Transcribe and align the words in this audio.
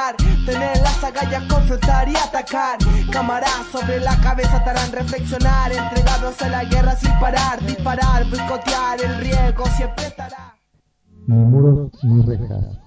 parar. 0.00 0.16
Tener 0.46 0.76
las 0.82 1.04
agallas, 1.04 1.44
confrontar 1.52 2.08
y 2.08 2.16
atacar. 2.16 2.78
Cámaras 3.10 3.66
sobre 3.72 4.00
la 4.00 4.16
cabeza 4.20 4.56
estarán 4.58 4.92
reflexionar. 4.92 5.72
Entregados 5.72 6.40
a 6.42 6.48
la 6.48 6.64
guerra 6.64 6.96
sin 6.96 7.12
parar. 7.20 7.60
Disparar, 7.66 8.24
boicotear, 8.24 9.00
el 9.04 9.20
riesgo 9.20 9.64
siempre 9.76 10.06
estará. 10.06 10.54
Ni 11.26 11.36
muros 11.36 11.90
ni 12.02 12.22
rejas. 12.22 12.78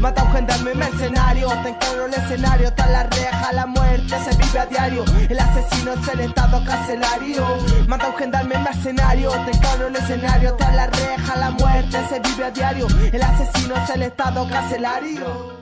Mata 0.00 0.24
un 0.24 0.32
gendarme 0.32 0.74
mercenario. 0.74 1.48
Te 1.62 1.68
encargo 1.68 2.06
el 2.06 2.14
escenario. 2.14 2.68
Está 2.68 2.88
la 2.88 3.04
reja, 3.04 3.52
la 3.52 3.66
muerte 3.66 4.16
se 4.24 4.36
vive 4.36 4.58
a 4.58 4.66
diario. 4.66 5.04
El 5.28 5.38
asesino 5.38 5.92
es 5.92 6.08
el 6.08 6.20
estado 6.20 6.64
carcelario. 6.64 7.46
Mata 7.86 8.08
un 8.08 8.16
gendarme 8.16 8.58
mercenario. 8.58 9.30
Te 9.30 9.50
encargo 9.52 9.86
el 9.86 9.96
escenario. 9.96 10.50
Está 10.50 10.72
la 10.72 10.86
reja, 10.88 11.36
la 11.36 11.50
muerte 11.50 11.98
se 12.08 12.18
vive 12.18 12.44
a 12.44 12.50
diario. 12.50 12.88
El 13.12 13.22
asesino 13.22 13.76
es 13.76 13.90
el 13.90 14.02
estado 14.02 14.48
carcelario. 14.48 15.60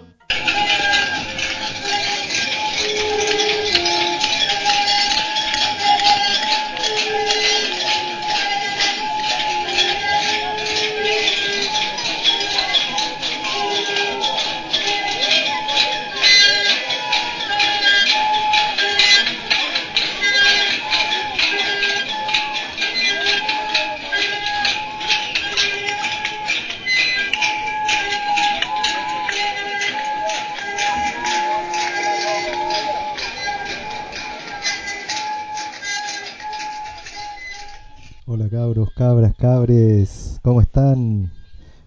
Cabras, 38.97 39.34
cabres, 39.36 40.41
¿cómo 40.42 40.61
están? 40.61 41.33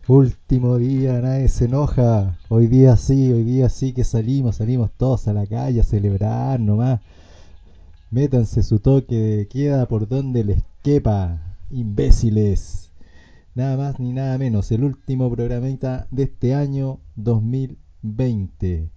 Último 0.07 0.77
día, 0.77 1.21
nadie 1.21 1.47
se 1.47 1.65
enoja. 1.65 2.37
Hoy 2.49 2.67
día 2.67 2.95
sí, 2.95 3.31
hoy 3.31 3.43
día 3.43 3.69
sí 3.69 3.93
que 3.93 4.03
salimos, 4.03 4.57
salimos 4.57 4.91
todos 4.97 5.27
a 5.27 5.33
la 5.33 5.45
calle 5.45 5.81
a 5.81 5.83
celebrar 5.83 6.59
nomás. 6.59 7.01
Métanse 8.09 8.63
su 8.63 8.79
toque 8.79 9.15
de 9.15 9.47
queda 9.47 9.87
por 9.87 10.07
donde 10.07 10.43
les 10.43 10.63
quepa, 10.83 11.57
imbéciles. 11.69 12.91
Nada 13.55 13.77
más 13.77 13.99
ni 13.99 14.13
nada 14.13 14.37
menos, 14.37 14.71
el 14.71 14.83
último 14.83 15.29
programita 15.29 16.07
de 16.11 16.23
este 16.23 16.55
año 16.55 16.99
2020. 17.15 18.89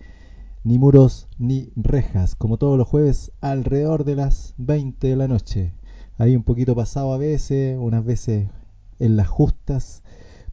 Ni 0.63 0.79
muros 0.79 1.29
ni 1.39 1.73
rejas, 1.77 2.35
como 2.35 2.59
todos 2.59 2.79
los 2.79 2.89
jueves, 2.89 3.33
alrededor 3.41 4.05
de 4.05 4.17
las 4.17 4.55
20 4.59 5.09
de 5.09 5.17
la 5.17 5.29
noche. 5.29 5.75
Ahí 6.17 6.37
un 6.37 6.45
poquito 6.45 6.77
pasado 6.77 7.13
a 7.13 7.19
veces, 7.19 7.77
unas 7.79 8.05
veces 8.05 8.49
en 9.01 9.17
las 9.17 9.27
justas, 9.27 10.03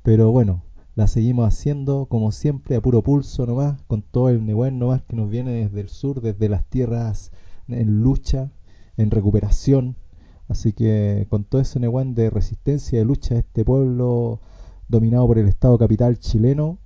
pero 0.02 0.32
bueno, 0.32 0.64
la 0.96 1.08
seguimos 1.08 1.48
haciendo 1.48 2.08
como 2.08 2.32
siempre 2.32 2.76
a 2.76 2.82
puro 2.82 3.04
pulso 3.04 3.46
nomás, 3.46 3.80
con 3.84 4.02
todo 4.02 4.30
el 4.30 4.44
Nehuen 4.44 4.80
nomás 4.80 5.04
que 5.04 5.16
nos 5.16 5.30
viene 5.30 5.52
desde 5.52 5.82
el 5.82 5.90
sur, 5.90 6.22
desde 6.22 6.50
las 6.50 6.66
tierras 6.66 7.32
en 7.68 8.02
lucha, 8.02 8.52
en 8.98 9.12
recuperación. 9.12 9.96
Así 10.48 10.74
que 10.74 11.28
con 11.30 11.44
todo 11.44 11.62
ese 11.62 11.80
Nehuen 11.80 12.16
de 12.16 12.32
resistencia 12.32 12.98
y 12.98 13.00
de 13.00 13.06
lucha 13.06 13.36
de 13.36 13.42
este 13.42 13.64
pueblo 13.64 14.42
dominado 14.88 15.28
por 15.28 15.38
el 15.38 15.48
Estado 15.48 15.78
capital 15.78 16.18
chileno, 16.18 16.80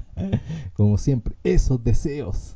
Como 0.74 0.98
siempre, 0.98 1.34
esos 1.42 1.82
deseos. 1.82 2.54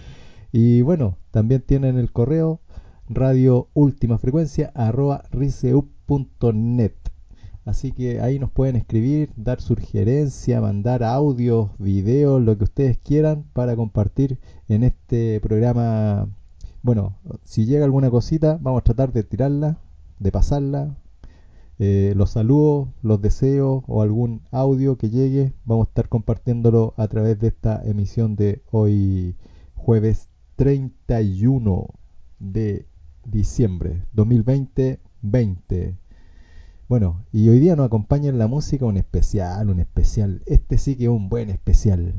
y 0.52 0.82
bueno, 0.82 1.16
también 1.30 1.62
tienen 1.62 1.96
el 1.96 2.12
correo 2.12 2.60
radio 3.08 3.68
ultimafrecuencia 3.72 4.70
arroba 4.74 5.24
riseup.net. 5.30 6.92
Así 7.64 7.92
que 7.92 8.20
ahí 8.20 8.38
nos 8.38 8.50
pueden 8.50 8.76
escribir, 8.76 9.30
dar 9.36 9.60
sugerencia, 9.60 10.60
mandar 10.60 11.04
audios, 11.04 11.70
videos, 11.78 12.40
lo 12.42 12.56
que 12.56 12.64
ustedes 12.64 12.98
quieran 12.98 13.44
para 13.52 13.76
compartir 13.76 14.38
en 14.68 14.82
este 14.82 15.40
programa. 15.40 16.28
Bueno, 16.82 17.18
si 17.44 17.66
llega 17.66 17.84
alguna 17.84 18.10
cosita, 18.10 18.58
vamos 18.60 18.80
a 18.80 18.84
tratar 18.84 19.12
de 19.12 19.24
tirarla, 19.24 19.78
de 20.18 20.32
pasarla. 20.32 20.96
Eh, 21.78 22.12
los 22.16 22.30
saludos, 22.30 22.88
los 23.02 23.22
deseos 23.22 23.84
o 23.86 24.02
algún 24.02 24.42
audio 24.50 24.96
que 24.96 25.08
llegue, 25.08 25.54
vamos 25.64 25.86
a 25.86 25.90
estar 25.90 26.08
compartiéndolo 26.08 26.92
a 26.98 27.08
través 27.08 27.38
de 27.38 27.48
esta 27.48 27.82
emisión 27.84 28.36
de 28.36 28.62
hoy, 28.70 29.36
jueves 29.74 30.28
31 30.56 31.86
de 32.38 32.86
diciembre 33.24 34.04
2020-20. 34.14 35.96
Bueno, 36.90 37.24
y 37.30 37.48
hoy 37.48 37.60
día 37.60 37.76
nos 37.76 37.86
acompaña 37.86 38.30
en 38.30 38.38
la 38.38 38.48
música 38.48 38.84
un 38.84 38.96
especial, 38.96 39.70
un 39.70 39.78
especial. 39.78 40.42
Este 40.46 40.76
sí 40.76 40.96
que 40.96 41.04
es 41.04 41.08
un 41.08 41.28
buen 41.28 41.48
especial. 41.48 42.14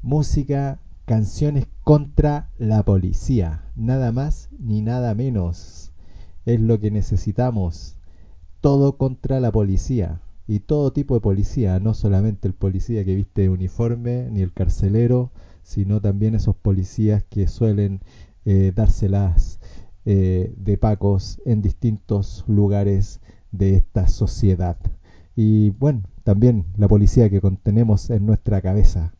Música, 0.00 0.80
canciones 1.04 1.66
contra 1.82 2.48
la 2.56 2.82
policía. 2.86 3.66
Nada 3.76 4.12
más 4.12 4.48
ni 4.58 4.80
nada 4.80 5.14
menos. 5.14 5.92
Es 6.46 6.58
lo 6.58 6.80
que 6.80 6.90
necesitamos. 6.90 7.98
Todo 8.62 8.96
contra 8.96 9.40
la 9.40 9.52
policía. 9.52 10.22
Y 10.46 10.60
todo 10.60 10.94
tipo 10.94 11.12
de 11.12 11.20
policía, 11.20 11.78
no 11.78 11.92
solamente 11.92 12.48
el 12.48 12.54
policía 12.54 13.04
que 13.04 13.14
viste 13.14 13.50
uniforme, 13.50 14.30
ni 14.30 14.40
el 14.40 14.54
carcelero, 14.54 15.32
sino 15.62 16.00
también 16.00 16.34
esos 16.34 16.56
policías 16.56 17.24
que 17.24 17.46
suelen 17.46 18.00
eh, 18.46 18.72
dárselas 18.74 19.60
eh, 20.06 20.54
de 20.56 20.78
pacos 20.78 21.42
en 21.44 21.60
distintos 21.60 22.42
lugares 22.48 23.20
de 23.56 23.76
esta 23.76 24.08
sociedad. 24.08 24.76
Y 25.34 25.70
bueno, 25.70 26.02
también 26.24 26.66
la 26.76 26.88
policía 26.88 27.30
que 27.30 27.40
contenemos 27.40 28.10
en 28.10 28.26
nuestra 28.26 28.60
cabeza 28.60 29.12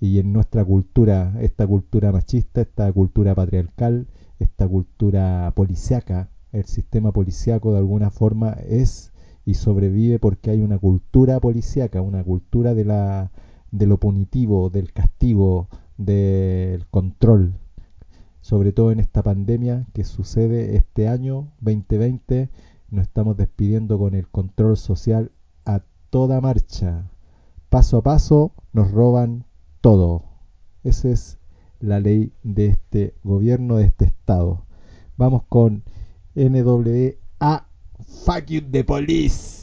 y 0.00 0.18
en 0.18 0.32
nuestra 0.32 0.64
cultura, 0.64 1.34
esta 1.40 1.66
cultura 1.66 2.10
machista, 2.10 2.62
esta 2.62 2.92
cultura 2.92 3.34
patriarcal, 3.34 4.08
esta 4.38 4.66
cultura 4.66 5.52
policiaca, 5.54 6.28
el 6.52 6.64
sistema 6.64 7.12
policiaco 7.12 7.72
de 7.72 7.78
alguna 7.78 8.10
forma 8.10 8.50
es 8.68 9.12
y 9.44 9.54
sobrevive 9.54 10.18
porque 10.18 10.50
hay 10.50 10.62
una 10.62 10.78
cultura 10.78 11.40
policiaca, 11.40 12.00
una 12.00 12.22
cultura 12.24 12.74
de 12.74 12.84
la 12.84 13.30
de 13.70 13.86
lo 13.86 13.98
punitivo, 13.98 14.68
del 14.68 14.92
castigo, 14.92 15.68
del 15.96 16.86
control, 16.90 17.54
sobre 18.40 18.72
todo 18.72 18.92
en 18.92 19.00
esta 19.00 19.22
pandemia 19.22 19.86
que 19.94 20.04
sucede 20.04 20.76
este 20.76 21.08
año 21.08 21.52
2020 21.60 22.50
nos 22.92 23.06
estamos 23.06 23.38
despidiendo 23.38 23.98
con 23.98 24.14
el 24.14 24.28
control 24.28 24.76
social 24.76 25.32
a 25.64 25.80
toda 26.10 26.40
marcha. 26.42 27.10
Paso 27.70 27.96
a 27.96 28.02
paso 28.02 28.52
nos 28.72 28.92
roban 28.92 29.46
todo. 29.80 30.24
Esa 30.84 31.08
es 31.08 31.38
la 31.80 32.00
ley 32.00 32.32
de 32.42 32.66
este 32.66 33.14
gobierno, 33.24 33.76
de 33.76 33.86
este 33.86 34.04
estado. 34.04 34.66
Vamos 35.16 35.42
con 35.48 35.82
NWA 36.34 37.66
Fuck 38.24 38.44
You 38.46 38.60
the 38.70 38.84
Police. 38.84 39.62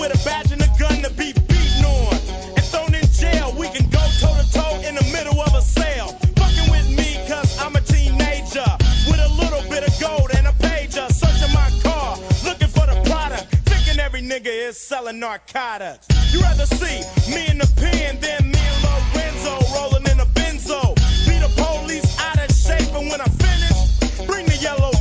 with 0.00 0.14
a 0.14 0.24
badge 0.24 0.50
and 0.50 0.62
a 0.62 0.70
gun 0.78 1.02
to 1.02 1.10
be 1.10 1.32
beaten 1.46 1.84
on. 1.84 2.14
And 2.56 2.64
thrown 2.72 2.94
in 2.94 3.04
jail, 3.12 3.54
we 3.56 3.68
can 3.68 3.88
go 3.90 4.00
toe 4.18 4.34
to 4.40 4.46
toe 4.50 4.80
in 4.80 4.94
the 4.94 5.04
middle 5.12 5.38
of 5.38 5.54
a 5.54 5.60
sale. 5.60 6.08
Fucking 6.40 6.70
with 6.72 6.88
me 6.88 7.20
cause 7.28 7.52
I'm 7.60 7.76
a 7.76 7.82
teenager. 7.82 8.64
With 9.06 9.20
a 9.20 9.28
little 9.36 9.62
bit 9.68 9.84
of 9.84 9.92
gold 10.00 10.30
and 10.34 10.46
a 10.46 10.52
pager. 10.52 11.06
Searching 11.12 11.52
my 11.52 11.70
car, 11.84 12.16
looking 12.44 12.68
for 12.68 12.86
the 12.88 12.96
product. 13.04 13.44
Thinking 13.68 14.00
every 14.00 14.22
nigga 14.22 14.52
is 14.68 14.78
selling 14.78 15.20
narcotics. 15.20 16.08
You 16.32 16.40
rather 16.40 16.66
see 16.66 17.04
me 17.28 17.48
in 17.48 17.58
the 17.58 17.70
pen 17.76 18.18
than 18.20 18.50
me 18.50 18.58
and 18.58 18.80
Lorenzo 18.82 19.54
rolling 19.76 20.06
in 20.08 20.18
a 20.18 20.26
benzo. 20.38 20.96
Be 21.28 21.36
the 21.44 21.52
police 21.60 22.08
out 22.18 22.38
of 22.40 22.50
shape, 22.56 22.88
and 22.96 23.10
when 23.10 23.20
I 23.20 23.28
finish, 23.44 24.26
bring 24.26 24.46
the 24.46 24.56
yellow 24.56 24.92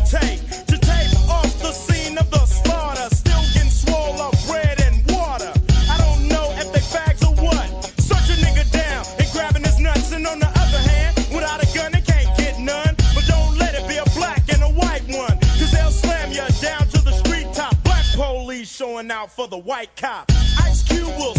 showing 18.99 19.11
out 19.11 19.31
for 19.31 19.47
the 19.47 19.57
white 19.57 19.95
cop. 19.95 20.29
Ice 20.59 20.83
Cube 20.83 21.07
will 21.17 21.38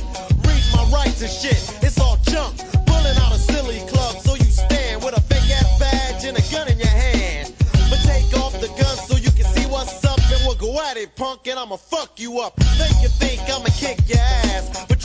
And 1.21 1.29
shit, 1.29 1.53
it's 1.83 1.99
all 1.99 2.17
junk. 2.23 2.57
Pulling 2.87 3.15
out 3.17 3.31
a 3.31 3.37
silly 3.37 3.77
club 3.87 4.17
so 4.17 4.33
you 4.33 4.45
stand 4.45 5.03
with 5.03 5.15
a 5.15 5.21
fake 5.21 5.51
ass 5.51 5.79
badge 5.79 6.25
and 6.25 6.35
a 6.35 6.41
gun 6.51 6.67
in 6.67 6.79
your 6.79 6.87
hand. 6.87 7.53
But 7.91 7.99
take 8.01 8.33
off 8.41 8.53
the 8.59 8.69
gun 8.69 8.97
so 8.97 9.17
you 9.17 9.29
can 9.29 9.45
see 9.53 9.67
what's 9.67 10.03
up 10.03 10.17
and 10.17 10.41
we'll 10.47 10.55
go 10.55 10.81
at 10.81 10.97
it, 10.97 11.15
punk, 11.15 11.45
and 11.45 11.59
I'ma 11.59 11.75
fuck 11.77 12.19
you 12.19 12.39
up. 12.39 12.57
Make 12.79 13.03
you 13.03 13.09
think 13.21 13.39
I'ma 13.41 13.69
kick 13.77 13.99
your 14.09 14.17
ass, 14.17 14.83
but 14.89 15.00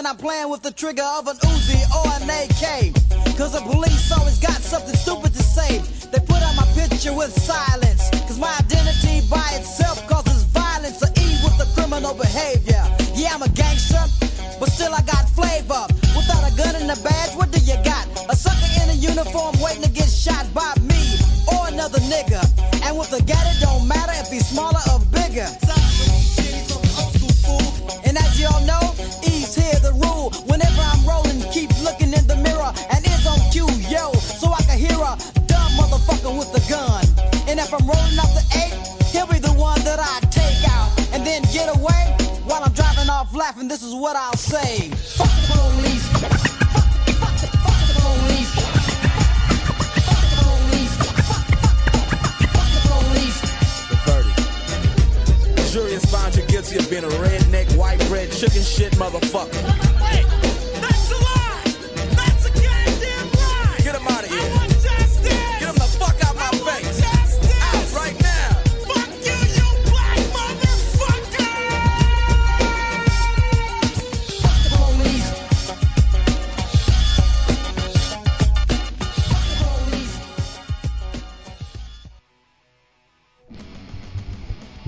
when 0.00 0.06
I'm 0.06 0.16
playing 0.16 0.48
with 0.48 0.62
the 0.62 0.70
trigger 0.70 1.02
of 1.18 1.28
an 1.28 1.36
Uzi 1.36 1.78
or 1.92 2.08
an 2.22 2.30
AK. 2.30 3.36
Cause 3.36 3.52
the 3.52 3.60
police 3.60 3.79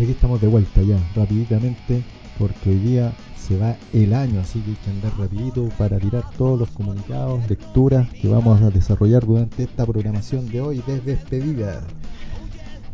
Aquí 0.02 0.11
estamos 0.11 0.40
de 0.40 0.49
vuelta 0.49 0.82
ya, 0.82 0.99
rapiditamente, 1.14 2.02
porque 2.37 2.71
hoy 2.71 2.78
día 2.80 3.12
se 3.37 3.56
va 3.56 3.76
el 3.92 4.12
año, 4.12 4.40
así 4.40 4.59
que 4.59 4.71
hay 4.71 4.76
que 4.76 4.90
andar 4.90 5.16
rapidito 5.16 5.68
para 5.78 6.00
tirar 6.00 6.28
todos 6.37 6.59
los 6.59 6.71
comunicados, 6.71 7.49
lecturas 7.49 8.09
que 8.09 8.26
vamos 8.26 8.61
a 8.62 8.71
desarrollar 8.71 9.25
durante 9.25 9.62
esta 9.62 9.87
programación 9.87 10.49
de 10.49 10.61
hoy 10.61 10.82
desde 10.88 11.14
despedida. 11.14 11.85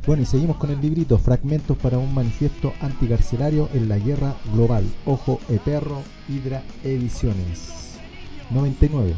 Bueno, 0.06 0.22
y 0.22 0.26
seguimos 0.26 0.58
con 0.58 0.70
el 0.70 0.82
librito 0.82 1.16
Fragmentos 1.16 1.78
para 1.78 1.96
un 1.96 2.12
manifiesto 2.12 2.74
anticarcelario 2.82 3.70
en 3.72 3.88
la 3.88 3.96
guerra 3.96 4.34
global. 4.52 4.84
Ojo 5.06 5.40
e 5.48 5.58
perro, 5.58 6.02
Hydra 6.28 6.62
Ediciones. 6.84 7.96
99. 8.50 9.14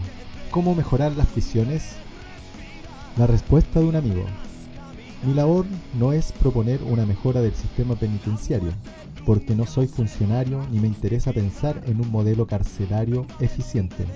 ¿Cómo 0.52 0.76
mejorar 0.76 1.10
las 1.16 1.26
prisiones? 1.26 1.96
La 3.16 3.26
respuesta 3.26 3.80
de 3.80 3.86
un 3.86 3.96
amigo. 3.96 4.26
Mi 5.22 5.34
labor 5.34 5.66
no 5.92 6.14
es 6.14 6.32
proponer 6.32 6.82
una 6.82 7.04
mejora 7.04 7.42
del 7.42 7.54
sistema 7.54 7.94
penitenciario, 7.94 8.72
porque 9.26 9.54
no 9.54 9.66
soy 9.66 9.86
funcionario 9.86 10.66
ni 10.70 10.80
me 10.80 10.88
interesa 10.88 11.34
pensar 11.34 11.82
en 11.86 12.00
un 12.00 12.10
modelo 12.10 12.46
carcelario 12.46 13.26
eficiente. 13.38 14.06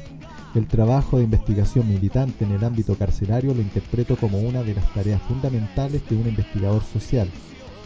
El 0.54 0.66
trabajo 0.66 1.18
de 1.18 1.24
investigación 1.24 1.88
militante 1.88 2.44
en 2.44 2.52
el 2.52 2.64
ámbito 2.64 2.94
carcelario 2.94 3.52
lo 3.52 3.60
interpreto 3.60 4.16
como 4.16 4.38
una 4.38 4.62
de 4.62 4.74
las 4.74 4.94
tareas 4.94 5.20
fundamentales 5.22 6.08
de 6.08 6.16
un 6.16 6.26
investigador 6.26 6.82
social. 6.82 7.28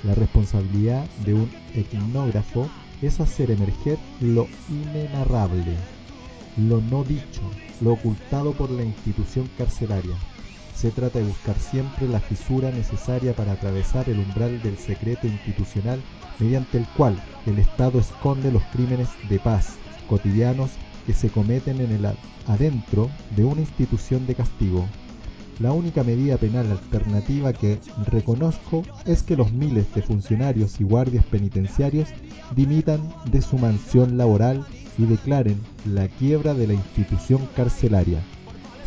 La 0.05 0.15
responsabilidad 0.15 1.05
de 1.25 1.35
un 1.35 1.51
etnógrafo 1.75 2.69
es 3.03 3.19
hacer 3.19 3.51
emerger 3.51 3.99
lo 4.21 4.47
inenarrable, 4.69 5.75
lo 6.57 6.81
no 6.83 7.03
dicho, 7.03 7.43
lo 7.81 7.95
ocultado 7.95 8.53
por 8.53 8.71
la 8.71 8.85
institución 8.85 9.49
carcelaria. 9.59 10.15
Se 10.81 10.93
trata 10.93 11.19
de 11.19 11.25
buscar 11.25 11.59
siempre 11.59 12.07
la 12.07 12.21
fisura 12.21 12.71
necesaria 12.71 13.35
para 13.35 13.51
atravesar 13.51 14.09
el 14.09 14.21
umbral 14.21 14.63
del 14.63 14.79
secreto 14.79 15.27
institucional 15.27 16.01
mediante 16.39 16.79
el 16.79 16.87
cual 16.97 17.21
el 17.47 17.59
Estado 17.59 17.99
esconde 17.99 18.53
los 18.53 18.63
crímenes 18.67 19.09
de 19.29 19.41
paz 19.41 19.75
cotidianos 20.09 20.71
que 21.05 21.15
se 21.15 21.31
cometen 21.31 21.81
en 21.81 21.91
el 21.91 22.07
adentro 22.47 23.11
de 23.35 23.45
una 23.45 23.63
institución 23.63 24.25
de 24.29 24.37
castigo. 24.37 24.87
La 25.59 25.73
única 25.73 26.05
medida 26.05 26.37
penal 26.37 26.71
alternativa 26.71 27.53
que 27.53 27.81
reconozco 28.07 28.85
es 29.05 29.25
que 29.25 29.37
los 29.37 29.53
miles 29.53 29.93
de 29.97 30.03
funcionarios 30.03 30.81
y 30.81 30.85
guardias 30.85 31.25
penitenciarios 31.25 32.09
dimitan 32.55 33.01
de 33.33 33.43
su 33.43 33.59
mansión 33.59 34.17
laboral 34.17 34.65
y 34.97 35.07
declaren 35.07 35.61
la 35.85 36.07
quiebra 36.07 36.55
de 36.55 36.69
la 36.69 36.75
institución 36.75 37.49
carcelaria. 37.57 38.23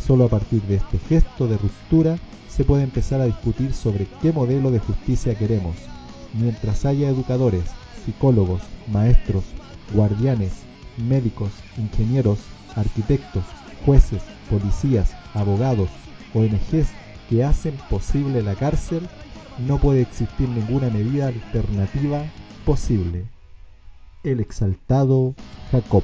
Solo 0.06 0.24
a 0.24 0.28
partir 0.28 0.62
de 0.62 0.76
este 0.76 0.98
gesto 0.98 1.46
de 1.46 1.56
ruptura 1.56 2.18
se 2.48 2.64
puede 2.64 2.82
empezar 2.82 3.20
a 3.20 3.26
discutir 3.26 3.72
sobre 3.72 4.06
qué 4.20 4.32
modelo 4.32 4.70
de 4.70 4.80
justicia 4.80 5.36
queremos. 5.36 5.76
Mientras 6.34 6.84
haya 6.84 7.08
educadores, 7.08 7.64
psicólogos, 8.04 8.62
maestros, 8.88 9.44
guardianes, 9.94 10.52
médicos, 11.08 11.52
ingenieros, 11.78 12.40
arquitectos, 12.74 13.44
jueces, 13.86 14.22
policías, 14.50 15.12
abogados, 15.34 15.88
ONGs 16.34 16.88
que 17.30 17.44
hacen 17.44 17.76
posible 17.88 18.42
la 18.42 18.54
cárcel, 18.54 19.08
no 19.66 19.78
puede 19.78 20.02
existir 20.02 20.48
ninguna 20.48 20.90
medida 20.90 21.28
alternativa 21.28 22.24
posible. 22.64 23.24
El 24.24 24.40
exaltado 24.40 25.34
Jacob. 25.70 26.02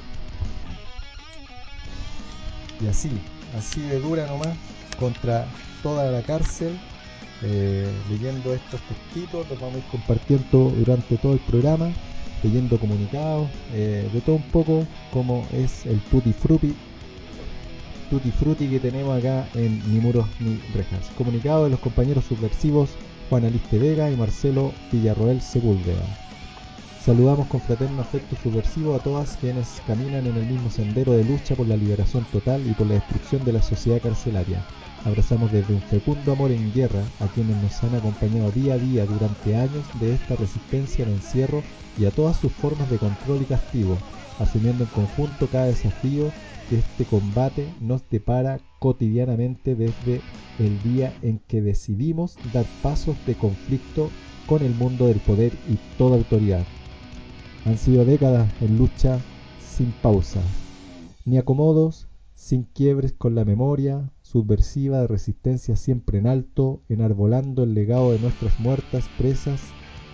Y 2.81 2.87
así, 2.87 3.11
así 3.59 3.81
de 3.81 4.01
dura 4.01 4.27
nomás, 4.27 4.57
contra 4.99 5.47
toda 5.83 6.11
la 6.11 6.23
cárcel, 6.23 6.79
eh, 7.43 7.89
leyendo 8.11 8.55
estos 8.55 8.81
textitos, 8.83 9.49
los 9.49 9.61
vamos 9.61 9.77
a 9.77 9.79
ir 9.79 9.85
compartiendo 9.91 10.73
durante 10.77 11.17
todo 11.19 11.35
el 11.35 11.41
programa, 11.41 11.91
leyendo 12.43 12.79
comunicados, 12.79 13.49
eh, 13.73 14.09
de 14.13 14.21
todo 14.21 14.37
un 14.37 14.43
poco, 14.43 14.87
como 15.13 15.47
es 15.53 15.87
el 15.87 16.01
Tutti 16.01 16.33
Frutti, 16.33 16.75
Tutti 18.11 18.31
Frutti 18.31 18.69
que 18.69 18.81
tenemos 18.81 19.19
acá 19.19 19.47
en 19.55 19.83
Ni 19.93 20.01
Muros 20.01 20.27
ni 20.41 20.59
Rejas. 20.75 21.11
Comunicado 21.17 21.65
de 21.65 21.71
los 21.71 21.81
compañeros 21.81 22.25
subversivos 22.25 22.91
Juan 23.29 23.45
Aliste 23.45 23.79
Vega 23.79 24.11
y 24.11 24.17
Marcelo 24.17 24.73
Villarroel 24.91 25.43
Sepúlveda. 25.43 26.05
Saludamos 27.09 27.47
con 27.47 27.63
fraterno 27.63 28.03
afecto 28.03 28.37
subversivo 28.43 28.95
a 28.95 28.99
todas 28.99 29.39
quienes 29.39 29.81
caminan 29.87 30.27
en 30.27 30.37
el 30.37 30.45
mismo 30.45 30.69
sendero 30.69 31.13
de 31.13 31.25
lucha 31.25 31.55
por 31.55 31.67
la 31.67 31.75
liberación 31.75 32.27
total 32.31 32.61
y 32.67 32.75
por 32.75 32.87
la 32.87 32.97
destrucción 32.97 33.43
de 33.47 33.55
la 33.55 33.63
sociedad 33.63 34.03
carcelaria. 34.03 34.63
Abrazamos 35.07 35.51
desde 35.51 35.73
un 35.73 35.81
fecundo 35.81 36.33
amor 36.33 36.51
en 36.51 36.71
guerra 36.75 37.03
a 37.21 37.29
quienes 37.29 37.57
nos 37.63 37.83
han 37.83 37.95
acompañado 37.95 38.51
día 38.51 38.75
a 38.75 38.77
día 38.77 39.07
durante 39.07 39.57
años 39.57 39.87
de 39.99 40.13
esta 40.13 40.37
resistencia 40.37 41.07
al 41.07 41.13
encierro 41.13 41.63
y 41.99 42.05
a 42.05 42.11
todas 42.11 42.37
sus 42.37 42.53
formas 42.53 42.91
de 42.91 42.99
control 42.99 43.41
y 43.41 43.47
castigo, 43.47 43.97
asumiendo 44.39 44.85
en 44.85 44.91
conjunto 44.91 45.47
cada 45.47 45.65
desafío 45.65 46.31
que 46.69 46.81
este 46.81 47.07
combate 47.07 47.73
nos 47.81 48.03
depara 48.11 48.61
cotidianamente 48.81 49.75
desde 49.75 50.21
el 50.59 50.83
día 50.83 51.15
en 51.23 51.41
que 51.49 51.63
decidimos 51.63 52.37
dar 52.53 52.67
pasos 52.83 53.17
de 53.25 53.35
conflicto 53.35 54.11
con 54.47 54.63
el 54.63 54.75
mundo 54.75 55.07
del 55.07 55.21
poder 55.21 55.55
y 55.71 55.79
toda 55.97 56.19
autoridad. 56.19 56.67
Han 57.69 57.77
sido 57.77 58.07
décadas 58.07 58.51
en 58.63 58.79
lucha 58.79 59.21
sin 59.61 59.93
pausa, 59.93 60.41
ni 61.27 61.37
acomodos, 61.37 62.09
sin 62.35 62.63
quiebres 62.63 63.13
con 63.13 63.35
la 63.35 63.45
memoria 63.45 64.11
subversiva 64.23 65.03
de 65.03 65.07
resistencia 65.07 65.77
siempre 65.77 66.17
en 66.17 66.29
alto, 66.29 66.81
enarbolando 66.89 67.65
el 67.65 67.75
legado 67.75 68.13
de 68.13 68.21
nuestras 68.21 68.59
muertas 68.59 69.05
presas 69.19 69.61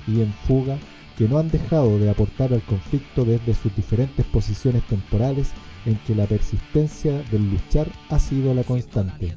y 0.08 0.20
en 0.20 0.32
fuga 0.32 0.80
que 1.16 1.28
no 1.28 1.38
han 1.38 1.48
dejado 1.48 1.96
de 2.00 2.10
aportar 2.10 2.52
al 2.52 2.62
conflicto 2.62 3.24
desde 3.24 3.54
sus 3.54 3.72
diferentes 3.76 4.26
posiciones 4.26 4.84
temporales 4.88 5.52
en 5.86 5.94
que 6.08 6.16
la 6.16 6.26
persistencia 6.26 7.22
del 7.30 7.50
luchar 7.50 7.86
ha 8.10 8.18
sido 8.18 8.52
la 8.52 8.64
constante. 8.64 9.36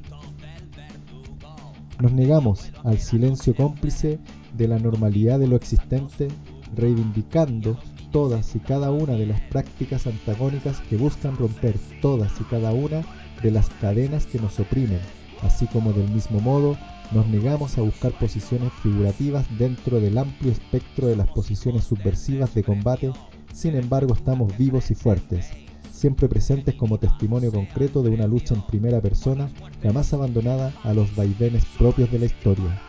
Nos 2.02 2.14
negamos 2.14 2.72
al 2.84 2.98
silencio 2.98 3.56
cómplice 3.56 4.18
de 4.58 4.68
la 4.68 4.80
normalidad 4.80 5.38
de 5.38 5.46
lo 5.46 5.56
existente, 5.56 6.30
reivindicando 6.76 7.78
todas 8.12 8.56
y 8.56 8.60
cada 8.60 8.92
una 8.92 9.14
de 9.14 9.26
las 9.26 9.42
prácticas 9.42 10.08
antagónicas 10.08 10.80
que 10.90 10.98
buscan 10.98 11.38
romper 11.38 11.76
todas 12.02 12.32
y 12.40 12.44
cada 12.46 12.72
una 12.72 13.04
de 13.42 13.52
las 13.52 13.70
cadenas 13.82 14.26
que 14.26 14.40
nos 14.40 14.60
oprimen, 14.60 15.00
así 15.42 15.68
como 15.68 15.94
del 15.94 16.10
mismo 16.12 16.40
modo 16.40 16.78
nos 17.12 17.28
negamos 17.28 17.78
a 17.78 17.82
buscar 17.82 18.12
posiciones 18.14 18.72
figurativas 18.84 19.46
dentro 19.58 20.00
del 20.00 20.18
amplio 20.18 20.52
espectro 20.52 21.08
de 21.08 21.16
las 21.16 21.28
posiciones 21.30 21.86
subversivas 21.86 22.54
de 22.54 22.64
combate, 22.64 23.12
sin 23.54 23.76
embargo 23.76 24.14
estamos 24.14 24.58
vivos 24.58 24.92
y 24.92 24.96
fuertes, 24.96 25.52
siempre 25.92 26.28
presentes 26.28 26.76
como 26.76 26.98
testimonio 26.98 27.52
concreto 27.52 28.04
de 28.04 28.10
una 28.10 28.28
lucha 28.28 28.54
en 28.54 28.62
primera 28.62 29.02
persona, 29.02 29.50
jamás 29.82 30.14
abandonada 30.14 30.74
a 30.84 30.94
los 30.94 31.16
vaivenes 31.16 31.64
propios 31.78 32.12
de 32.12 32.20
la 32.20 32.26
historia. 32.26 32.82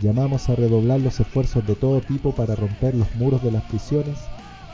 Llamamos 0.00 0.48
a 0.48 0.54
redoblar 0.54 1.00
los 1.00 1.18
esfuerzos 1.18 1.66
de 1.66 1.74
todo 1.74 2.00
tipo 2.00 2.32
para 2.32 2.54
romper 2.54 2.94
los 2.94 3.12
muros 3.16 3.42
de 3.42 3.50
las 3.50 3.64
prisiones. 3.64 4.16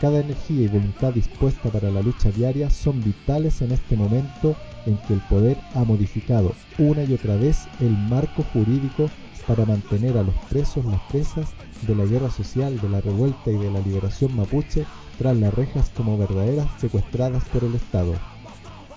Cada 0.04 0.20
energía 0.20 0.64
y 0.64 0.68
voluntad 0.68 1.14
dispuesta 1.14 1.70
para 1.70 1.90
la 1.90 2.02
lucha 2.02 2.30
diaria 2.30 2.68
son 2.68 3.02
vitales 3.02 3.62
en 3.62 3.72
este 3.72 3.96
momento 3.96 4.54
en 4.84 4.98
que 4.98 5.14
el 5.14 5.20
poder 5.30 5.56
ha 5.74 5.82
modificado 5.82 6.54
una 6.76 7.04
y 7.04 7.14
otra 7.14 7.36
vez 7.36 7.66
el 7.80 7.88
marco 7.88 8.44
jurídico 8.52 9.08
para 9.46 9.64
mantener 9.64 10.18
a 10.18 10.22
los 10.22 10.34
presos, 10.50 10.84
las 10.84 11.00
presas 11.10 11.48
de 11.86 11.94
la 11.94 12.04
guerra 12.04 12.28
social, 12.28 12.78
de 12.82 12.88
la 12.90 13.00
revuelta 13.00 13.50
y 13.50 13.56
de 13.56 13.70
la 13.70 13.80
liberación 13.80 14.36
mapuche 14.36 14.84
tras 15.16 15.38
las 15.38 15.54
rejas 15.54 15.90
como 15.96 16.18
verdaderas 16.18 16.68
secuestradas 16.78 17.42
por 17.46 17.64
el 17.64 17.74
Estado. 17.74 18.12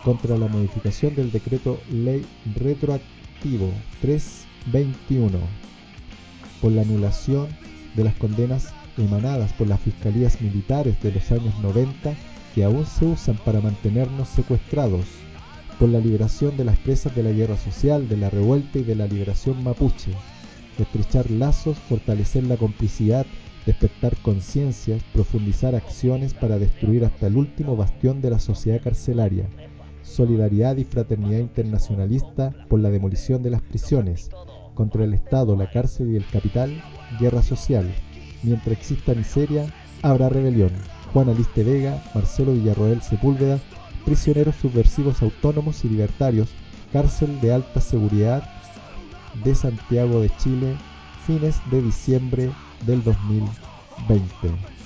Contra 0.03 0.37
la 0.37 0.49
modificación 0.49 1.15
del 1.15 1.31
decreto 1.31 1.79
ley 1.89 2.25
retroactivo 2.53 3.71
321 4.01 5.39
por 6.61 6.73
la 6.73 6.81
anulación 6.81 7.47
de 7.95 8.03
las 8.03 8.15
condenas 8.15 8.73
emanadas 8.97 9.53
por 9.53 9.67
las 9.67 9.79
fiscalías 9.79 10.41
militares 10.41 11.01
de 11.01 11.11
los 11.11 11.31
años 11.31 11.57
90 11.61 12.13
que 12.55 12.63
aún 12.63 12.85
se 12.85 13.05
usan 13.05 13.37
para 13.45 13.61
mantenernos 13.61 14.27
secuestrados, 14.29 15.05
por 15.79 15.89
la 15.89 15.99
liberación 15.99 16.57
de 16.57 16.65
las 16.65 16.77
presas 16.77 17.15
de 17.15 17.23
la 17.23 17.31
guerra 17.31 17.57
social, 17.57 18.09
de 18.09 18.17
la 18.17 18.29
revuelta 18.29 18.79
y 18.79 18.83
de 18.83 18.95
la 18.95 19.07
liberación 19.07 19.63
mapuche, 19.63 20.11
estrechar 20.79 21.29
lazos, 21.29 21.77
fortalecer 21.77 22.43
la 22.43 22.57
complicidad 22.57 23.25
despertar 23.67 24.15
conciencias, 24.21 25.03
profundizar 25.13 25.75
acciones 25.75 26.33
para 26.33 26.57
destruir 26.57 27.03
hasta 27.03 27.27
el 27.27 27.35
último 27.35 27.75
bastión 27.75 28.21
de 28.21 28.29
la 28.29 28.39
sociedad 28.39 28.81
carcelaria, 28.81 29.45
solidaridad 30.03 30.77
y 30.77 30.85
fraternidad 30.85 31.39
internacionalista 31.39 32.53
por 32.69 32.79
la 32.79 32.89
demolición 32.89 33.43
de 33.43 33.49
las 33.49 33.61
prisiones, 33.61 34.29
contra 34.73 35.03
el 35.03 35.13
Estado, 35.13 35.57
la 35.57 35.69
cárcel 35.69 36.11
y 36.11 36.15
el 36.15 36.25
capital, 36.27 36.81
guerra 37.19 37.43
social. 37.43 37.93
Mientras 38.43 38.77
exista 38.77 39.13
miseria, 39.13 39.65
habrá 40.01 40.29
rebelión. 40.29 40.71
Juan 41.13 41.29
Aliste 41.29 41.63
Vega, 41.63 42.03
Marcelo 42.13 42.53
Villarroel 42.53 43.01
Sepúlveda, 43.01 43.59
prisioneros 44.05 44.55
subversivos 44.55 45.21
autónomos 45.21 45.83
y 45.83 45.89
libertarios, 45.89 46.49
cárcel 46.93 47.39
de 47.41 47.53
alta 47.53 47.81
seguridad 47.81 48.43
de 49.43 49.55
Santiago 49.55 50.21
de 50.21 50.31
Chile, 50.37 50.77
fines 51.25 51.59
de 51.69 51.81
diciembre 51.81 52.51
del 52.85 53.03
2020. 53.03 54.76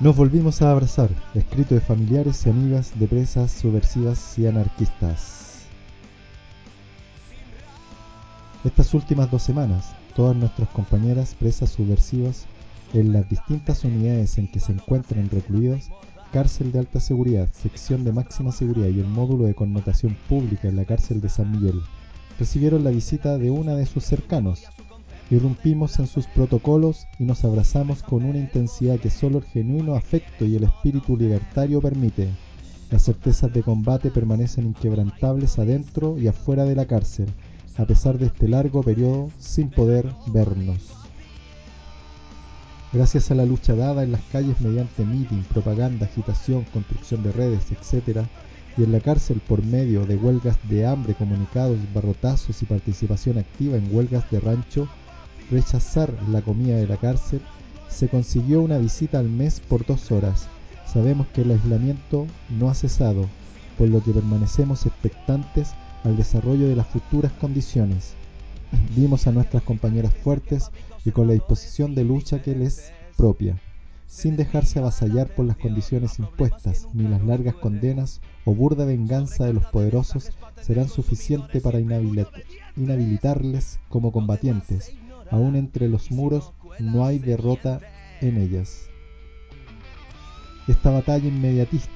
Nos 0.00 0.16
volvimos 0.16 0.62
a 0.62 0.70
abrazar, 0.70 1.10
escrito 1.34 1.74
de 1.74 1.82
familiares 1.82 2.46
y 2.46 2.48
amigas 2.48 2.98
de 2.98 3.06
presas 3.06 3.52
subversivas 3.52 4.38
y 4.38 4.46
anarquistas. 4.46 5.66
Estas 8.64 8.94
últimas 8.94 9.30
dos 9.30 9.42
semanas, 9.42 9.94
todas 10.16 10.34
nuestras 10.34 10.70
compañeras 10.70 11.36
presas 11.38 11.68
subversivas 11.72 12.46
en 12.94 13.12
las 13.12 13.28
distintas 13.28 13.84
unidades 13.84 14.38
en 14.38 14.50
que 14.50 14.58
se 14.58 14.72
encuentran 14.72 15.28
recluidas, 15.28 15.90
cárcel 16.32 16.72
de 16.72 16.78
alta 16.78 16.98
seguridad, 16.98 17.50
sección 17.52 18.02
de 18.02 18.12
máxima 18.12 18.52
seguridad 18.52 18.88
y 18.88 19.00
el 19.00 19.06
módulo 19.06 19.44
de 19.44 19.54
connotación 19.54 20.16
pública 20.30 20.68
en 20.68 20.76
la 20.76 20.86
cárcel 20.86 21.20
de 21.20 21.28
San 21.28 21.50
Miguel, 21.50 21.78
recibieron 22.38 22.84
la 22.84 22.90
visita 22.90 23.36
de 23.36 23.50
una 23.50 23.74
de 23.74 23.84
sus 23.84 24.04
cercanos, 24.04 24.64
Irrumpimos 25.30 26.00
en 26.00 26.08
sus 26.08 26.26
protocolos 26.26 27.06
y 27.20 27.24
nos 27.24 27.44
abrazamos 27.44 28.02
con 28.02 28.24
una 28.24 28.38
intensidad 28.38 28.98
que 28.98 29.10
solo 29.10 29.38
el 29.38 29.44
genuino 29.44 29.94
afecto 29.94 30.44
y 30.44 30.56
el 30.56 30.64
espíritu 30.64 31.16
libertario 31.16 31.80
permite. 31.80 32.28
Las 32.90 33.04
certezas 33.04 33.52
de 33.52 33.62
combate 33.62 34.10
permanecen 34.10 34.66
inquebrantables 34.66 35.60
adentro 35.60 36.18
y 36.18 36.26
afuera 36.26 36.64
de 36.64 36.74
la 36.74 36.86
cárcel, 36.86 37.26
a 37.76 37.84
pesar 37.84 38.18
de 38.18 38.26
este 38.26 38.48
largo 38.48 38.82
periodo 38.82 39.30
sin 39.38 39.70
poder 39.70 40.12
vernos. 40.32 40.96
Gracias 42.92 43.30
a 43.30 43.36
la 43.36 43.46
lucha 43.46 43.76
dada 43.76 44.02
en 44.02 44.10
las 44.10 44.22
calles 44.32 44.60
mediante 44.60 45.04
meeting, 45.04 45.44
propaganda, 45.44 46.06
agitación, 46.06 46.64
construcción 46.72 47.22
de 47.22 47.30
redes, 47.30 47.70
etc., 47.70 48.26
y 48.76 48.82
en 48.82 48.90
la 48.90 49.00
cárcel 49.00 49.40
por 49.46 49.64
medio 49.64 50.06
de 50.06 50.16
huelgas 50.16 50.58
de 50.68 50.86
hambre, 50.86 51.14
comunicados, 51.14 51.78
barrotazos 51.94 52.62
y 52.62 52.66
participación 52.66 53.38
activa 53.38 53.76
en 53.76 53.94
huelgas 53.94 54.28
de 54.30 54.40
rancho, 54.40 54.88
rechazar 55.50 56.12
la 56.28 56.42
comida 56.42 56.76
de 56.76 56.86
la 56.86 56.96
cárcel, 56.96 57.40
se 57.88 58.08
consiguió 58.08 58.62
una 58.62 58.78
visita 58.78 59.18
al 59.18 59.28
mes 59.28 59.60
por 59.60 59.84
dos 59.84 60.10
horas. 60.12 60.46
Sabemos 60.86 61.26
que 61.28 61.42
el 61.42 61.50
aislamiento 61.50 62.26
no 62.48 62.70
ha 62.70 62.74
cesado, 62.74 63.26
por 63.76 63.88
lo 63.88 64.02
que 64.02 64.12
permanecemos 64.12 64.86
expectantes 64.86 65.70
al 66.04 66.16
desarrollo 66.16 66.68
de 66.68 66.76
las 66.76 66.86
futuras 66.86 67.32
condiciones. 67.32 68.14
Vimos 68.96 69.26
a 69.26 69.32
nuestras 69.32 69.62
compañeras 69.62 70.14
fuertes 70.14 70.70
y 71.04 71.10
con 71.10 71.26
la 71.26 71.32
disposición 71.34 71.94
de 71.94 72.04
lucha 72.04 72.42
que 72.42 72.54
les 72.54 72.92
propia, 73.16 73.56
sin 74.06 74.36
dejarse 74.36 74.78
avasallar 74.78 75.34
por 75.34 75.44
las 75.46 75.56
condiciones 75.56 76.18
impuestas, 76.18 76.86
ni 76.94 77.04
las 77.08 77.22
largas 77.22 77.54
condenas 77.54 78.20
o 78.44 78.54
burda 78.54 78.84
venganza 78.84 79.44
de 79.44 79.54
los 79.54 79.64
poderosos 79.66 80.30
serán 80.60 80.88
suficientes 80.88 81.62
para 81.62 81.80
inhabilit- 81.80 82.44
inhabilitarles 82.76 83.78
como 83.88 84.12
combatientes. 84.12 84.92
Aún 85.30 85.56
entre 85.56 85.88
los 85.88 86.10
muros 86.10 86.52
no 86.78 87.04
hay 87.04 87.18
derrota 87.18 87.80
en 88.20 88.36
ellas. 88.36 88.88
Esta 90.68 90.90
batalla 90.90 91.28
inmediatista, 91.28 91.92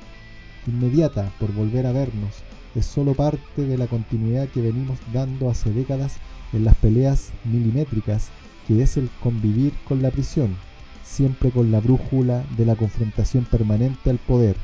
inmediata 0.66 1.31
por 1.38 1.53
volver 1.53 1.87
a 1.87 1.92
vernos 1.92 2.42
es 2.75 2.87
solo 2.87 3.14
parte 3.14 3.66
de 3.66 3.79
la 3.79 3.87
continuidad 3.87 4.49
que 4.49 4.61
venimos 4.61 4.99
dando 5.12 5.49
hace 5.49 5.70
décadas 5.73 6.16
en 6.53 6.64
las 6.64 6.75
peleas 6.77 7.31
milimétricas 7.44 8.31
que 8.66 8.83
es 8.83 8.97
el 8.97 9.11
convivir 9.23 9.73
con 9.87 10.03
la 10.03 10.11
prisión, 10.11 10.57
siempre 11.05 11.51
con 11.51 11.70
la 11.70 11.81
brújula 11.81 12.44
de 12.57 12.64
la 12.64 12.77
confrontación 12.77 13.44
permanente 13.44 14.11
al 14.11 14.18
poder. 14.18 14.57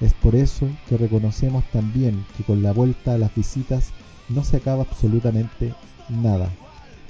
Es 0.00 0.12
por 0.12 0.34
eso 0.34 0.68
que 0.88 0.96
reconocemos 0.96 1.64
también 1.72 2.24
que 2.36 2.42
con 2.42 2.62
la 2.62 2.72
vuelta 2.72 3.14
a 3.14 3.18
las 3.18 3.34
visitas 3.34 3.92
no 4.28 4.42
se 4.42 4.56
acaba 4.56 4.82
absolutamente 4.82 5.72
nada. 6.08 6.50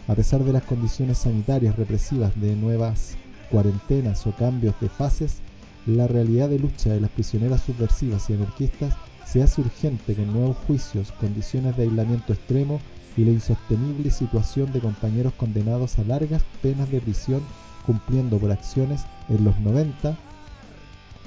A 0.06 0.14
pesar 0.14 0.44
de 0.44 0.52
las 0.52 0.64
condiciones 0.64 1.18
sanitarias 1.18 1.76
represivas 1.76 2.38
de 2.38 2.54
nuevas 2.56 3.16
cuarentenas 3.50 4.26
o 4.26 4.32
cambios 4.32 4.74
de 4.80 4.90
fases, 4.90 5.38
la 5.86 6.06
realidad 6.06 6.50
de 6.50 6.58
lucha 6.58 6.92
de 6.92 7.00
las 7.00 7.10
prisioneras 7.10 7.62
subversivas 7.62 8.28
y 8.28 8.34
anarquistas 8.34 8.94
se 9.24 9.42
hace 9.42 9.62
urgente 9.62 10.14
con 10.14 10.30
nuevos 10.32 10.58
juicios, 10.66 11.10
condiciones 11.12 11.76
de 11.76 11.84
aislamiento 11.84 12.34
extremo 12.34 12.80
y 13.16 13.24
la 13.24 13.30
insostenible 13.30 14.10
situación 14.10 14.72
de 14.72 14.80
compañeros 14.80 15.32
condenados 15.34 15.98
a 15.98 16.04
largas 16.04 16.42
penas 16.60 16.90
de 16.90 17.00
prisión 17.00 17.42
cumpliendo 17.86 18.38
por 18.38 18.52
acciones 18.52 19.04
en 19.30 19.42
los 19.44 19.58
90, 19.60 20.16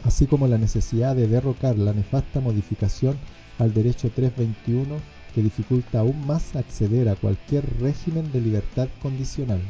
así 0.03 0.27
como 0.27 0.47
la 0.47 0.57
necesidad 0.59 1.15
de 1.15 1.27
derrocar 1.27 1.77
la 1.77 1.93
nefasta 1.93 2.41
modificación 2.41 3.17
al 3.57 3.73
derecho 3.73 4.11
321 4.13 5.16
que 5.37 5.43
dificulta 5.43 5.99
aún 5.99 6.25
más 6.25 6.55
acceder 6.55 7.07
a 7.07 7.15
cualquier 7.15 7.63
régimen 7.79 8.31
de 8.31 8.41
libertad 8.41 8.87
condicional. 9.03 9.61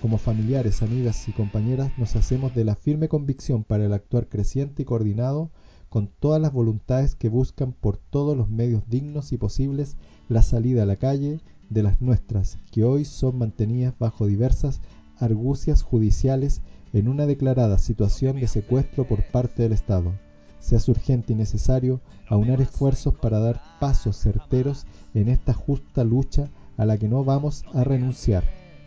Como 0.00 0.16
familiares, 0.16 0.80
amigas 0.80 1.28
y 1.28 1.32
compañeras 1.32 1.92
nos 1.98 2.16
hacemos 2.16 2.54
de 2.54 2.64
la 2.64 2.74
firme 2.74 3.08
convicción 3.08 3.64
para 3.64 3.84
el 3.84 3.92
actuar 3.92 4.30
creciente 4.30 4.80
y 4.80 4.84
coordinado 4.86 5.50
con 5.90 6.06
todas 6.06 6.40
las 6.40 6.54
voluntades 6.54 7.14
que 7.14 7.28
buscan 7.28 7.74
por 7.74 7.98
todos 7.98 8.34
los 8.34 8.48
medios 8.48 8.88
dignos 8.88 9.32
y 9.32 9.36
posibles 9.36 9.98
la 10.30 10.40
salida 10.40 10.84
a 10.84 10.86
la 10.86 10.96
calle 10.96 11.42
de 11.68 11.82
las 11.82 12.00
nuestras, 12.00 12.56
que 12.70 12.82
hoy 12.82 13.04
son 13.04 13.36
mantenidas 13.36 13.92
bajo 13.98 14.26
diversas 14.26 14.80
argucias 15.18 15.82
judiciales 15.82 16.62
en 16.94 17.08
una 17.08 17.26
declarada 17.26 17.76
situación 17.76 18.40
de 18.40 18.48
secuestro 18.48 19.06
por 19.06 19.22
parte 19.22 19.64
del 19.64 19.72
Estado. 19.72 20.14
Se 20.62 20.76
hace 20.76 20.90
urgente 20.90 21.34
y 21.34 21.36
necesario 21.36 22.00
aunar 22.26 22.62
esfuerzos 22.62 23.14
para 23.14 23.38
dar 23.38 23.60
pasos 23.80 24.16
certeros 24.16 24.86
en 25.12 25.28
esta 25.28 25.52
justa 25.52 26.04
lucha 26.04 26.48
a 26.78 26.86
la 26.86 26.96
que 26.96 27.08
no 27.08 27.24
vamos 27.24 27.64
a 27.74 27.84
renunciar 27.84 28.44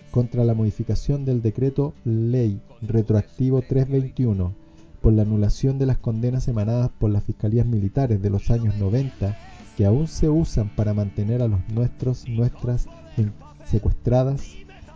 contra 0.09 0.43
la 0.43 0.55
modificación 0.55 1.25
del 1.25 1.43
decreto 1.43 1.93
Ley 2.05 2.59
Retroactivo 2.81 3.61
321 3.61 4.53
por 5.01 5.13
la 5.13 5.21
anulación 5.21 5.77
de 5.77 5.85
las 5.85 5.99
condenas 5.99 6.47
emanadas 6.47 6.89
por 6.97 7.11
las 7.11 7.23
fiscalías 7.23 7.67
militares 7.67 8.19
de 8.21 8.29
los 8.31 8.49
años 8.49 8.75
90 8.77 9.37
que 9.77 9.85
aún 9.85 10.07
se 10.07 10.29
usan 10.29 10.69
para 10.75 10.93
mantener 10.93 11.41
a 11.41 11.47
los 11.47 11.59
nuestros, 11.69 12.27
nuestras 12.27 12.87
secuestradas, 13.65 14.41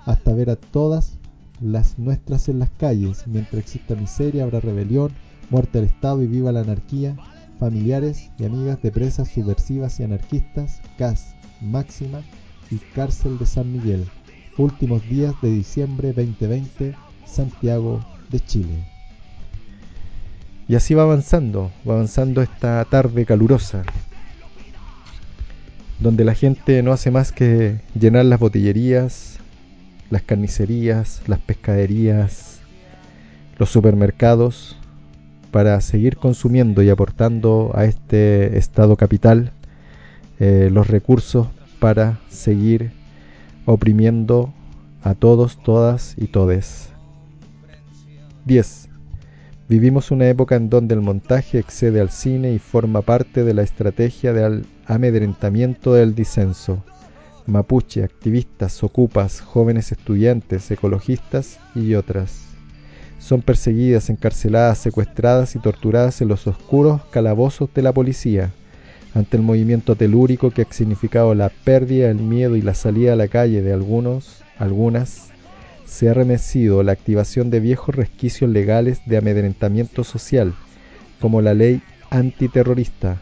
hasta 0.05 0.33
ver 0.33 0.49
a 0.49 0.55
todas 0.55 1.17
las 1.61 1.99
nuestras 1.99 2.47
en 2.49 2.59
las 2.59 2.69
calles. 2.69 3.27
Mientras 3.27 3.61
exista 3.61 3.95
miseria, 3.95 4.43
habrá 4.43 4.61
rebelión, 4.61 5.11
muerte 5.49 5.79
al 5.79 5.85
Estado 5.85 6.21
y 6.23 6.27
viva 6.27 6.51
la 6.51 6.61
anarquía. 6.61 7.15
Familiares 7.59 8.31
y 8.37 8.45
amigas 8.45 8.81
de 8.81 8.91
presas 8.91 9.27
subversivas 9.27 9.99
y 9.99 10.03
anarquistas, 10.03 10.81
CAS, 10.97 11.35
Máxima 11.61 12.21
y 12.71 12.77
Cárcel 12.95 13.37
de 13.37 13.45
San 13.45 13.71
Miguel. 13.71 14.05
Últimos 14.57 15.07
días 15.09 15.33
de 15.41 15.49
diciembre 15.49 16.13
2020, 16.13 16.95
Santiago 17.25 18.05
de 18.29 18.39
Chile. 18.39 18.85
Y 20.69 20.75
así 20.75 20.93
va 20.93 21.03
avanzando, 21.03 21.71
va 21.87 21.95
avanzando 21.95 22.41
esta 22.41 22.85
tarde 22.85 23.25
calurosa, 23.25 23.83
donde 25.99 26.23
la 26.23 26.35
gente 26.35 26.83
no 26.83 26.93
hace 26.93 27.11
más 27.11 27.31
que 27.31 27.81
llenar 27.99 28.25
las 28.25 28.39
botillerías, 28.39 29.39
las 30.09 30.21
carnicerías, 30.21 31.21
las 31.27 31.39
pescaderías, 31.39 32.59
los 33.57 33.69
supermercados, 33.69 34.78
para 35.51 35.79
seguir 35.81 36.17
consumiendo 36.17 36.81
y 36.83 36.89
aportando 36.89 37.71
a 37.73 37.85
este 37.85 38.57
estado 38.57 38.95
capital 38.95 39.51
eh, 40.39 40.69
los 40.71 40.87
recursos 40.87 41.47
para 41.79 42.19
seguir 42.29 42.91
oprimiendo 43.65 44.53
a 45.03 45.13
todos, 45.13 45.61
todas 45.63 46.15
y 46.17 46.27
todes. 46.27 46.89
10. 48.45 48.89
Vivimos 49.67 50.11
una 50.11 50.27
época 50.27 50.55
en 50.55 50.69
donde 50.69 50.95
el 50.95 51.01
montaje 51.01 51.59
excede 51.59 52.01
al 52.01 52.09
cine 52.09 52.51
y 52.53 52.59
forma 52.59 53.01
parte 53.01 53.43
de 53.43 53.53
la 53.53 53.61
estrategia 53.61 54.33
de 54.33 54.63
amedrentamiento 54.87 55.93
del 55.93 56.15
disenso. 56.15 56.83
Mapuche, 57.45 58.03
activistas, 58.03 58.83
ocupas, 58.83 59.41
jóvenes 59.41 59.91
estudiantes, 59.91 60.71
ecologistas 60.71 61.59
y 61.75 61.93
otras. 61.93 62.48
Son 63.19 63.41
perseguidas, 63.41 64.09
encarceladas, 64.09 64.79
secuestradas 64.79 65.55
y 65.55 65.59
torturadas 65.59 66.21
en 66.21 66.29
los 66.29 66.47
oscuros 66.47 67.01
calabozos 67.11 67.69
de 67.73 67.81
la 67.81 67.93
policía, 67.93 68.51
ante 69.13 69.37
el 69.37 69.43
movimiento 69.43 69.95
telúrico 69.95 70.51
que 70.51 70.61
ha 70.63 70.73
significado 70.73 71.33
la 71.35 71.49
pérdida, 71.49 72.09
el 72.09 72.17
miedo 72.17 72.55
y 72.55 72.61
la 72.61 72.73
salida 72.73 73.13
a 73.13 73.15
la 73.15 73.27
calle 73.27 73.61
de 73.61 73.73
algunos, 73.73 74.43
algunas, 74.57 75.29
se 75.85 76.09
ha 76.09 76.13
remecido 76.13 76.83
la 76.83 76.91
activación 76.91 77.49
de 77.49 77.59
viejos 77.59 77.95
resquicios 77.95 78.49
legales 78.49 79.01
de 79.05 79.17
amedrentamiento 79.17 80.03
social, 80.03 80.53
como 81.19 81.41
la 81.41 81.53
ley 81.53 81.81
antiterrorista, 82.09 83.17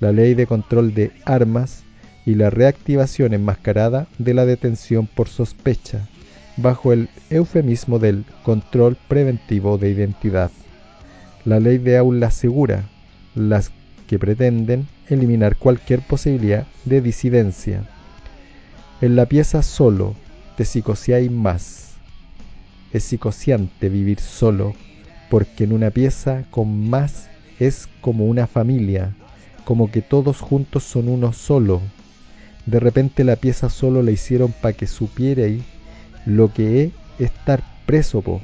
la 0.00 0.12
ley 0.12 0.34
de 0.34 0.46
control 0.46 0.94
de 0.94 1.12
armas 1.24 1.84
y 2.24 2.34
la 2.34 2.50
reactivación 2.50 3.34
enmascarada 3.34 4.06
de 4.18 4.34
la 4.34 4.46
detención 4.46 5.06
por 5.06 5.28
sospecha, 5.28 6.08
bajo 6.58 6.92
el 6.92 7.08
eufemismo 7.30 7.98
del 7.98 8.24
control 8.42 8.96
preventivo 9.08 9.78
de 9.78 9.90
identidad. 9.90 10.50
La 11.44 11.60
ley 11.60 11.78
de 11.78 11.96
aula 11.96 12.30
segura, 12.30 12.84
las 13.34 13.70
que 14.06 14.18
pretenden 14.18 14.88
eliminar 15.08 15.56
cualquier 15.56 16.00
posibilidad 16.00 16.66
de 16.84 17.00
disidencia. 17.00 17.84
En 19.00 19.14
la 19.14 19.26
pieza 19.26 19.62
solo 19.62 20.14
te 20.56 20.64
psicoseáis 20.64 21.30
más. 21.30 21.94
Es 22.92 23.04
psicociante 23.04 23.88
vivir 23.88 24.18
solo, 24.18 24.74
porque 25.30 25.64
en 25.64 25.72
una 25.72 25.90
pieza 25.90 26.44
con 26.50 26.90
más 26.90 27.28
es 27.60 27.88
como 28.00 28.26
una 28.26 28.46
familia, 28.46 29.14
como 29.64 29.90
que 29.90 30.02
todos 30.02 30.40
juntos 30.40 30.82
son 30.82 31.08
uno 31.08 31.32
solo. 31.32 31.80
De 32.66 32.80
repente 32.80 33.22
la 33.24 33.36
pieza 33.36 33.68
solo 33.70 34.02
la 34.02 34.10
hicieron 34.10 34.52
para 34.52 34.72
que 34.72 34.86
supierais 34.86 35.62
lo 36.28 36.52
que 36.52 36.84
es 36.84 36.92
estar 37.18 37.62
preso, 37.86 38.20
po. 38.20 38.42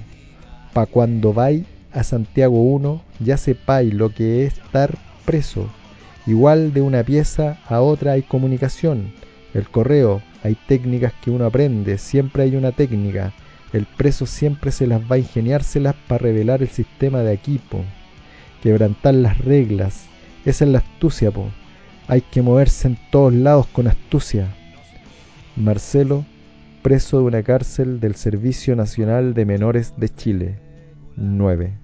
Pa' 0.73 0.87
cuando 0.87 1.35
vais 1.35 1.65
a 1.93 2.03
Santiago 2.03 2.63
1 2.63 3.03
ya 3.21 3.37
sepáis 3.37 3.93
lo 3.93 4.09
que 4.09 4.47
es 4.47 4.55
estar 4.55 4.97
preso. 5.27 5.69
Igual 6.27 6.73
de 6.73 6.81
una 6.81 7.03
pieza 7.03 7.59
a 7.69 7.83
otra 7.83 8.13
hay 8.13 8.23
comunicación. 8.23 9.13
El 9.53 9.69
correo, 9.69 10.23
hay 10.43 10.57
técnicas 10.67 11.13
que 11.23 11.31
uno 11.31 11.45
aprende, 11.45 11.99
siempre 11.99 12.45
hay 12.45 12.57
una 12.57 12.73
técnica. 12.73 13.35
El 13.75 13.85
preso 13.85 14.25
siempre 14.25 14.73
se 14.73 14.87
las 14.87 15.03
va 15.03 15.17
a 15.17 15.19
ingeniárselas 15.19 15.95
para 16.09 16.23
revelar 16.23 16.63
el 16.63 16.71
sistema 16.71 17.21
de 17.21 17.35
equipo. 17.35 17.85
Quebrantar 18.63 19.15
las 19.15 19.37
reglas. 19.39 20.07
Esa 20.47 20.65
es 20.65 20.71
la 20.71 20.79
astucia, 20.79 21.31
po. 21.31 21.51
Hay 22.09 22.23
que 22.23 22.41
moverse 22.41 22.89
en 22.89 22.99
todos 23.11 23.35
lados 23.35 23.67
con 23.67 23.89
astucia. 23.89 24.49
Marcelo, 25.57 26.25
preso 26.85 27.17
de 27.17 27.25
una 27.25 27.43
cárcel 27.43 27.99
del 27.99 28.15
Servicio 28.15 28.77
Nacional 28.77 29.33
de 29.33 29.47
Menores 29.47 29.95
de 29.97 30.11
Chile. 30.11 30.59
9. 31.17 31.84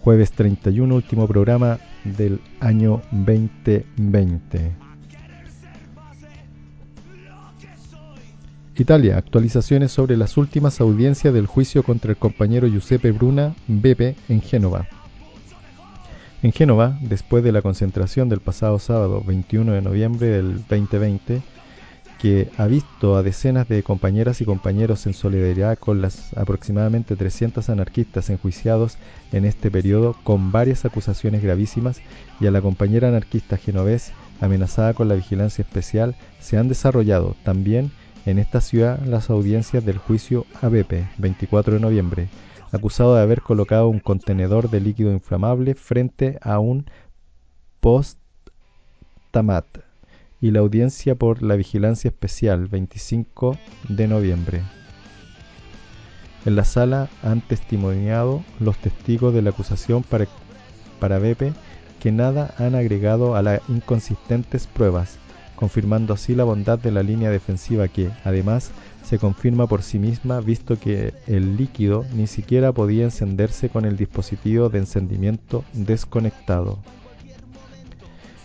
Jueves 0.00 0.32
31, 0.32 0.94
último 0.94 1.26
programa 1.26 1.80
del 2.04 2.40
año 2.60 3.02
2020. 3.10 4.72
Italia, 8.76 9.18
actualizaciones 9.18 9.90
sobre 9.90 10.16
las 10.16 10.36
últimas 10.36 10.80
audiencias 10.80 11.34
del 11.34 11.46
juicio 11.46 11.82
contra 11.82 12.12
el 12.12 12.16
compañero 12.16 12.68
Giuseppe 12.68 13.10
Bruna, 13.10 13.56
Beppe, 13.66 14.14
en 14.28 14.40
Génova. 14.40 14.86
En 16.42 16.52
Génova, 16.52 16.96
después 17.02 17.42
de 17.42 17.50
la 17.50 17.60
concentración 17.60 18.28
del 18.28 18.38
pasado 18.38 18.78
sábado 18.78 19.24
21 19.26 19.72
de 19.72 19.82
noviembre 19.82 20.28
del 20.28 20.58
2020, 20.68 21.42
que 22.18 22.50
ha 22.58 22.66
visto 22.66 23.16
a 23.16 23.22
decenas 23.22 23.68
de 23.68 23.82
compañeras 23.84 24.40
y 24.40 24.44
compañeros 24.44 25.06
en 25.06 25.14
solidaridad 25.14 25.78
con 25.78 26.02
las 26.02 26.36
aproximadamente 26.36 27.14
300 27.14 27.68
anarquistas 27.70 28.28
enjuiciados 28.28 28.98
en 29.32 29.44
este 29.44 29.70
periodo 29.70 30.16
con 30.24 30.50
varias 30.50 30.84
acusaciones 30.84 31.42
gravísimas 31.42 32.00
y 32.40 32.46
a 32.46 32.50
la 32.50 32.60
compañera 32.60 33.08
anarquista 33.08 33.56
genovés 33.56 34.12
amenazada 34.40 34.94
con 34.94 35.08
la 35.08 35.14
vigilancia 35.14 35.62
especial, 35.62 36.16
se 36.40 36.58
han 36.58 36.68
desarrollado 36.68 37.36
también 37.44 37.92
en 38.26 38.38
esta 38.38 38.60
ciudad 38.60 39.00
las 39.04 39.30
audiencias 39.30 39.84
del 39.84 39.98
juicio 39.98 40.44
a 40.60 40.68
Beppe, 40.68 41.08
24 41.18 41.74
de 41.74 41.80
noviembre, 41.80 42.28
acusado 42.72 43.14
de 43.14 43.22
haber 43.22 43.42
colocado 43.42 43.88
un 43.88 44.00
contenedor 44.00 44.70
de 44.70 44.80
líquido 44.80 45.12
inflamable 45.12 45.74
frente 45.74 46.38
a 46.42 46.58
un 46.58 46.86
post-tamat 47.80 49.66
y 50.40 50.50
la 50.50 50.60
audiencia 50.60 51.14
por 51.14 51.42
la 51.42 51.56
vigilancia 51.56 52.08
especial 52.08 52.66
25 52.66 53.58
de 53.88 54.08
noviembre. 54.08 54.62
En 56.44 56.56
la 56.56 56.64
sala 56.64 57.08
han 57.22 57.40
testimoniado 57.40 58.42
los 58.60 58.78
testigos 58.78 59.34
de 59.34 59.42
la 59.42 59.50
acusación 59.50 60.02
para, 60.02 60.26
para 61.00 61.18
Beppe 61.18 61.52
que 62.00 62.12
nada 62.12 62.54
han 62.58 62.74
agregado 62.74 63.34
a 63.34 63.42
las 63.42 63.60
inconsistentes 63.68 64.66
pruebas, 64.66 65.18
confirmando 65.56 66.14
así 66.14 66.34
la 66.34 66.44
bondad 66.44 66.78
de 66.78 66.92
la 66.92 67.02
línea 67.02 67.30
defensiva 67.30 67.88
que, 67.88 68.10
además, 68.24 68.70
se 69.02 69.18
confirma 69.18 69.66
por 69.66 69.82
sí 69.82 69.98
misma 69.98 70.40
visto 70.40 70.78
que 70.78 71.14
el 71.26 71.56
líquido 71.56 72.04
ni 72.14 72.26
siquiera 72.26 72.72
podía 72.72 73.04
encenderse 73.04 73.68
con 73.68 73.84
el 73.84 73.96
dispositivo 73.96 74.68
de 74.68 74.78
encendimiento 74.78 75.64
desconectado. 75.72 76.78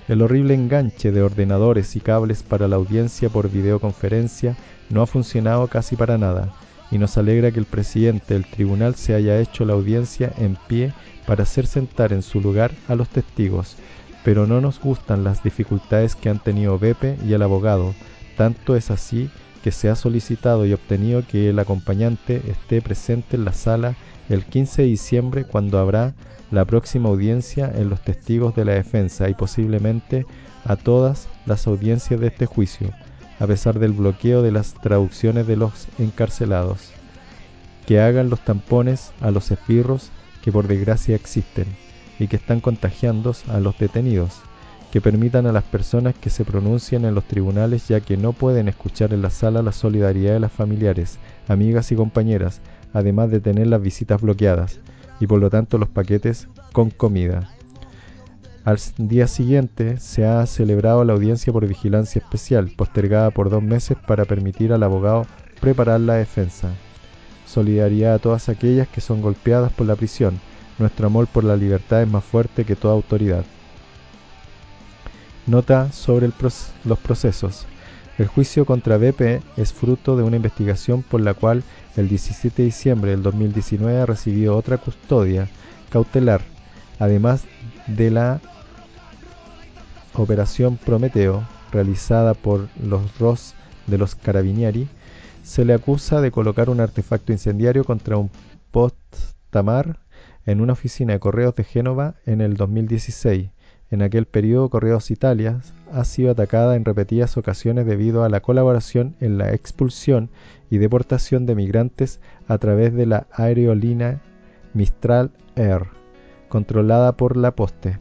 El 0.07 0.21
horrible 0.21 0.53
enganche 0.53 1.11
de 1.11 1.21
ordenadores 1.21 1.95
y 1.95 2.01
cables 2.01 2.43
para 2.43 2.67
la 2.67 2.75
audiencia 2.75 3.29
por 3.29 3.49
videoconferencia 3.49 4.57
no 4.89 5.01
ha 5.01 5.07
funcionado 5.07 5.67
casi 5.67 5.95
para 5.95 6.17
nada, 6.17 6.53
y 6.91 6.97
nos 6.97 7.17
alegra 7.17 7.51
que 7.51 7.59
el 7.59 7.65
presidente 7.65 8.33
del 8.33 8.45
tribunal 8.45 8.95
se 8.95 9.15
haya 9.15 9.39
hecho 9.39 9.63
la 9.63 9.73
audiencia 9.73 10.33
en 10.37 10.57
pie 10.67 10.93
para 11.25 11.43
hacer 11.43 11.67
sentar 11.67 12.11
en 12.11 12.21
su 12.21 12.41
lugar 12.41 12.71
a 12.89 12.95
los 12.95 13.07
testigos, 13.07 13.77
pero 14.25 14.45
no 14.45 14.59
nos 14.59 14.79
gustan 14.79 15.23
las 15.23 15.41
dificultades 15.41 16.15
que 16.15 16.29
han 16.29 16.39
tenido 16.39 16.77
Beppe 16.77 17.17
y 17.25 17.33
el 17.33 17.41
abogado, 17.41 17.95
tanto 18.35 18.75
es 18.75 18.91
así 18.91 19.29
que 19.63 19.71
se 19.71 19.89
ha 19.89 19.95
solicitado 19.95 20.65
y 20.65 20.73
obtenido 20.73 21.23
que 21.25 21.49
el 21.49 21.59
acompañante 21.59 22.41
esté 22.47 22.81
presente 22.81 23.37
en 23.37 23.45
la 23.45 23.53
sala 23.53 23.95
el 24.27 24.43
15 24.43 24.81
de 24.81 24.87
diciembre 24.89 25.45
cuando 25.45 25.79
habrá 25.79 26.13
la 26.53 26.65
próxima 26.65 27.09
audiencia 27.09 27.71
en 27.75 27.89
los 27.89 28.01
testigos 28.01 28.55
de 28.55 28.63
la 28.63 28.73
defensa 28.73 29.27
y 29.27 29.33
posiblemente 29.33 30.27
a 30.65 30.75
todas 30.75 31.27
las 31.47 31.65
audiencias 31.65 32.19
de 32.19 32.27
este 32.27 32.45
juicio, 32.45 32.91
a 33.39 33.47
pesar 33.47 33.79
del 33.79 33.91
bloqueo 33.91 34.43
de 34.43 34.51
las 34.51 34.75
traducciones 34.75 35.47
de 35.47 35.57
los 35.57 35.87
encarcelados. 35.97 36.91
Que 37.87 37.99
hagan 37.99 38.29
los 38.29 38.39
tampones 38.45 39.13
a 39.19 39.31
los 39.31 39.49
esbirros 39.49 40.11
que 40.43 40.51
por 40.51 40.67
desgracia 40.67 41.15
existen 41.15 41.65
y 42.19 42.27
que 42.27 42.35
están 42.35 42.61
contagiando 42.61 43.35
a 43.49 43.59
los 43.59 43.75
detenidos, 43.79 44.39
que 44.91 45.01
permitan 45.01 45.47
a 45.47 45.51
las 45.51 45.63
personas 45.63 46.13
que 46.13 46.29
se 46.29 46.45
pronuncien 46.45 47.03
en 47.03 47.15
los 47.15 47.23
tribunales 47.23 47.87
ya 47.87 47.99
que 47.99 48.15
no 48.15 48.31
pueden 48.31 48.67
escuchar 48.67 49.11
en 49.11 49.23
la 49.23 49.31
sala 49.31 49.63
la 49.63 49.71
solidaridad 49.71 50.33
de 50.33 50.39
las 50.39 50.51
familiares, 50.51 51.17
amigas 51.47 51.91
y 51.91 51.95
compañeras, 51.95 52.61
además 52.93 53.31
de 53.31 53.39
tener 53.39 53.65
las 53.65 53.81
visitas 53.81 54.21
bloqueadas 54.21 54.79
y 55.23 55.27
por 55.27 55.39
lo 55.39 55.49
tanto 55.49 55.77
los 55.77 55.87
paquetes 55.87 56.49
con 56.73 56.89
comida. 56.89 57.49
Al 58.65 58.77
día 58.97 59.25
siguiente 59.25 59.97
se 59.97 60.25
ha 60.25 60.45
celebrado 60.45 61.05
la 61.05 61.13
audiencia 61.13 61.53
por 61.53 61.65
vigilancia 61.65 62.19
especial, 62.19 62.73
postergada 62.75 63.31
por 63.31 63.49
dos 63.49 63.63
meses 63.63 63.95
para 64.05 64.25
permitir 64.25 64.73
al 64.73 64.83
abogado 64.83 65.25
preparar 65.61 66.01
la 66.01 66.15
defensa. 66.15 66.71
Solidaridad 67.45 68.15
a 68.15 68.19
todas 68.19 68.49
aquellas 68.49 68.89
que 68.89 68.99
son 68.99 69.21
golpeadas 69.21 69.71
por 69.71 69.87
la 69.87 69.95
prisión. 69.95 70.41
Nuestro 70.77 71.07
amor 71.07 71.27
por 71.27 71.45
la 71.45 71.55
libertad 71.55 72.01
es 72.01 72.09
más 72.09 72.25
fuerte 72.25 72.65
que 72.65 72.75
toda 72.75 72.93
autoridad. 72.93 73.45
Nota 75.47 75.89
sobre 75.93 76.29
los 76.83 76.99
procesos. 76.99 77.65
El 78.17 78.27
juicio 78.27 78.65
contra 78.65 78.97
BP 78.97 79.41
es 79.55 79.71
fruto 79.71 80.17
de 80.17 80.23
una 80.23 80.35
investigación 80.35 81.01
por 81.01 81.21
la 81.21 81.33
cual 81.33 81.63
el 81.95 82.09
17 82.09 82.61
de 82.61 82.65
diciembre 82.65 83.11
del 83.11 83.23
2019 83.23 84.05
recibió 84.05 84.57
otra 84.57 84.77
custodia 84.77 85.47
cautelar, 85.89 86.41
además 86.99 87.43
de 87.87 88.11
la 88.11 88.41
Operación 90.15 90.77
Prometeo, 90.77 91.43
realizada 91.71 92.33
por 92.33 92.69
los 92.81 93.17
ROS 93.19 93.55
de 93.87 93.97
los 93.97 94.15
Carabinieri, 94.15 94.87
se 95.43 95.65
le 95.65 95.73
acusa 95.73 96.21
de 96.21 96.31
colocar 96.31 96.69
un 96.69 96.79
artefacto 96.79 97.31
incendiario 97.31 97.83
contra 97.83 98.17
un 98.17 98.29
post-tamar 98.71 99.99
en 100.45 100.61
una 100.61 100.73
oficina 100.73 101.13
de 101.13 101.19
correos 101.19 101.55
de 101.55 101.63
Génova 101.63 102.15
en 102.25 102.41
el 102.41 102.55
2016. 102.55 103.49
En 103.91 104.01
aquel 104.01 104.25
periodo, 104.25 104.69
Correos 104.69 105.11
Italia 105.11 105.61
ha 105.93 106.03
sido 106.05 106.31
atacada 106.31 106.75
en 106.75 106.85
repetidas 106.85 107.37
ocasiones 107.37 107.85
debido 107.85 108.23
a 108.23 108.29
la 108.29 108.41
colaboración 108.41 109.15
en 109.19 109.37
la 109.37 109.53
expulsión 109.53 110.29
y 110.69 110.79
deportación 110.79 111.45
de 111.45 111.55
migrantes 111.55 112.19
a 112.47 112.57
través 112.57 112.93
de 112.93 113.05
la 113.05 113.27
aerolínea 113.31 114.21
Mistral 114.73 115.31
Air, 115.55 115.83
controlada 116.49 117.15
por 117.15 117.37
la 117.37 117.55
Poste. 117.55 117.99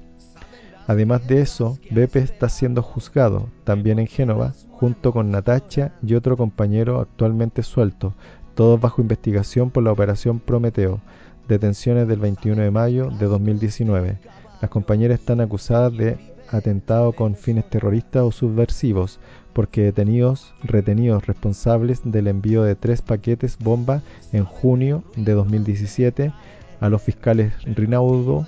Además 0.87 1.27
de 1.29 1.43
eso, 1.43 1.79
Beppe 1.91 2.21
está 2.21 2.49
siendo 2.49 2.83
juzgado, 2.83 3.49
también 3.65 3.99
en 3.99 4.07
Génova, 4.07 4.55
junto 4.71 5.13
con 5.13 5.31
Natacha 5.31 5.93
y 6.03 6.15
otro 6.15 6.37
compañero 6.37 7.01
actualmente 7.01 7.63
suelto, 7.63 8.15
todos 8.55 8.81
bajo 8.81 9.03
investigación 9.03 9.71
por 9.71 9.83
la 9.83 9.93
operación 9.93 10.41
Prometeo, 10.41 11.01
detenciones 11.47 12.09
del 12.09 12.21
21 12.21 12.63
de 12.63 12.71
mayo 12.71 13.11
de 13.11 13.27
2019. 13.27 14.19
Las 14.61 14.71
compañeras 14.71 15.21
están 15.21 15.41
acusadas 15.41 15.97
de 15.97 16.32
atentado 16.53 17.13
con 17.13 17.35
fines 17.35 17.69
terroristas 17.69 18.23
o 18.23 18.31
subversivos, 18.31 19.19
porque 19.53 19.83
detenidos, 19.83 20.55
retenidos 20.63 21.27
responsables 21.27 22.01
del 22.05 22.29
envío 22.29 22.63
de 22.63 22.77
tres 22.77 23.03
paquetes 23.03 23.59
bomba 23.59 24.03
en 24.33 24.45
junio 24.45 25.03
de 25.17 25.33
2017 25.33 26.33
a 26.81 26.89
los 26.89 27.03
fiscales 27.03 27.53
Rinaudo, 27.65 28.47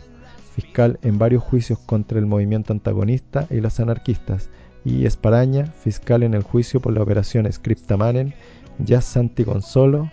fiscal 0.54 0.98
en 1.02 1.18
varios 1.18 1.42
juicios 1.42 1.78
contra 1.78 2.18
el 2.18 2.26
movimiento 2.26 2.72
antagonista 2.72 3.46
y 3.50 3.60
los 3.60 3.80
anarquistas, 3.80 4.50
y 4.84 5.06
Esparaña, 5.06 5.66
fiscal 5.66 6.22
en 6.22 6.34
el 6.34 6.42
juicio 6.42 6.80
por 6.80 6.92
la 6.92 7.02
operación 7.02 7.50
Scriptamanen, 7.50 8.34
ya 8.78 9.00
Santi 9.00 9.44
Consolo, 9.44 10.10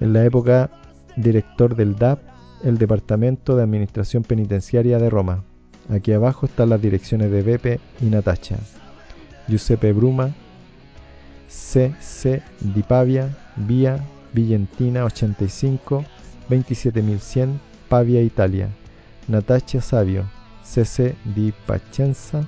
en 0.00 0.12
la 0.12 0.24
época 0.24 0.70
director 1.16 1.76
del 1.76 1.94
DAP, 1.96 2.20
el 2.64 2.78
Departamento 2.78 3.56
de 3.56 3.62
Administración 3.62 4.22
Penitenciaria 4.22 4.98
de 4.98 5.10
Roma. 5.10 5.44
Aquí 5.90 6.12
abajo 6.12 6.46
están 6.46 6.68
las 6.68 6.80
direcciones 6.80 7.32
de 7.32 7.42
Beppe 7.42 7.80
y 8.00 8.06
Natacha. 8.06 8.56
Giuseppe 9.48 9.92
Bruma, 9.92 10.32
CC 11.48 12.42
Di 12.60 12.82
Pavia, 12.82 13.36
Vía 13.56 13.98
Villentina 14.32 15.04
85, 15.04 16.04
27100, 16.48 17.60
Pavia, 17.88 18.22
Italia. 18.22 18.68
Natacha 19.26 19.80
Savio, 19.80 20.30
CC 20.62 21.14
Di 21.24 21.52
Pacenza, 21.66 22.46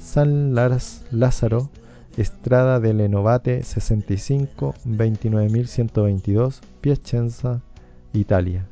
San 0.00 0.54
Lars 0.54 1.04
Lázaro, 1.10 1.70
Estrada 2.16 2.78
de 2.78 2.94
Lenovate 2.94 3.62
65, 3.62 4.74
29122, 4.84 6.60
Piacenza, 6.80 7.60
Italia. 8.12 8.66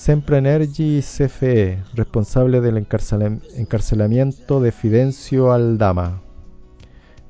Sempre 0.00 0.38
Energy 0.38 1.02
CFE, 1.02 1.76
responsable 1.92 2.62
del 2.62 2.78
encarcelam- 2.78 3.42
encarcelamiento 3.58 4.58
de 4.58 4.72
Fidencio 4.72 5.52
Aldama. 5.52 6.22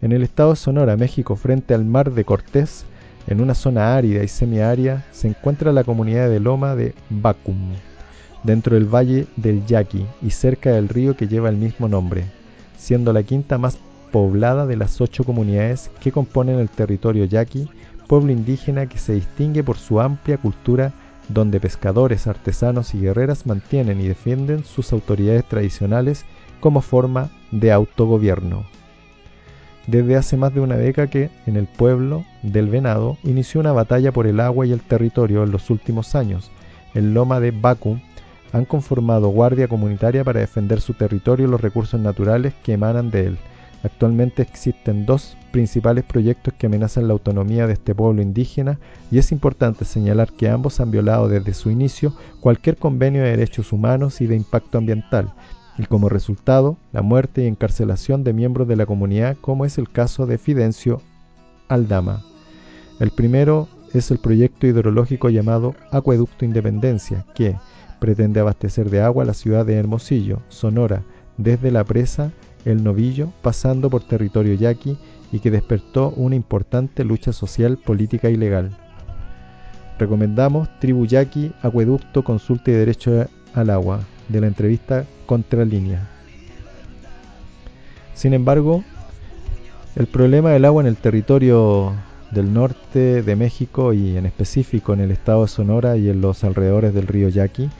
En 0.00 0.12
el 0.12 0.22
estado 0.22 0.50
de 0.50 0.56
Sonora, 0.56 0.96
México, 0.96 1.34
frente 1.34 1.74
al 1.74 1.84
mar 1.84 2.12
de 2.12 2.24
Cortés, 2.24 2.84
en 3.26 3.40
una 3.40 3.56
zona 3.56 3.96
árida 3.96 4.22
y 4.22 4.28
semiárida, 4.28 5.04
se 5.10 5.26
encuentra 5.26 5.72
la 5.72 5.82
comunidad 5.82 6.28
de 6.28 6.38
Loma 6.38 6.76
de 6.76 6.94
Bacum, 7.10 7.72
dentro 8.44 8.76
del 8.76 8.84
valle 8.84 9.26
del 9.34 9.66
Yaqui 9.66 10.06
y 10.22 10.30
cerca 10.30 10.70
del 10.70 10.88
río 10.88 11.16
que 11.16 11.26
lleva 11.26 11.48
el 11.48 11.56
mismo 11.56 11.88
nombre, 11.88 12.22
siendo 12.78 13.12
la 13.12 13.24
quinta 13.24 13.58
más 13.58 13.78
poblada 14.12 14.64
de 14.66 14.76
las 14.76 15.00
ocho 15.00 15.24
comunidades 15.24 15.90
que 16.00 16.12
componen 16.12 16.60
el 16.60 16.68
territorio 16.68 17.24
Yaqui, 17.24 17.68
pueblo 18.06 18.30
indígena 18.30 18.86
que 18.86 18.98
se 18.98 19.14
distingue 19.14 19.64
por 19.64 19.76
su 19.76 20.00
amplia 20.00 20.38
cultura 20.38 20.92
donde 21.32 21.60
pescadores, 21.60 22.26
artesanos 22.26 22.94
y 22.94 23.00
guerreras 23.00 23.46
mantienen 23.46 24.00
y 24.00 24.08
defienden 24.08 24.64
sus 24.64 24.92
autoridades 24.92 25.44
tradicionales 25.44 26.24
como 26.60 26.80
forma 26.80 27.30
de 27.50 27.72
autogobierno. 27.72 28.64
Desde 29.86 30.16
hace 30.16 30.36
más 30.36 30.54
de 30.54 30.60
una 30.60 30.76
década 30.76 31.08
que 31.08 31.30
en 31.46 31.56
el 31.56 31.66
pueblo 31.66 32.24
del 32.42 32.68
Venado 32.68 33.16
inició 33.24 33.60
una 33.60 33.72
batalla 33.72 34.12
por 34.12 34.26
el 34.26 34.40
agua 34.40 34.66
y 34.66 34.72
el 34.72 34.80
territorio 34.80 35.42
en 35.42 35.50
los 35.50 35.70
últimos 35.70 36.14
años. 36.14 36.50
En 36.94 37.14
Loma 37.14 37.40
de 37.40 37.50
Baku 37.50 37.98
han 38.52 38.64
conformado 38.64 39.28
guardia 39.28 39.68
comunitaria 39.68 40.24
para 40.24 40.40
defender 40.40 40.80
su 40.80 40.94
territorio 40.94 41.46
y 41.46 41.50
los 41.50 41.60
recursos 41.60 42.00
naturales 42.00 42.52
que 42.62 42.74
emanan 42.74 43.10
de 43.10 43.28
él. 43.28 43.38
Actualmente 43.82 44.42
existen 44.42 45.06
dos 45.06 45.36
principales 45.50 46.04
proyectos 46.04 46.54
que 46.54 46.66
amenazan 46.66 47.06
la 47.06 47.12
autonomía 47.12 47.66
de 47.66 47.74
este 47.74 47.94
pueblo 47.94 48.22
indígena 48.22 48.78
y 49.10 49.18
es 49.18 49.32
importante 49.32 49.84
señalar 49.84 50.32
que 50.32 50.48
ambos 50.48 50.80
han 50.80 50.90
violado 50.90 51.28
desde 51.28 51.54
su 51.54 51.70
inicio 51.70 52.14
cualquier 52.40 52.76
convenio 52.76 53.22
de 53.22 53.30
derechos 53.30 53.72
humanos 53.72 54.20
y 54.20 54.26
de 54.26 54.36
impacto 54.36 54.78
ambiental, 54.78 55.32
y 55.78 55.84
como 55.86 56.08
resultado 56.08 56.76
la 56.92 57.02
muerte 57.02 57.44
y 57.44 57.46
encarcelación 57.46 58.24
de 58.24 58.32
miembros 58.32 58.68
de 58.68 58.76
la 58.76 58.86
comunidad 58.86 59.36
como 59.40 59.64
es 59.64 59.78
el 59.78 59.90
caso 59.90 60.26
de 60.26 60.38
Fidencio 60.38 61.00
Aldama. 61.68 62.22
El 62.98 63.10
primero 63.10 63.68
es 63.92 64.10
el 64.10 64.18
proyecto 64.18 64.66
hidrológico 64.66 65.30
llamado 65.30 65.74
Acueducto 65.90 66.44
Independencia, 66.44 67.24
que 67.34 67.56
pretende 67.98 68.40
abastecer 68.40 68.90
de 68.90 69.00
agua 69.00 69.24
la 69.24 69.34
ciudad 69.34 69.66
de 69.66 69.74
Hermosillo, 69.74 70.40
Sonora, 70.48 71.02
desde 71.36 71.70
la 71.70 71.84
presa 71.84 72.32
El 72.64 72.84
Novillo, 72.84 73.32
pasando 73.42 73.90
por 73.90 74.04
territorio 74.04 74.54
yaqui 74.54 74.98
y 75.32 75.40
que 75.40 75.50
despertó 75.50 76.10
una 76.16 76.36
importante 76.36 77.04
lucha 77.04 77.32
social, 77.32 77.78
política 77.78 78.30
y 78.30 78.36
legal. 78.36 78.70
Recomendamos 79.98 80.68
Tribu 80.80 81.06
Yaqui, 81.06 81.52
Acueducto, 81.62 82.24
Consulta 82.24 82.70
y 82.70 82.74
Derecho 82.74 83.26
al 83.54 83.70
Agua, 83.70 84.00
de 84.28 84.40
la 84.40 84.46
entrevista 84.46 85.04
Contralínea. 85.26 86.08
Sin 88.14 88.34
embargo, 88.34 88.82
el 89.96 90.06
problema 90.06 90.50
del 90.50 90.64
agua 90.64 90.82
en 90.82 90.86
el 90.86 90.96
territorio 90.96 91.92
del 92.30 92.52
norte 92.52 93.22
de 93.22 93.36
México 93.36 93.92
y 93.92 94.16
en 94.16 94.26
específico 94.26 94.92
en 94.92 95.00
el 95.00 95.10
estado 95.10 95.42
de 95.42 95.48
Sonora 95.48 95.96
y 95.96 96.08
en 96.08 96.20
los 96.20 96.44
alrededores 96.44 96.94
del 96.94 97.06
río 97.06 97.28
Yaqui 97.28 97.70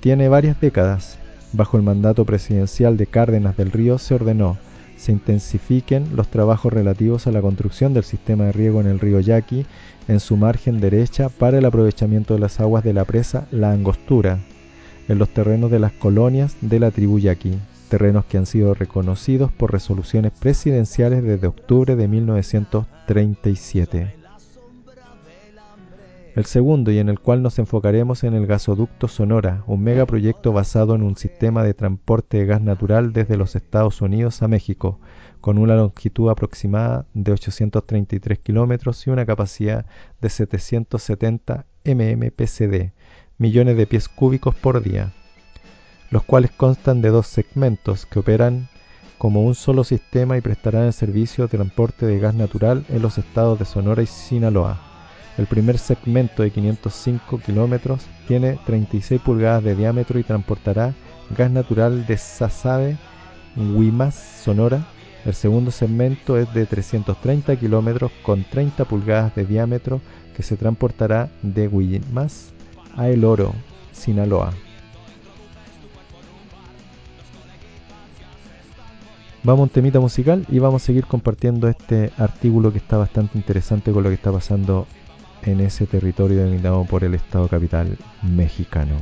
tiene 0.00 0.28
varias 0.28 0.60
décadas. 0.60 1.18
Bajo 1.52 1.76
el 1.76 1.82
mandato 1.82 2.24
presidencial 2.24 2.96
de 2.96 3.06
Cárdenas 3.06 3.56
del 3.56 3.72
Río 3.72 3.98
se 3.98 4.14
ordenó 4.14 4.58
se 4.98 5.12
intensifiquen 5.12 6.16
los 6.16 6.28
trabajos 6.28 6.72
relativos 6.72 7.26
a 7.26 7.32
la 7.32 7.40
construcción 7.40 7.94
del 7.94 8.04
sistema 8.04 8.44
de 8.44 8.52
riego 8.52 8.80
en 8.80 8.88
el 8.88 9.00
río 9.00 9.20
Yaqui 9.20 9.64
en 10.08 10.20
su 10.20 10.36
margen 10.36 10.80
derecha 10.80 11.28
para 11.28 11.58
el 11.58 11.64
aprovechamiento 11.64 12.34
de 12.34 12.40
las 12.40 12.60
aguas 12.60 12.84
de 12.84 12.92
la 12.92 13.04
presa 13.04 13.46
La 13.50 13.72
Angostura 13.72 14.38
en 15.08 15.18
los 15.18 15.30
terrenos 15.30 15.70
de 15.70 15.78
las 15.78 15.92
colonias 15.92 16.56
de 16.60 16.80
la 16.80 16.90
tribu 16.90 17.18
Yaqui, 17.18 17.54
terrenos 17.88 18.26
que 18.26 18.36
han 18.36 18.46
sido 18.46 18.74
reconocidos 18.74 19.50
por 19.50 19.72
resoluciones 19.72 20.32
presidenciales 20.32 21.22
desde 21.22 21.46
octubre 21.46 21.96
de 21.96 22.08
1937. 22.08 24.17
El 26.38 26.44
segundo, 26.44 26.92
y 26.92 27.00
en 27.00 27.08
el 27.08 27.18
cual 27.18 27.42
nos 27.42 27.58
enfocaremos 27.58 28.22
en 28.22 28.32
el 28.32 28.46
gasoducto 28.46 29.08
Sonora, 29.08 29.64
un 29.66 29.82
megaproyecto 29.82 30.52
basado 30.52 30.94
en 30.94 31.02
un 31.02 31.16
sistema 31.16 31.64
de 31.64 31.74
transporte 31.74 32.36
de 32.36 32.46
gas 32.46 32.60
natural 32.60 33.12
desde 33.12 33.36
los 33.36 33.56
Estados 33.56 34.00
Unidos 34.02 34.40
a 34.40 34.46
México, 34.46 35.00
con 35.40 35.58
una 35.58 35.74
longitud 35.74 36.30
aproximada 36.30 37.06
de 37.12 37.32
833 37.32 38.38
kilómetros 38.38 39.04
y 39.04 39.10
una 39.10 39.26
capacidad 39.26 39.84
de 40.20 40.30
770 40.30 41.66
mmPCD, 41.84 42.92
millones 43.36 43.76
de 43.76 43.86
pies 43.88 44.08
cúbicos 44.08 44.54
por 44.54 44.80
día, 44.80 45.12
los 46.12 46.22
cuales 46.22 46.52
constan 46.52 47.02
de 47.02 47.08
dos 47.08 47.26
segmentos 47.26 48.06
que 48.06 48.20
operan 48.20 48.68
como 49.18 49.42
un 49.42 49.56
solo 49.56 49.82
sistema 49.82 50.38
y 50.38 50.40
prestarán 50.40 50.84
el 50.84 50.92
servicio 50.92 51.48
de 51.48 51.56
transporte 51.56 52.06
de 52.06 52.20
gas 52.20 52.36
natural 52.36 52.86
en 52.90 53.02
los 53.02 53.18
estados 53.18 53.58
de 53.58 53.64
Sonora 53.64 54.02
y 54.02 54.06
Sinaloa. 54.06 54.87
El 55.38 55.46
primer 55.46 55.78
segmento 55.78 56.42
de 56.42 56.50
505 56.50 57.38
kilómetros 57.38 58.04
tiene 58.26 58.58
36 58.66 59.20
pulgadas 59.20 59.62
de 59.62 59.76
diámetro 59.76 60.18
y 60.18 60.24
transportará 60.24 60.94
gas 61.36 61.48
natural 61.52 62.06
de 62.06 62.18
Sasabe, 62.18 62.96
Huimas, 63.56 64.16
Sonora. 64.16 64.84
El 65.24 65.34
segundo 65.34 65.70
segmento 65.70 66.36
es 66.38 66.52
de 66.54 66.66
330 66.66 67.54
kilómetros 67.54 68.10
con 68.24 68.42
30 68.42 68.84
pulgadas 68.84 69.32
de 69.36 69.46
diámetro 69.46 70.00
que 70.36 70.42
se 70.42 70.56
transportará 70.56 71.30
de 71.42 71.68
Huimas 71.68 72.52
a 72.96 73.08
El 73.08 73.24
Oro, 73.24 73.54
Sinaloa. 73.92 74.52
Vamos 79.44 79.60
a 79.60 79.62
un 79.62 79.68
temita 79.68 80.00
musical 80.00 80.44
y 80.48 80.58
vamos 80.58 80.82
a 80.82 80.86
seguir 80.86 81.06
compartiendo 81.06 81.68
este 81.68 82.10
artículo 82.18 82.72
que 82.72 82.78
está 82.78 82.96
bastante 82.96 83.38
interesante 83.38 83.92
con 83.92 84.02
lo 84.02 84.08
que 84.08 84.16
está 84.16 84.32
pasando 84.32 84.88
en 85.48 85.60
ese 85.60 85.86
territorio 85.86 86.44
dominado 86.44 86.84
por 86.84 87.04
el 87.04 87.14
Estado 87.14 87.48
Capital 87.48 87.96
mexicano. 88.22 88.96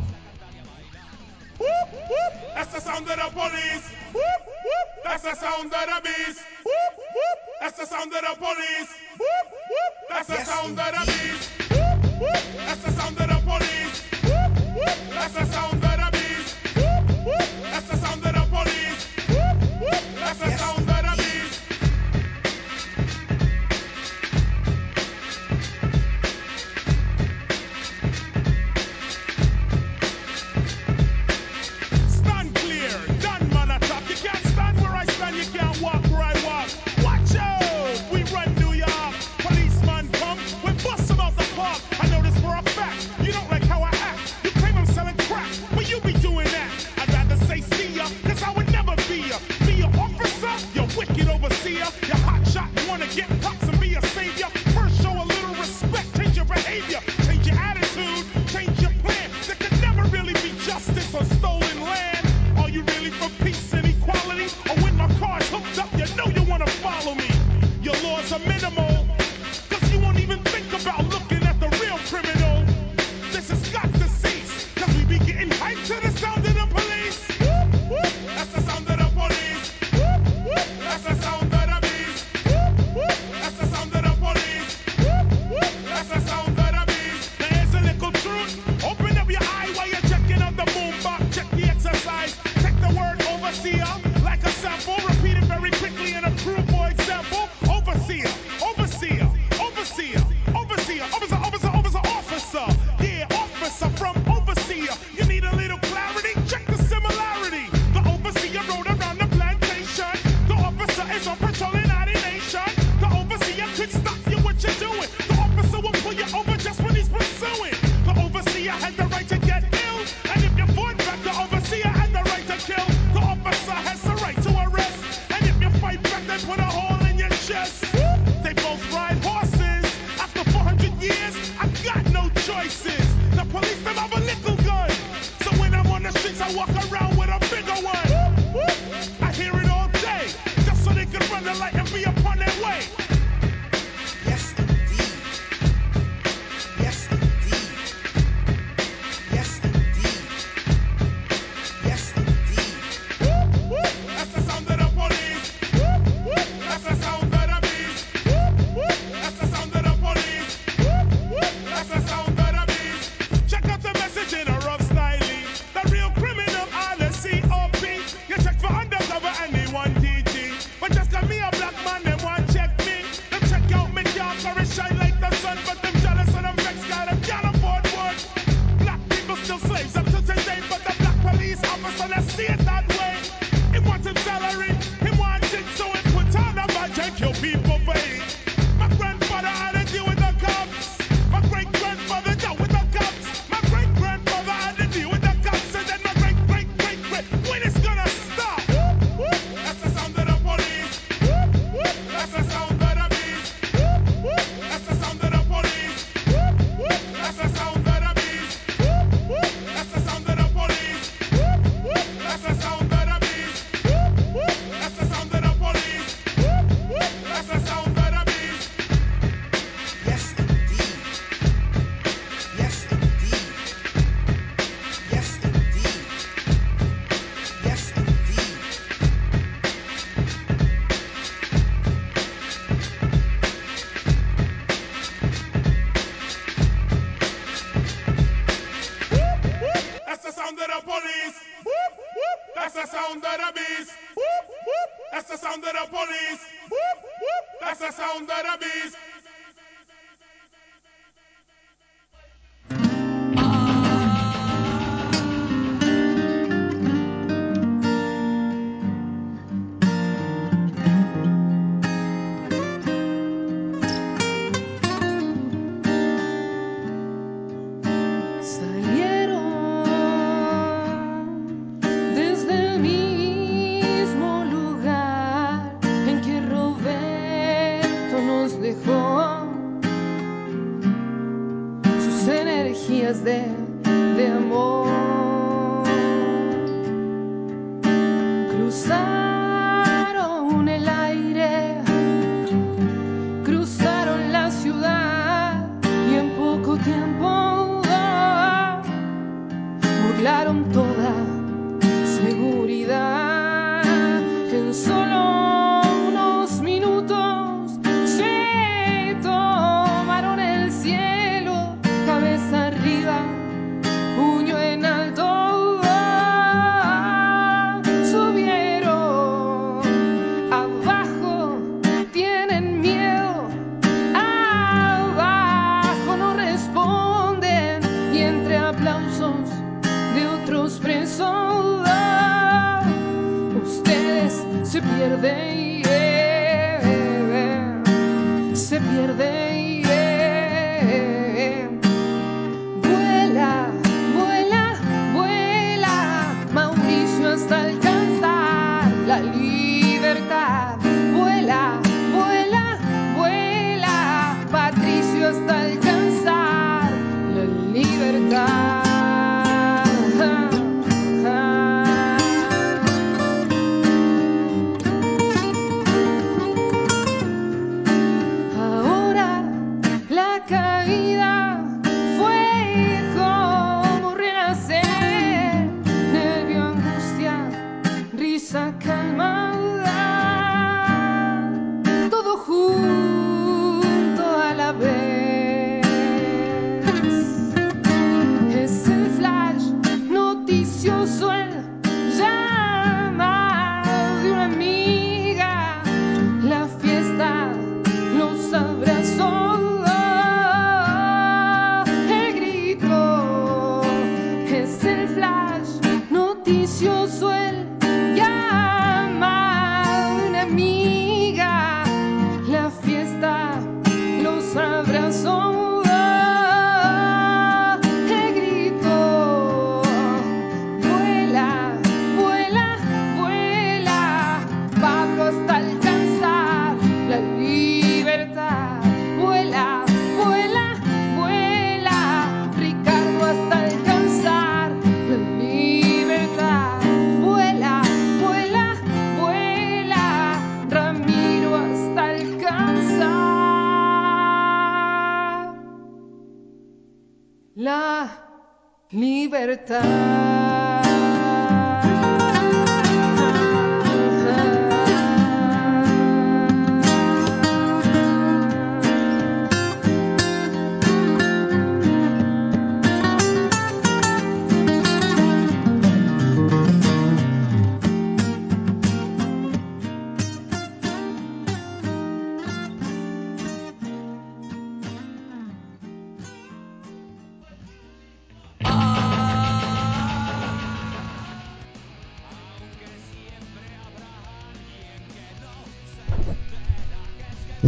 Libertad. 449.69 450.06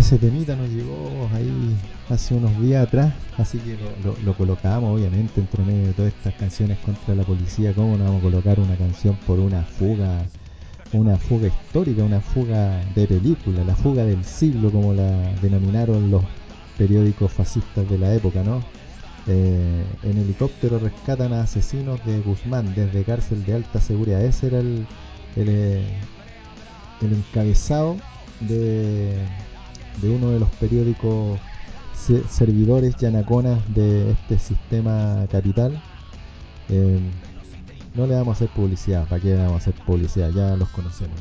Ese 0.08 0.16
temita 0.16 0.56
nos 0.56 0.70
llegó 0.70 1.28
ahí 1.34 1.76
hace 2.08 2.32
unos 2.34 2.58
días 2.62 2.86
atrás, 2.86 3.12
así 3.36 3.58
que 3.58 3.76
lo, 3.76 3.90
lo- 4.14 4.16
lo 4.24 4.34
colocamos 4.34 4.94
obviamente 4.98 5.38
entre 5.38 5.62
medio 5.62 5.88
de 5.88 5.92
todas 5.92 6.14
estas 6.14 6.32
canciones 6.32 6.78
contra 6.78 7.14
la 7.14 7.24
policía. 7.24 7.74
¿Cómo 7.74 7.98
no 7.98 8.04
vamos 8.04 8.20
a 8.20 8.22
colocar 8.22 8.58
una 8.58 8.74
canción 8.76 9.18
por 9.26 9.38
una 9.38 9.62
fuga, 9.64 10.24
una 10.94 11.18
fuga 11.18 11.48
histórica, 11.48 12.04
una 12.04 12.22
fuga 12.22 12.82
de 12.94 13.06
película, 13.06 13.62
la 13.64 13.76
fuga 13.76 14.02
del 14.06 14.24
siglo, 14.24 14.70
como 14.72 14.94
la 14.94 15.10
denominaron 15.42 16.10
los 16.10 16.22
periódicos 16.78 17.30
fascistas 17.30 17.86
de 17.90 17.98
la 17.98 18.14
época, 18.14 18.42
¿no? 18.42 18.62
Eh, 19.26 19.84
en 20.04 20.16
helicóptero 20.16 20.78
rescatan 20.78 21.34
a 21.34 21.42
asesinos 21.42 22.02
de 22.06 22.20
Guzmán 22.20 22.74
desde 22.74 23.04
cárcel 23.04 23.44
de 23.44 23.56
alta 23.56 23.78
seguridad. 23.78 24.24
Ese 24.24 24.46
era 24.46 24.60
el, 24.60 24.86
el, 25.36 25.48
eh, 25.50 25.82
el 27.02 27.12
encabezado 27.12 27.98
de, 28.40 29.12
de 30.00 30.10
uno 30.14 30.30
de 30.30 30.40
los 30.40 30.48
periódicos 30.56 31.38
se- 31.94 32.26
servidores 32.28 32.96
yanaconas 32.96 33.58
de 33.74 34.10
este 34.12 34.38
sistema 34.38 35.26
capital. 35.30 35.80
Eh, 36.68 36.98
no 37.94 38.06
le 38.06 38.14
vamos 38.14 38.28
a 38.28 38.36
hacer 38.36 38.48
publicidad, 38.50 39.06
¿para 39.08 39.20
qué 39.20 39.28
le 39.28 39.36
vamos 39.36 39.54
a 39.54 39.56
hacer 39.56 39.74
publicidad? 39.84 40.30
Ya 40.30 40.56
los 40.56 40.68
conocemos. 40.70 41.18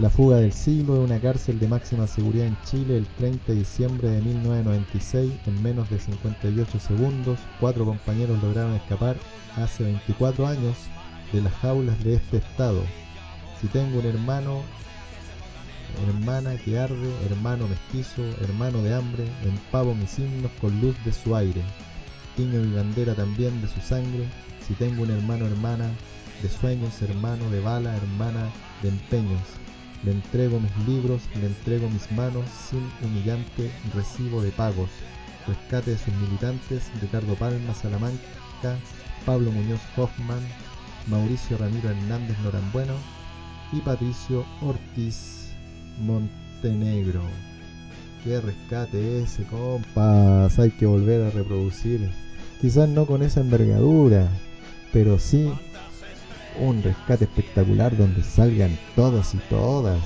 La 0.00 0.10
fuga 0.10 0.38
del 0.38 0.52
siglo 0.52 0.94
de 0.94 1.00
una 1.00 1.20
cárcel 1.20 1.60
de 1.60 1.68
máxima 1.68 2.08
seguridad 2.08 2.46
en 2.48 2.56
Chile 2.64 2.96
el 2.98 3.06
30 3.06 3.52
de 3.52 3.58
diciembre 3.60 4.08
de 4.08 4.20
1996 4.22 5.32
en 5.46 5.62
menos 5.62 5.88
de 5.88 6.00
58 6.00 6.80
segundos. 6.80 7.38
Cuatro 7.60 7.84
compañeros 7.84 8.42
lograron 8.42 8.74
escapar 8.74 9.16
hace 9.56 9.84
24 9.84 10.48
años 10.48 10.76
de 11.32 11.42
las 11.42 11.52
jaulas 11.54 12.02
de 12.02 12.14
este 12.14 12.38
estado. 12.38 12.82
Si 13.60 13.68
tengo 13.68 14.00
un 14.00 14.06
hermano, 14.06 14.62
hermana 16.06 16.56
que 16.56 16.78
arde, 16.78 17.10
hermano 17.30 17.68
mestizo, 17.68 18.22
hermano 18.42 18.82
de 18.82 18.94
hambre, 18.94 19.24
empavo 19.44 19.94
mis 19.94 20.18
himnos 20.18 20.50
con 20.60 20.80
luz 20.80 20.96
de 21.04 21.12
su 21.12 21.34
aire. 21.36 21.62
Tiño 22.36 22.60
mi 22.60 22.74
bandera 22.74 23.14
también 23.14 23.60
de 23.60 23.68
su 23.68 23.80
sangre. 23.80 24.28
Si 24.66 24.74
tengo 24.74 25.02
un 25.02 25.10
hermano, 25.10 25.46
hermana, 25.46 25.90
de 26.42 26.48
sueños, 26.48 27.00
hermano 27.02 27.48
de 27.50 27.60
bala, 27.60 27.96
hermana 27.96 28.50
de 28.82 28.88
empeños. 28.88 29.40
Le 30.04 30.12
entrego 30.12 30.60
mis 30.60 30.76
libros, 30.86 31.22
le 31.40 31.46
entrego 31.46 31.88
mis 31.88 32.10
manos 32.12 32.44
sin 32.50 32.90
humillante 33.02 33.70
recibo 33.94 34.42
de 34.42 34.50
pagos. 34.50 34.90
Rescate 35.46 35.92
de 35.92 35.98
sus 35.98 36.14
militantes, 36.14 36.90
Ricardo 37.00 37.34
Palma, 37.34 37.74
Salamanca, 37.74 38.76
Pablo 39.24 39.50
Muñoz 39.50 39.80
Hoffman, 39.96 40.42
Mauricio 41.06 41.56
Ramiro 41.58 41.90
Hernández 41.90 42.38
Norambueno 42.40 42.94
y 43.72 43.80
Patricio 43.80 44.44
Ortiz 44.62 45.43
Montenegro. 46.00 47.22
Qué 48.22 48.40
rescate 48.40 49.22
ese, 49.22 49.44
compas. 49.44 50.58
Hay 50.58 50.70
que 50.70 50.86
volver 50.86 51.22
a 51.22 51.30
reproducir. 51.30 52.10
Quizás 52.60 52.88
no 52.88 53.06
con 53.06 53.22
esa 53.22 53.40
envergadura, 53.40 54.28
pero 54.92 55.18
sí 55.18 55.50
un 56.58 56.82
rescate 56.82 57.24
espectacular 57.24 57.96
donde 57.96 58.22
salgan 58.22 58.78
todos 58.94 59.34
y 59.34 59.38
todas 59.50 59.98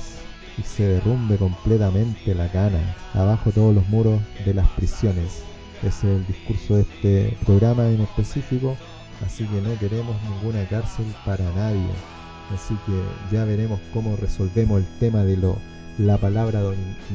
y 0.59 0.63
se 0.63 0.85
derrumbe 0.85 1.37
completamente 1.37 2.35
la 2.35 2.51
cana. 2.51 2.81
Abajo 3.15 3.53
todos 3.53 3.75
los 3.75 3.89
muros 3.89 4.21
de 4.45 4.55
las 4.55 4.69
prisiones. 4.71 5.43
Ese 5.83 5.89
es 5.89 6.05
el 6.05 6.27
discurso 6.27 6.75
de 6.77 6.83
este 6.83 7.37
programa 7.45 7.89
en 7.89 8.01
específico. 8.01 8.77
Así 9.25 9.45
que 9.45 9.61
no 9.61 9.79
queremos 9.79 10.17
ninguna 10.25 10.67
cárcel 10.69 11.07
para 11.25 11.45
nadie. 11.53 11.89
Así 12.53 12.75
que 12.87 13.35
ya 13.35 13.45
veremos 13.45 13.79
cómo 13.93 14.17
resolvemos 14.17 14.81
el 14.81 14.87
tema 14.99 15.23
de 15.23 15.37
lo 15.37 15.57
la 15.99 16.17
palabra 16.17 16.63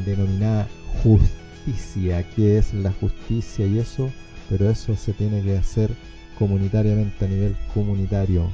denominada 0.06 0.68
justicia, 1.02 2.24
que 2.36 2.58
es 2.58 2.74
la 2.74 2.92
justicia 2.92 3.66
y 3.66 3.80
eso, 3.80 4.12
pero 4.50 4.70
eso 4.70 4.96
se 4.98 5.14
tiene 5.14 5.42
que 5.42 5.58
hacer 5.58 5.90
comunitariamente 6.38 7.24
a 7.24 7.30
nivel 7.30 7.56
comunitario. 7.74 8.50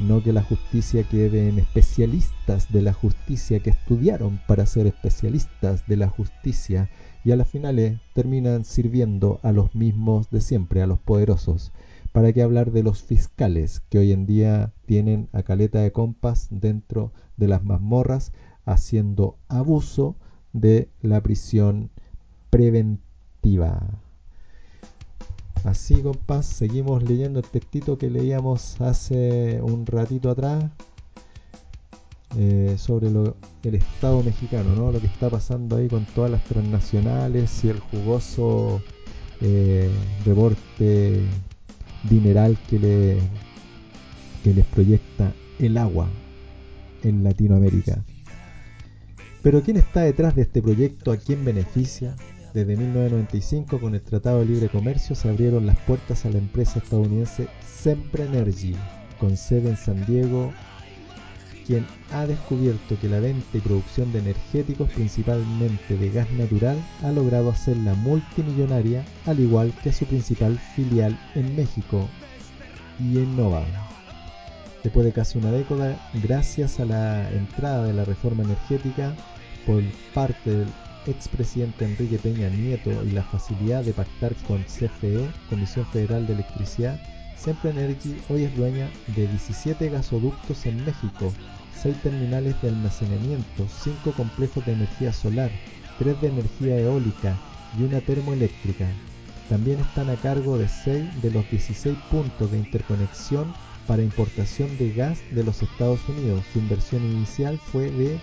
No 0.00 0.22
que 0.22 0.32
la 0.32 0.42
justicia 0.42 1.04
quede 1.04 1.48
en 1.48 1.58
especialistas 1.58 2.72
de 2.72 2.82
la 2.82 2.94
justicia 2.94 3.60
que 3.60 3.70
estudiaron 3.70 4.40
para 4.48 4.66
ser 4.66 4.86
especialistas 4.86 5.86
de 5.86 5.98
la 5.98 6.08
justicia 6.08 6.88
y 7.22 7.32
a 7.32 7.36
las 7.36 7.48
finales 7.48 8.00
terminan 8.14 8.64
sirviendo 8.64 9.38
a 9.42 9.52
los 9.52 9.74
mismos 9.74 10.30
de 10.30 10.40
siempre, 10.40 10.82
a 10.82 10.86
los 10.86 10.98
poderosos. 10.98 11.72
¿Para 12.12 12.32
qué 12.32 12.42
hablar 12.42 12.72
de 12.72 12.82
los 12.82 13.02
fiscales 13.02 13.82
que 13.90 13.98
hoy 13.98 14.12
en 14.12 14.24
día 14.24 14.72
tienen 14.86 15.28
a 15.32 15.42
caleta 15.42 15.80
de 15.80 15.92
compas 15.92 16.48
dentro 16.50 17.12
de 17.36 17.48
las 17.48 17.64
mazmorras 17.64 18.32
haciendo 18.66 19.36
abuso 19.48 20.16
de 20.52 20.88
la 21.02 21.20
prisión 21.20 21.90
preventiva. 22.50 23.80
Así, 25.64 26.02
compás, 26.02 26.46
seguimos 26.46 27.02
leyendo 27.02 27.40
el 27.40 27.46
textito 27.46 27.96
que 27.96 28.10
leíamos 28.10 28.80
hace 28.80 29.60
un 29.62 29.86
ratito 29.86 30.30
atrás 30.30 30.64
eh, 32.36 32.74
sobre 32.78 33.10
lo- 33.10 33.36
el 33.62 33.74
Estado 33.76 34.22
mexicano, 34.22 34.74
¿no? 34.74 34.92
Lo 34.92 35.00
que 35.00 35.06
está 35.06 35.30
pasando 35.30 35.76
ahí 35.76 35.88
con 35.88 36.04
todas 36.04 36.30
las 36.30 36.42
transnacionales 36.44 37.64
y 37.64 37.68
el 37.68 37.78
jugoso 37.80 38.82
eh, 39.40 39.90
dineral 42.08 42.58
que, 42.68 42.78
le, 42.78 43.18
que 44.42 44.52
les 44.52 44.66
proyecta 44.66 45.32
el 45.58 45.78
agua 45.78 46.08
en 47.02 47.24
Latinoamérica. 47.24 48.04
Pero 49.44 49.62
¿quién 49.62 49.76
está 49.76 50.00
detrás 50.00 50.34
de 50.34 50.40
este 50.40 50.62
proyecto? 50.62 51.12
¿A 51.12 51.18
quién 51.18 51.44
beneficia? 51.44 52.16
Desde 52.54 52.78
1995, 52.78 53.78
con 53.78 53.94
el 53.94 54.00
Tratado 54.00 54.40
de 54.40 54.46
Libre 54.46 54.70
Comercio, 54.70 55.14
se 55.14 55.28
abrieron 55.28 55.66
las 55.66 55.76
puertas 55.80 56.24
a 56.24 56.30
la 56.30 56.38
empresa 56.38 56.78
estadounidense 56.78 57.48
Sempra 57.62 58.24
Energy, 58.24 58.74
con 59.20 59.36
sede 59.36 59.68
en 59.68 59.76
San 59.76 60.06
Diego, 60.06 60.50
quien 61.66 61.86
ha 62.12 62.24
descubierto 62.24 62.98
que 62.98 63.10
la 63.10 63.20
venta 63.20 63.58
y 63.58 63.60
producción 63.60 64.10
de 64.14 64.20
energéticos, 64.20 64.90
principalmente 64.92 65.98
de 65.98 66.08
gas 66.08 66.30
natural, 66.30 66.78
ha 67.02 67.12
logrado 67.12 67.50
hacerla 67.50 67.92
multimillonaria, 67.96 69.04
al 69.26 69.40
igual 69.40 69.74
que 69.82 69.92
su 69.92 70.06
principal 70.06 70.58
filial 70.74 71.20
en 71.34 71.54
México, 71.54 72.08
Innova. 72.98 73.66
Después 74.82 75.04
de 75.04 75.12
casi 75.12 75.36
una 75.36 75.50
década, 75.50 75.98
gracias 76.22 76.80
a 76.80 76.86
la 76.86 77.30
entrada 77.30 77.84
de 77.84 77.92
la 77.92 78.04
reforma 78.06 78.42
energética 78.42 79.14
por 79.66 79.82
parte 80.12 80.50
del 80.50 80.68
expresidente 81.06 81.84
Enrique 81.84 82.18
Peña 82.18 82.48
Nieto 82.48 82.90
y 83.04 83.10
la 83.10 83.22
facilidad 83.24 83.84
de 83.84 83.92
pactar 83.92 84.34
con 84.46 84.62
CFE, 84.64 85.28
Comisión 85.50 85.86
Federal 85.86 86.26
de 86.26 86.34
Electricidad, 86.34 87.00
Sempra 87.36 87.70
Energy 87.70 88.16
hoy 88.30 88.44
es 88.44 88.56
dueña 88.56 88.88
de 89.14 89.26
17 89.26 89.90
gasoductos 89.90 90.64
en 90.64 90.82
México, 90.84 91.32
6 91.82 92.02
terminales 92.02 92.60
de 92.62 92.68
almacenamiento, 92.68 93.66
5 93.82 94.12
complejos 94.12 94.64
de 94.64 94.72
energía 94.72 95.12
solar, 95.12 95.50
3 95.98 96.20
de 96.22 96.28
energía 96.28 96.78
eólica 96.78 97.36
y 97.78 97.82
una 97.82 98.00
termoeléctrica. 98.00 98.86
También 99.48 99.78
están 99.80 100.08
a 100.08 100.16
cargo 100.16 100.56
de 100.56 100.68
6 100.68 101.22
de 101.22 101.30
los 101.30 101.48
16 101.50 101.96
puntos 102.10 102.50
de 102.50 102.58
interconexión 102.58 103.52
para 103.86 104.02
importación 104.02 104.78
de 104.78 104.92
gas 104.92 105.20
de 105.32 105.44
los 105.44 105.62
Estados 105.62 106.00
Unidos. 106.08 106.42
Su 106.52 106.60
inversión 106.60 107.04
inicial 107.04 107.58
fue 107.58 107.90
de 107.90 108.18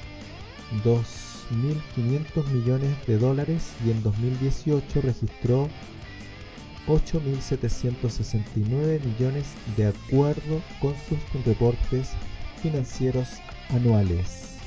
2.500 1.51 2.47
millones 2.47 2.95
de 3.07 3.17
dólares 3.17 3.73
y 3.85 3.91
en 3.91 4.01
2018 4.03 5.01
registró 5.01 5.69
8.769 6.87 9.03
millones 9.03 9.53
de 9.77 9.87
acuerdo 9.87 10.61
con 10.79 10.93
sus 11.07 11.19
reportes 11.45 12.09
financieros 12.61 13.27
anuales. 13.69 14.57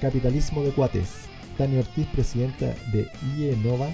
Capitalismo 0.00 0.62
de 0.62 0.72
cuates. 0.72 1.26
Tania 1.58 1.80
Ortiz, 1.80 2.06
presidenta 2.06 2.74
de 2.92 3.10
IENOVA, 3.36 3.90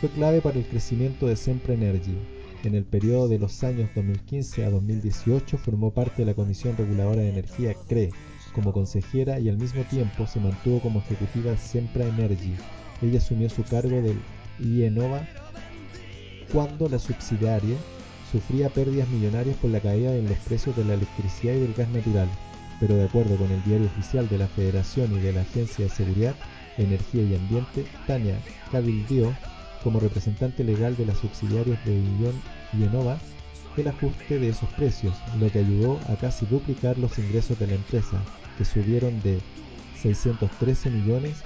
fue 0.00 0.08
clave 0.10 0.40
para 0.40 0.58
el 0.58 0.66
crecimiento 0.66 1.26
de 1.26 1.34
Sempra 1.34 1.74
Energy. 1.74 2.16
En 2.62 2.76
el 2.76 2.84
periodo 2.84 3.26
de 3.28 3.38
los 3.38 3.64
años 3.64 3.90
2015 3.94 4.64
a 4.64 4.70
2018 4.70 5.58
formó 5.58 5.92
parte 5.92 6.22
de 6.22 6.26
la 6.26 6.34
Comisión 6.34 6.76
Reguladora 6.76 7.22
de 7.22 7.30
Energía 7.30 7.74
CRE 7.88 8.10
como 8.58 8.72
consejera 8.72 9.38
y 9.38 9.48
al 9.48 9.56
mismo 9.56 9.84
tiempo 9.84 10.26
se 10.26 10.40
mantuvo 10.40 10.80
como 10.80 10.98
ejecutiva 10.98 11.52
de 11.52 11.56
Sempra 11.56 12.04
Energy. 12.04 12.56
Ella 13.00 13.18
asumió 13.18 13.48
su 13.48 13.62
cargo 13.62 14.02
del 14.02 14.18
IENOVA 14.58 15.28
cuando 16.52 16.88
la 16.88 16.98
subsidiaria 16.98 17.76
sufría 18.32 18.68
pérdidas 18.68 19.08
millonarias 19.10 19.56
por 19.58 19.70
la 19.70 19.78
caída 19.78 20.12
en 20.12 20.28
los 20.28 20.38
precios 20.38 20.76
de 20.76 20.84
la 20.84 20.94
electricidad 20.94 21.54
y 21.54 21.60
del 21.60 21.74
gas 21.74 21.88
natural, 21.90 22.28
pero 22.80 22.96
de 22.96 23.04
acuerdo 23.04 23.36
con 23.36 23.48
el 23.48 23.62
diario 23.62 23.86
oficial 23.86 24.28
de 24.28 24.38
la 24.38 24.48
Federación 24.48 25.12
y 25.12 25.20
de 25.20 25.34
la 25.34 25.42
Agencia 25.42 25.84
de 25.84 25.90
Seguridad, 25.90 26.34
Energía 26.78 27.22
y 27.22 27.36
Ambiente, 27.36 27.86
Tania 28.08 28.40
cabildió 28.72 29.32
como 29.84 30.00
representante 30.00 30.64
legal 30.64 30.96
de 30.96 31.06
las 31.06 31.18
subsidiarias 31.18 31.78
de 31.84 31.94
Illón 31.94 32.34
y 32.76 32.82
Enova 32.82 33.18
el 33.76 33.88
ajuste 33.88 34.38
de 34.38 34.48
esos 34.48 34.68
precios, 34.70 35.14
lo 35.38 35.50
que 35.50 35.60
ayudó 35.60 36.00
a 36.08 36.16
casi 36.16 36.46
duplicar 36.46 36.98
los 36.98 37.18
ingresos 37.18 37.58
de 37.58 37.66
la 37.68 37.74
empresa, 37.74 38.20
que 38.56 38.64
subieron 38.64 39.20
de 39.22 39.38
613 40.00 40.90
millones 40.90 41.42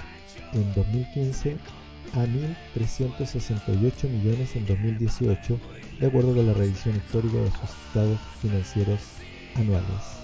en 0.53 0.73
2015 0.73 1.57
a 2.13 2.25
1.368 2.25 4.09
millones 4.09 4.55
en 4.55 4.65
2018, 4.65 5.59
de 5.99 6.07
acuerdo 6.07 6.35
con 6.35 6.47
la 6.47 6.53
revisión 6.53 6.95
histórica 6.95 7.37
de 7.37 7.51
sus 7.51 7.69
estados 7.87 8.19
financieros 8.41 8.99
anuales. 9.55 10.23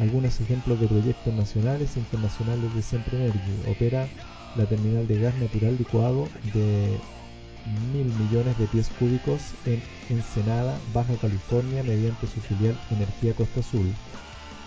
Algunos 0.00 0.40
ejemplos 0.40 0.80
de 0.80 0.86
proyectos 0.86 1.34
nacionales 1.34 1.96
e 1.96 2.00
internacionales 2.00 2.72
de 2.74 2.82
Sempra 2.82 3.18
Energy. 3.18 3.40
Opera 3.68 4.08
la 4.56 4.64
terminal 4.66 5.08
de 5.08 5.20
gas 5.20 5.34
natural 5.36 5.76
licuado 5.76 6.28
de 6.54 6.98
mil 7.92 8.06
millones 8.14 8.58
de 8.58 8.66
pies 8.66 8.88
cúbicos 8.98 9.54
en 9.66 9.82
Ensenada, 10.08 10.78
Baja 10.92 11.14
California, 11.16 11.82
mediante 11.82 12.26
su 12.26 12.40
filial 12.40 12.76
Energía 12.90 13.34
Costa 13.34 13.60
Azul. 13.60 13.92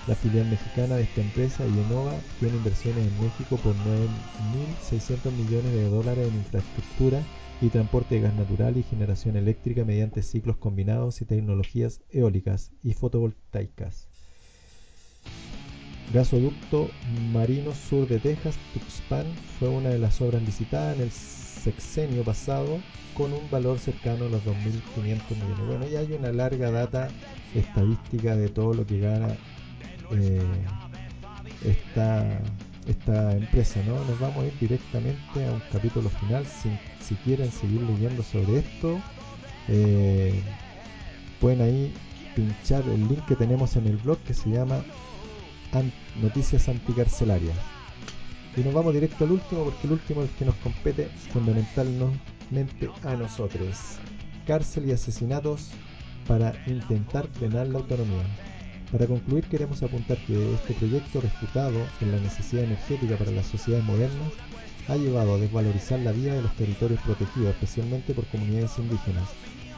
La 0.07 0.15
filial 0.15 0.47
mexicana 0.47 0.95
de 0.95 1.03
esta 1.03 1.21
empresa, 1.21 1.65
Yenova, 1.65 2.13
tiene 2.39 2.57
inversiones 2.57 3.07
en 3.07 3.23
México 3.23 3.57
por 3.57 3.75
9.600 3.75 5.31
millones 5.31 5.73
de 5.73 5.89
dólares 5.89 6.27
en 6.27 6.35
infraestructura 6.35 7.21
y 7.61 7.69
transporte 7.69 8.15
de 8.15 8.21
gas 8.21 8.33
natural 8.33 8.77
y 8.77 8.83
generación 8.83 9.35
eléctrica 9.35 9.85
mediante 9.85 10.23
ciclos 10.23 10.57
combinados 10.57 11.21
y 11.21 11.25
tecnologías 11.25 12.01
eólicas 12.09 12.71
y 12.83 12.93
fotovoltaicas. 12.93 14.07
Gasoducto 16.11 16.89
Marino 17.31 17.73
Sur 17.73 18.07
de 18.07 18.19
Texas, 18.19 18.57
Tuxpan, 18.73 19.25
fue 19.59 19.69
una 19.69 19.89
de 19.89 19.99
las 19.99 20.19
obras 20.19 20.41
licitadas 20.41 20.97
en 20.97 21.03
el 21.03 21.11
sexenio 21.63 22.23
pasado 22.23 22.79
con 23.13 23.33
un 23.33 23.49
valor 23.49 23.79
cercano 23.79 24.25
a 24.25 24.29
los 24.29 24.43
2.500 24.43 24.95
millones. 25.03 25.67
Bueno, 25.67 25.87
ya 25.87 25.99
hay 25.99 26.13
una 26.13 26.31
larga 26.31 26.71
data 26.71 27.09
estadística 27.53 28.35
de 28.35 28.49
todo 28.49 28.73
lo 28.73 28.85
que 28.85 28.99
gana 28.99 29.35
eh, 30.11 30.41
esta, 31.65 32.39
esta 32.87 33.35
empresa, 33.35 33.81
¿no? 33.85 34.03
Nos 34.05 34.19
vamos 34.19 34.43
a 34.43 34.47
ir 34.47 34.57
directamente 34.59 35.45
a 35.45 35.51
un 35.51 35.61
capítulo 35.71 36.09
final. 36.09 36.45
Si, 36.45 36.69
si 36.99 37.15
quieren 37.15 37.51
seguir 37.51 37.81
leyendo 37.81 38.23
sobre 38.23 38.59
esto, 38.59 38.99
eh, 39.67 40.41
pueden 41.39 41.61
ahí 41.61 41.93
pinchar 42.35 42.83
el 42.87 43.07
link 43.07 43.25
que 43.25 43.35
tenemos 43.35 43.75
en 43.75 43.87
el 43.87 43.97
blog 43.97 44.17
que 44.19 44.33
se 44.33 44.49
llama 44.49 44.83
Noticias 46.21 46.67
Anticarcelarias. 46.69 47.80
Y 48.55 48.61
nos 48.61 48.73
vamos 48.73 48.93
directo 48.93 49.23
al 49.23 49.31
último 49.31 49.63
porque 49.63 49.87
el 49.87 49.93
último 49.93 50.23
es 50.23 50.29
el 50.29 50.35
que 50.35 50.45
nos 50.45 50.55
compete 50.55 51.05
fundamentalmente 51.31 52.89
a 53.03 53.15
nosotros. 53.15 53.77
Cárcel 54.45 54.89
y 54.89 54.91
asesinatos 54.91 55.69
para 56.27 56.53
intentar 56.67 57.27
frenar 57.29 57.67
la 57.67 57.79
autonomía. 57.79 58.23
Para 58.91 59.07
concluir 59.07 59.45
queremos 59.45 59.81
apuntar 59.83 60.17
que 60.25 60.53
este 60.53 60.73
proyecto 60.73 61.21
refutado 61.21 61.79
en 62.01 62.11
la 62.11 62.19
necesidad 62.19 62.65
energética 62.65 63.15
para 63.15 63.31
las 63.31 63.45
sociedades 63.45 63.85
modernas 63.85 64.33
ha 64.89 64.97
llevado 64.97 65.35
a 65.35 65.37
desvalorizar 65.37 65.99
la 65.99 66.11
vida 66.11 66.33
de 66.33 66.41
los 66.41 66.55
territorios 66.57 66.99
protegidos, 67.01 67.51
especialmente 67.51 68.13
por 68.13 68.25
comunidades 68.25 68.77
indígenas. 68.77 69.29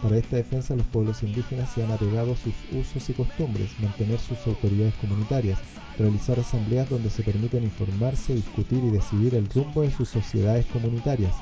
Para 0.04 0.18
esta 0.18 0.36
defensa 0.36 0.76
los 0.76 0.86
pueblos 0.88 1.24
indígenas 1.24 1.70
se 1.72 1.82
han 1.82 1.89
apegado 1.89 2.36
sus 2.36 2.54
usos 2.74 3.10
y 3.10 3.14
costumbres, 3.14 3.70
mantener 3.80 4.20
sus 4.20 4.38
autoridades 4.45 4.93
comunitarias, 4.95 5.58
realizar 5.97 6.38
asambleas 6.38 6.89
donde 6.89 7.10
se 7.10 7.24
permiten 7.24 7.64
informarse, 7.64 8.36
discutir 8.36 8.84
y 8.84 8.89
decidir 8.89 9.34
el 9.34 9.49
rumbo 9.49 9.82
de 9.82 9.91
sus 9.91 10.10
sociedades 10.10 10.66
comunitarias, 10.66 11.34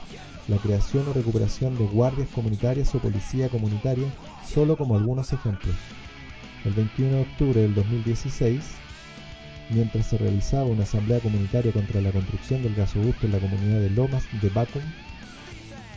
la 0.48 0.58
creación 0.58 1.08
o 1.08 1.14
recuperación 1.14 1.76
de 1.76 1.88
guardias 1.88 2.30
comunitarias 2.36 2.94
o 2.94 3.00
policía 3.00 3.50
comunitaria, 3.50 4.06
solo 4.48 4.78
como 4.78 4.96
algunos 4.96 5.34
ejemplos. 5.34 5.76
El 6.64 6.74
21 6.74 7.16
de 7.16 7.22
octubre 7.22 7.62
del 7.62 7.74
2016, 7.74 8.62
mientras 9.72 10.06
se 10.06 10.20
realizaba 10.20 10.66
una 10.66 10.84
asamblea 10.84 11.20
comunitaria 11.20 11.72
contra 11.72 12.00
la 12.00 12.12
construcción 12.12 12.62
del 12.62 12.76
gasoducto 12.76 13.26
en 13.26 13.32
la 13.32 13.40
comunidad 13.40 13.80
de 13.80 13.90
Lomas 13.90 14.24
de 14.40 14.50
Bacum, 14.50 14.84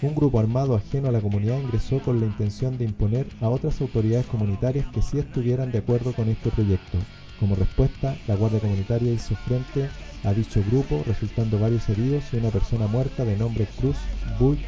un 0.02 0.14
grupo 0.14 0.38
armado 0.38 0.74
ajeno 0.74 1.08
a 1.08 1.12
la 1.12 1.20
comunidad 1.20 1.58
ingresó 1.60 1.98
con 2.00 2.20
la 2.20 2.26
intención 2.26 2.76
de 2.76 2.84
imponer 2.84 3.26
a 3.40 3.48
otras 3.48 3.80
autoridades 3.80 4.26
comunitarias 4.26 4.86
que 4.92 5.00
sí 5.02 5.18
estuvieran 5.18 5.72
de 5.72 5.78
acuerdo 5.78 6.12
con 6.12 6.28
este 6.28 6.50
proyecto. 6.50 6.98
Como 7.40 7.54
respuesta, 7.56 8.16
la 8.26 8.36
Guardia 8.36 8.60
Comunitaria 8.60 9.12
hizo 9.12 9.34
frente 9.36 9.88
a 10.24 10.32
dicho 10.32 10.62
grupo, 10.70 11.02
resultando 11.06 11.58
varios 11.58 11.88
heridos 11.88 12.24
y 12.32 12.36
una 12.36 12.50
persona 12.50 12.86
muerta 12.86 13.24
de 13.24 13.36
nombre 13.36 13.66
Cruz 13.78 13.96
Buit- 14.38 14.58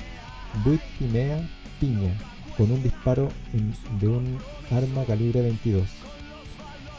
Buitimea 0.64 1.48
Piña, 1.80 2.12
con 2.56 2.70
un 2.70 2.82
disparo 2.82 3.28
de 4.00 4.08
un 4.08 4.38
arma 4.70 5.04
calibre 5.04 5.42
22. 5.42 5.88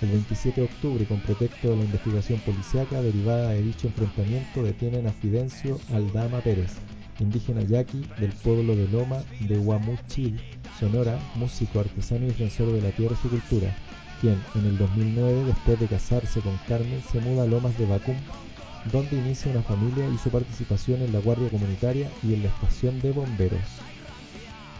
El 0.02 0.10
27 0.10 0.62
de 0.62 0.68
octubre, 0.68 1.06
con 1.06 1.20
pretexto 1.22 1.72
de 1.72 1.78
la 1.78 1.84
investigación 1.84 2.40
policíaca 2.42 3.02
derivada 3.02 3.50
de 3.50 3.64
dicho 3.64 3.88
enfrentamiento, 3.88 4.62
detienen 4.62 5.08
a 5.08 5.12
Fidencio 5.12 5.80
Aldama 5.92 6.40
Pérez, 6.42 6.74
indígena 7.20 7.61
yaqui 7.61 8.05
del 8.20 8.32
pueblo 8.32 8.76
de 8.76 8.88
Loma 8.89 9.24
de 9.39 9.57
Huamuchil, 9.57 10.39
Sonora, 10.80 11.20
músico, 11.36 11.80
artesano 11.80 12.26
y 12.26 12.30
defensor 12.30 12.72
de 12.72 12.82
la 12.82 12.91
tierra 12.91 13.15
y 13.18 13.22
su 13.22 13.30
cultura, 13.30 13.76
quien 14.22 14.41
en 14.55 14.65
el 14.65 14.78
2009, 14.78 15.45
después 15.45 15.80
de 15.80 15.88
casarse 15.88 16.39
con 16.41 16.57
Carmen, 16.68 17.01
se 17.11 17.20
muda 17.20 17.43
a 17.43 17.47
Lomas 17.47 17.78
de 17.78 17.86
Bacum, 17.86 18.15
donde 18.91 19.18
inicia 19.18 19.51
una 19.51 19.63
familia 19.63 20.07
y 20.07 20.18
su 20.18 20.30
participación 20.30 21.01
en 21.01 21.13
la 21.13 21.20
Guardia 21.20 21.49
Comunitaria 21.49 22.09
y 22.24 22.34
en 22.34 22.43
la 22.43 22.49
estación 22.49 22.99
de 23.01 23.11
bomberos. 23.11 23.61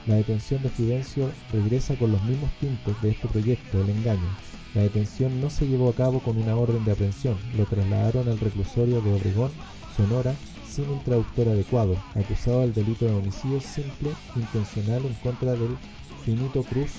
La 0.06 0.16
detención 0.16 0.64
de 0.64 0.70
Fidencio 0.70 1.30
regresa 1.52 1.96
con 1.96 2.14
los 2.14 2.24
mismos 2.24 2.50
tintes 2.62 3.02
de 3.02 3.10
este 3.10 3.28
proyecto, 3.28 3.82
el 3.82 3.90
engaño. 3.90 4.30
La 4.74 4.84
detención 4.84 5.42
no 5.42 5.50
se 5.50 5.68
llevó 5.68 5.90
a 5.90 5.96
cabo 5.96 6.20
con 6.20 6.38
una 6.38 6.56
orden 6.56 6.86
de 6.86 6.94
aprehensión, 6.94 7.38
lo 7.58 7.66
trasladaron 7.66 8.30
al 8.30 8.40
reclusorio 8.40 9.02
de 9.02 9.14
Obregón, 9.14 9.52
Sonora, 9.98 10.34
sin 10.78 10.90
un 10.92 11.04
traductor 11.04 11.48
adecuado, 11.48 11.98
acusado 12.14 12.62
del 12.62 12.72
delito 12.72 13.06
de 13.06 13.16
homicidio 13.16 13.60
simple 13.60 14.12
intencional 14.36 15.04
en 15.04 15.14
contra 15.16 15.54
del 15.54 15.76
Finito 16.24 16.62
Cruz 16.62 16.92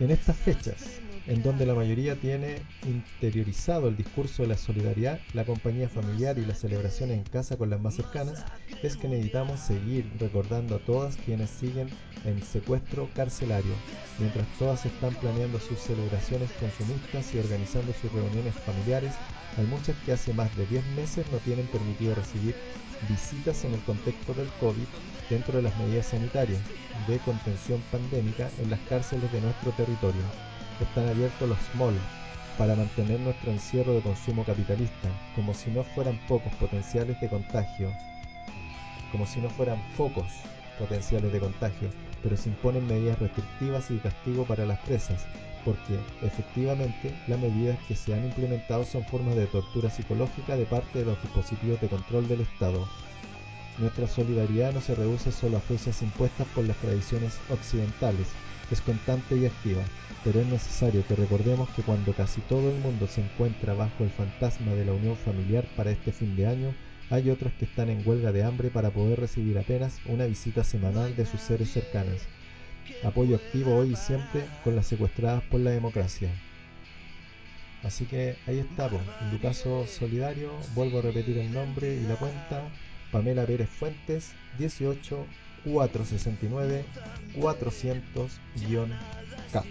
En 0.00 0.10
estas 0.10 0.36
fechas, 0.36 1.03
en 1.26 1.42
donde 1.42 1.64
la 1.64 1.74
mayoría 1.74 2.16
tiene 2.16 2.56
interiorizado 2.86 3.88
el 3.88 3.96
discurso 3.96 4.42
de 4.42 4.48
la 4.48 4.58
solidaridad, 4.58 5.20
la 5.32 5.44
compañía 5.44 5.88
familiar 5.88 6.38
y 6.38 6.44
las 6.44 6.58
celebraciones 6.60 7.16
en 7.16 7.24
casa 7.24 7.56
con 7.56 7.70
las 7.70 7.80
más 7.80 7.94
cercanas, 7.94 8.44
es 8.82 8.96
que 8.96 9.08
necesitamos 9.08 9.60
seguir 9.60 10.04
recordando 10.18 10.76
a 10.76 10.80
todas 10.80 11.16
quienes 11.16 11.50
siguen 11.50 11.88
en 12.24 12.42
secuestro 12.42 13.08
carcelario, 13.14 13.74
mientras 14.18 14.46
todas 14.58 14.84
están 14.84 15.14
planeando 15.14 15.58
sus 15.60 15.78
celebraciones 15.78 16.50
consumistas 16.52 17.34
y 17.34 17.38
organizando 17.38 17.92
sus 17.94 18.12
reuniones 18.12 18.54
familiares, 18.54 19.14
hay 19.56 19.66
muchas 19.66 19.96
que 20.04 20.12
hace 20.12 20.34
más 20.34 20.54
de 20.56 20.66
10 20.66 20.84
meses 20.96 21.26
no 21.32 21.38
tienen 21.38 21.66
permitido 21.68 22.14
recibir 22.14 22.54
visitas 23.08 23.64
en 23.64 23.74
el 23.74 23.80
contexto 23.80 24.34
del 24.34 24.48
COVID 24.60 24.86
dentro 25.30 25.56
de 25.56 25.62
las 25.62 25.76
medidas 25.78 26.06
sanitarias 26.06 26.60
de 27.08 27.18
contención 27.20 27.82
pandémica 27.90 28.50
en 28.62 28.70
las 28.70 28.80
cárceles 28.80 29.30
de 29.32 29.40
nuestro 29.40 29.72
territorio. 29.72 30.53
Están 30.80 31.08
abiertos 31.08 31.48
los 31.48 31.74
malls 31.74 32.00
para 32.58 32.74
mantener 32.74 33.20
nuestro 33.20 33.50
encierro 33.50 33.94
de 33.94 34.00
consumo 34.00 34.44
capitalista, 34.44 35.08
como 35.34 35.54
si 35.54 35.70
no 35.70 35.84
fueran 35.84 36.18
pocos 36.28 36.52
potenciales 36.54 37.20
de 37.20 37.28
contagio, 37.28 37.90
como 39.12 39.26
si 39.26 39.40
no 39.40 39.48
fueran 39.50 39.80
focos 39.96 40.26
potenciales 40.78 41.32
de 41.32 41.40
contagio, 41.40 41.88
pero 42.22 42.36
se 42.36 42.48
imponen 42.48 42.86
medidas 42.86 43.18
restrictivas 43.18 43.90
y 43.90 43.98
castigo 43.98 44.44
para 44.44 44.66
las 44.66 44.78
presas, 44.80 45.26
porque 45.64 45.98
efectivamente 46.22 47.14
las 47.28 47.38
medidas 47.38 47.78
que 47.86 47.94
se 47.94 48.14
han 48.14 48.24
implementado 48.24 48.84
son 48.84 49.04
formas 49.04 49.36
de 49.36 49.46
tortura 49.46 49.90
psicológica 49.90 50.56
de 50.56 50.66
parte 50.66 51.00
de 51.00 51.04
los 51.04 51.22
dispositivos 51.22 51.80
de 51.80 51.88
control 51.88 52.26
del 52.28 52.40
Estado. 52.40 52.84
Nuestra 53.78 54.06
solidaridad 54.06 54.72
no 54.72 54.80
se 54.80 54.94
reduce 54.94 55.32
solo 55.32 55.56
a 55.56 55.60
fechas 55.60 56.00
impuestas 56.02 56.46
por 56.54 56.64
las 56.64 56.76
tradiciones 56.76 57.38
occidentales, 57.50 58.28
es 58.70 58.80
constante 58.80 59.36
y 59.36 59.46
activa, 59.46 59.82
pero 60.22 60.40
es 60.40 60.46
necesario 60.46 61.06
que 61.06 61.16
recordemos 61.16 61.68
que 61.70 61.82
cuando 61.82 62.12
casi 62.12 62.40
todo 62.42 62.70
el 62.70 62.78
mundo 62.80 63.06
se 63.06 63.20
encuentra 63.20 63.74
bajo 63.74 64.04
el 64.04 64.10
fantasma 64.10 64.72
de 64.72 64.84
la 64.84 64.92
unión 64.92 65.16
familiar 65.16 65.66
para 65.76 65.90
este 65.90 66.12
fin 66.12 66.34
de 66.36 66.46
año, 66.46 66.74
hay 67.10 67.30
otras 67.30 67.52
que 67.54 67.66
están 67.66 67.90
en 67.90 68.06
huelga 68.06 68.32
de 68.32 68.44
hambre 68.44 68.70
para 68.70 68.90
poder 68.90 69.20
recibir 69.20 69.58
apenas 69.58 70.00
una 70.06 70.24
visita 70.24 70.64
semanal 70.64 71.14
de 71.16 71.26
sus 71.26 71.40
seres 71.40 71.70
cercanas. 71.70 72.22
Apoyo 73.02 73.36
activo 73.36 73.76
hoy 73.76 73.92
y 73.92 73.96
siempre 73.96 74.44
con 74.62 74.76
las 74.76 74.86
secuestradas 74.86 75.42
por 75.44 75.60
la 75.60 75.70
democracia. 75.70 76.30
Así 77.82 78.06
que 78.06 78.36
ahí 78.46 78.58
está, 78.60 78.88
po, 78.88 78.98
Lucaso 79.30 79.86
Solidario, 79.86 80.52
vuelvo 80.74 81.00
a 81.00 81.02
repetir 81.02 81.36
el 81.36 81.52
nombre 81.52 81.94
y 81.94 82.06
la 82.06 82.16
cuenta, 82.16 82.62
Pamela 83.14 83.46
Pérez 83.46 83.68
Fuentes, 83.68 84.34
18 84.58 85.14
469 85.64 86.84
400-K. 87.36 89.64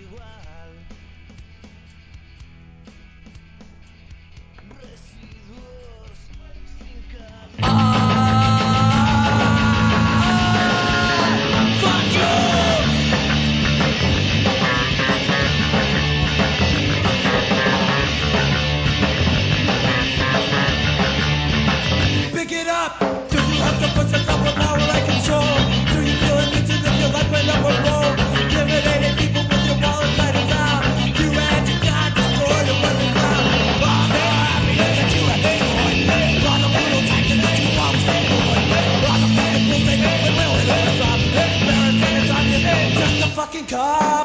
Fucking 43.54 43.68
cop. 43.68 44.23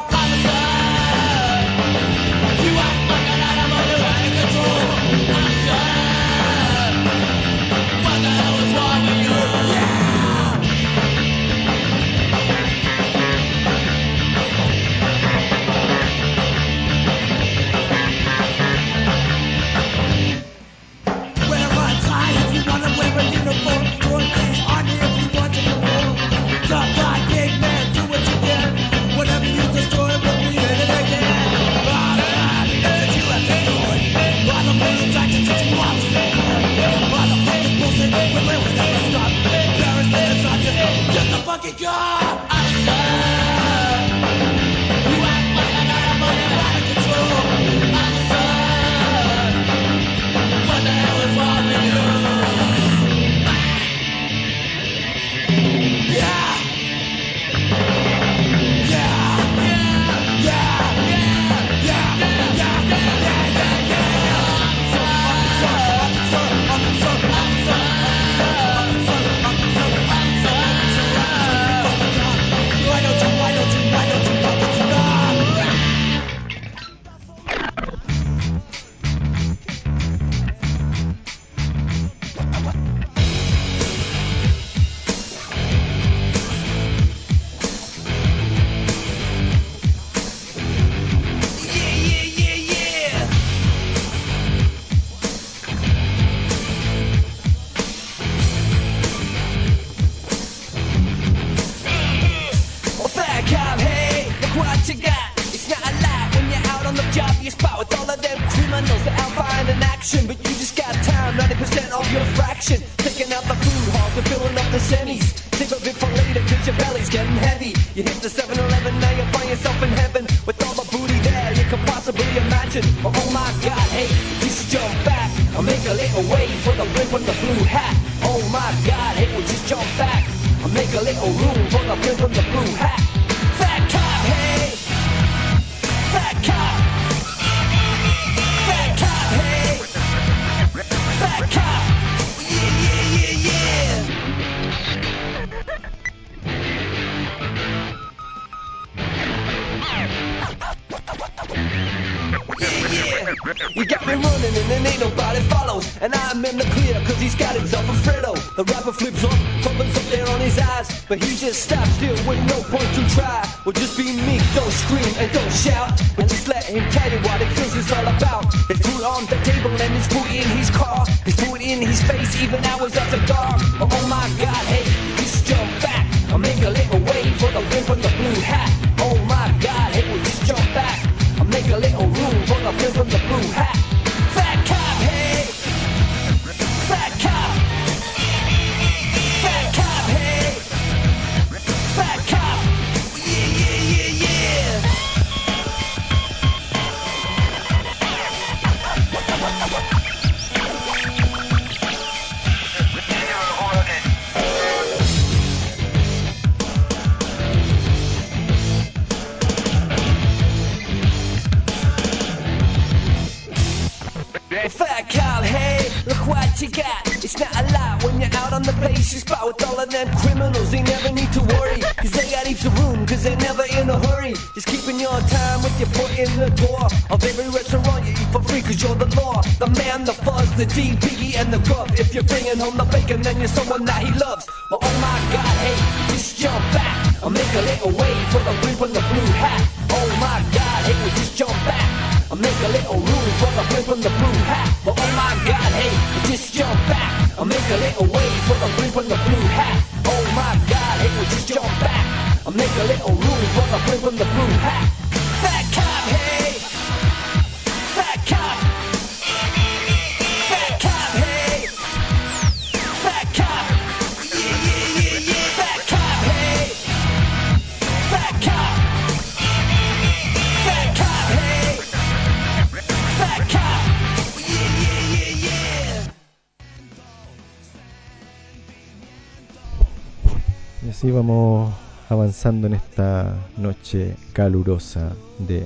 En 282.45 282.73
esta 282.73 283.35
noche 283.57 284.15
calurosa 284.31 285.13
de 285.39 285.65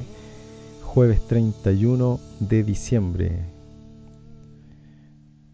jueves 0.81 1.21
31 1.27 2.19
de 2.39 2.63
diciembre. 2.63 3.45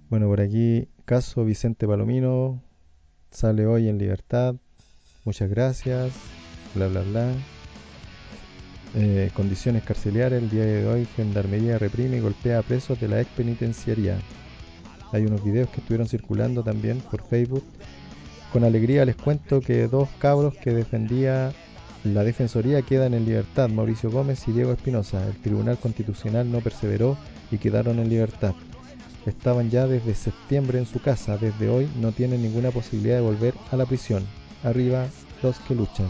Bueno, 0.09 0.27
por 0.27 0.39
aquí 0.39 0.87
caso 1.03 1.43
Vicente 1.43 1.85
Palomino 1.85 2.63
sale 3.31 3.67
hoy 3.67 3.89
en 3.89 3.97
libertad. 3.97 4.55
Muchas 5.25 5.49
gracias. 5.49 6.13
Bla, 6.73 6.87
bla, 6.87 7.01
bla. 7.01 7.33
Eh, 8.95 9.29
condiciones 9.33 9.83
carceliares. 9.83 10.41
El 10.41 10.49
día 10.49 10.63
de 10.63 10.87
hoy 10.87 11.05
Gendarmería 11.17 11.77
reprime 11.77 12.17
y 12.17 12.21
golpea 12.21 12.59
a 12.59 12.63
presos 12.63 12.97
de 13.01 13.09
la 13.09 13.19
ex 13.19 13.29
penitenciaría. 13.31 14.17
Hay 15.11 15.25
unos 15.25 15.43
videos 15.43 15.69
que 15.69 15.81
estuvieron 15.81 16.07
circulando 16.07 16.63
también 16.63 16.99
por 17.11 17.21
Facebook 17.23 17.65
con 18.51 18.63
alegría 18.63 19.05
les 19.05 19.15
cuento 19.15 19.61
que 19.61 19.87
dos 19.87 20.09
cabros 20.19 20.55
que 20.55 20.71
defendía 20.71 21.51
la 22.03 22.23
Defensoría 22.23 22.81
quedan 22.81 23.13
en 23.13 23.25
libertad, 23.25 23.69
Mauricio 23.69 24.09
Gómez 24.09 24.47
y 24.47 24.53
Diego 24.53 24.71
Espinosa. 24.71 25.25
El 25.27 25.35
Tribunal 25.35 25.77
Constitucional 25.77 26.49
no 26.51 26.59
perseveró 26.59 27.17
y 27.51 27.57
quedaron 27.57 27.99
en 27.99 28.09
libertad. 28.09 28.53
Estaban 29.25 29.69
ya 29.69 29.85
desde 29.85 30.15
septiembre 30.15 30.79
en 30.79 30.85
su 30.85 31.01
casa, 31.01 31.37
desde 31.37 31.69
hoy 31.69 31.89
no 31.99 32.11
tienen 32.13 32.41
ninguna 32.41 32.71
posibilidad 32.71 33.15
de 33.15 33.21
volver 33.21 33.53
a 33.71 33.75
la 33.75 33.85
prisión. 33.85 34.23
Arriba 34.63 35.07
los 35.43 35.57
que 35.59 35.75
luchan. 35.75 36.07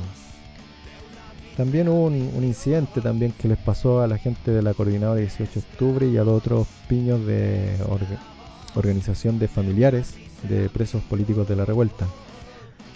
También 1.57 1.89
hubo 1.89 2.05
un, 2.05 2.43
incidente 2.43 3.01
también 3.01 3.33
que 3.33 3.47
les 3.49 3.57
pasó 3.57 4.01
a 4.01 4.07
la 4.07 4.17
gente 4.17 4.51
de 4.51 4.61
la 4.61 4.73
Coordinadora 4.73 5.19
18 5.19 5.51
de 5.55 5.59
Octubre 5.59 6.07
y 6.07 6.17
a 6.17 6.23
los 6.23 6.37
otros 6.37 6.67
piños 6.87 7.25
de 7.25 7.75
orga- 7.89 8.19
organización 8.75 9.39
de 9.39 9.47
familiares 9.49 10.13
de 10.47 10.69
presos 10.69 11.01
políticos 11.03 11.47
de 11.47 11.55
la 11.55 11.65
revuelta 11.65 12.07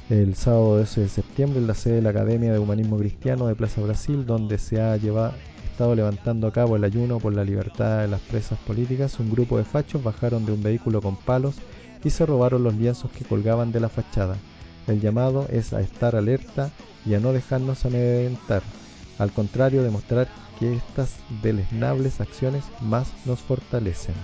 el 0.09 0.35
sábado 0.35 0.77
12 0.77 1.01
de 1.01 1.09
septiembre 1.09 1.59
en 1.59 1.67
la 1.67 1.73
sede 1.73 1.95
de 1.95 2.01
la 2.01 2.09
Academia 2.09 2.51
de 2.51 2.59
Humanismo 2.59 2.97
Cristiano 2.97 3.47
de 3.47 3.55
Plaza 3.55 3.81
Brasil, 3.81 4.25
donde 4.25 4.57
se 4.57 4.81
ha 4.81 4.97
llevado, 4.97 5.33
estado 5.65 5.95
levantando 5.95 6.45
a 6.45 6.51
cabo 6.51 6.75
el 6.75 6.83
ayuno 6.83 7.19
por 7.19 7.33
la 7.33 7.43
libertad 7.43 8.01
de 8.01 8.07
las 8.09 8.19
presas 8.21 8.59
políticas, 8.59 9.19
un 9.19 9.31
grupo 9.31 9.57
de 9.57 9.63
fachos 9.63 10.03
bajaron 10.03 10.45
de 10.45 10.51
un 10.51 10.61
vehículo 10.61 11.01
con 11.01 11.15
palos 11.15 11.55
y 12.03 12.09
se 12.09 12.25
robaron 12.25 12.63
los 12.63 12.75
lienzos 12.75 13.11
que 13.11 13.23
colgaban 13.23 13.71
de 13.71 13.79
la 13.79 13.89
fachada. 13.89 14.35
El 14.87 14.99
llamado 14.99 15.47
es 15.49 15.73
a 15.73 15.79
estar 15.79 16.15
alerta 16.15 16.69
y 17.05 17.13
a 17.13 17.19
no 17.19 17.31
dejarnos 17.31 17.85
amedrentar, 17.85 18.61
al 19.19 19.31
contrario, 19.31 19.83
demostrar 19.83 20.27
que 20.59 20.75
estas 20.75 21.15
deleznables 21.41 22.19
acciones 22.19 22.65
más 22.81 23.07
nos 23.25 23.39
fortalecen. 23.39 24.15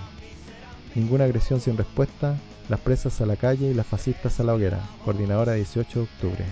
Ninguna 0.94 1.24
agresión 1.24 1.60
sin 1.60 1.76
respuesta, 1.76 2.36
las 2.70 2.78
presas 2.78 3.20
a 3.20 3.26
la 3.26 3.34
calle 3.34 3.68
y 3.68 3.74
las 3.74 3.84
fascistas 3.84 4.38
a 4.38 4.44
la 4.44 4.54
hoguera. 4.54 4.78
Coordinadora 5.04 5.54
18 5.54 5.98
de 5.98 6.04
octubre. 6.04 6.44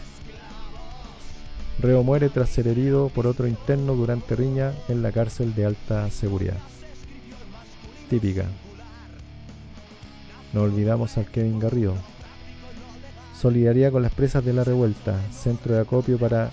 Reo 1.79 2.03
muere 2.03 2.29
tras 2.29 2.49
ser 2.49 2.67
herido 2.67 3.09
por 3.09 3.29
otro 3.29 3.47
interno 3.47 3.95
durante 3.95 4.35
riña 4.35 4.73
en 4.89 5.01
la 5.01 5.13
cárcel 5.13 5.55
de 5.55 5.67
alta 5.67 6.11
seguridad. 6.11 6.59
Típica. 8.11 8.47
No 10.53 10.63
olvidamos 10.63 11.17
al 11.19 11.27
Kevin 11.27 11.61
Garrido. 11.61 11.95
Solidaridad 13.41 13.93
con 13.93 14.03
las 14.03 14.13
presas 14.13 14.45
de 14.45 14.55
la 14.55 14.65
revuelta. 14.65 15.21
Centro 15.31 15.75
de 15.75 15.83
acopio 15.83 16.19
para 16.19 16.51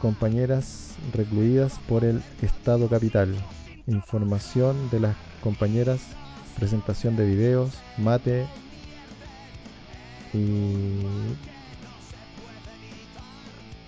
compañeras 0.00 0.96
recluidas 1.14 1.78
por 1.88 2.04
el 2.04 2.20
Estado 2.42 2.88
Capital. 2.88 3.32
Información 3.86 4.90
de 4.90 4.98
las 4.98 5.16
compañeras 5.44 6.00
presentación 6.58 7.16
de 7.16 7.26
videos, 7.26 7.72
mate 7.96 8.46
y, 10.34 11.02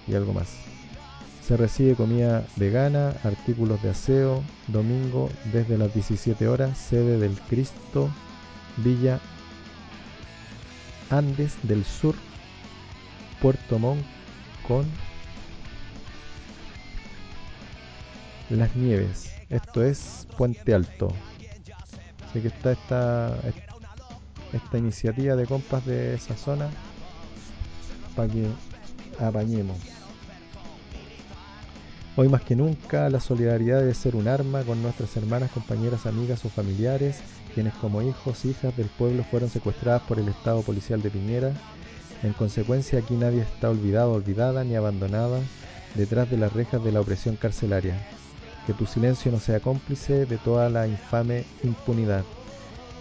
y 0.06 0.14
algo 0.14 0.32
más. 0.32 0.48
Se 1.46 1.56
recibe 1.56 1.96
comida 1.96 2.46
vegana, 2.56 3.14
artículos 3.24 3.82
de 3.82 3.90
aseo, 3.90 4.44
domingo 4.68 5.28
desde 5.52 5.76
las 5.76 5.92
17 5.92 6.46
horas, 6.46 6.78
sede 6.78 7.18
del 7.18 7.36
Cristo, 7.48 8.08
Villa 8.76 9.18
Andes 11.10 11.56
del 11.64 11.84
Sur, 11.84 12.14
Puerto 13.42 13.80
Montt 13.80 14.04
con 14.66 14.86
Las 18.48 18.76
Nieves. 18.76 19.32
Esto 19.48 19.82
es 19.82 20.28
Puente 20.36 20.72
Alto. 20.72 21.12
Así 22.30 22.40
que 22.40 22.48
está 22.48 22.72
esta, 22.72 23.36
esta 24.52 24.78
iniciativa 24.78 25.34
de 25.34 25.46
compas 25.46 25.84
de 25.84 26.14
esa 26.14 26.36
zona 26.36 26.70
para 28.14 28.32
que 28.32 28.46
apañemos. 29.18 29.76
Hoy 32.16 32.28
más 32.28 32.42
que 32.42 32.54
nunca 32.54 33.08
la 33.08 33.18
solidaridad 33.18 33.80
debe 33.80 33.94
ser 33.94 34.14
un 34.14 34.28
arma 34.28 34.62
con 34.62 34.80
nuestras 34.80 35.16
hermanas, 35.16 35.50
compañeras, 35.50 36.06
amigas 36.06 36.44
o 36.44 36.50
familiares, 36.50 37.18
quienes 37.54 37.74
como 37.74 38.02
hijos, 38.02 38.44
hijas 38.44 38.76
del 38.76 38.88
pueblo 38.88 39.24
fueron 39.24 39.50
secuestradas 39.50 40.02
por 40.02 40.20
el 40.20 40.28
Estado 40.28 40.62
policial 40.62 41.02
de 41.02 41.10
Piñera. 41.10 41.52
En 42.22 42.32
consecuencia 42.32 43.00
aquí 43.00 43.14
nadie 43.14 43.42
está 43.42 43.70
olvidado, 43.70 44.12
olvidada 44.12 44.62
ni 44.62 44.76
abandonada 44.76 45.40
detrás 45.96 46.30
de 46.30 46.36
las 46.36 46.52
rejas 46.52 46.84
de 46.84 46.92
la 46.92 47.00
opresión 47.00 47.34
carcelaria. 47.36 47.96
Que 48.66 48.74
tu 48.74 48.86
silencio 48.86 49.32
no 49.32 49.38
sea 49.38 49.60
cómplice 49.60 50.26
de 50.26 50.38
toda 50.38 50.68
la 50.68 50.86
infame 50.86 51.44
impunidad. 51.62 52.24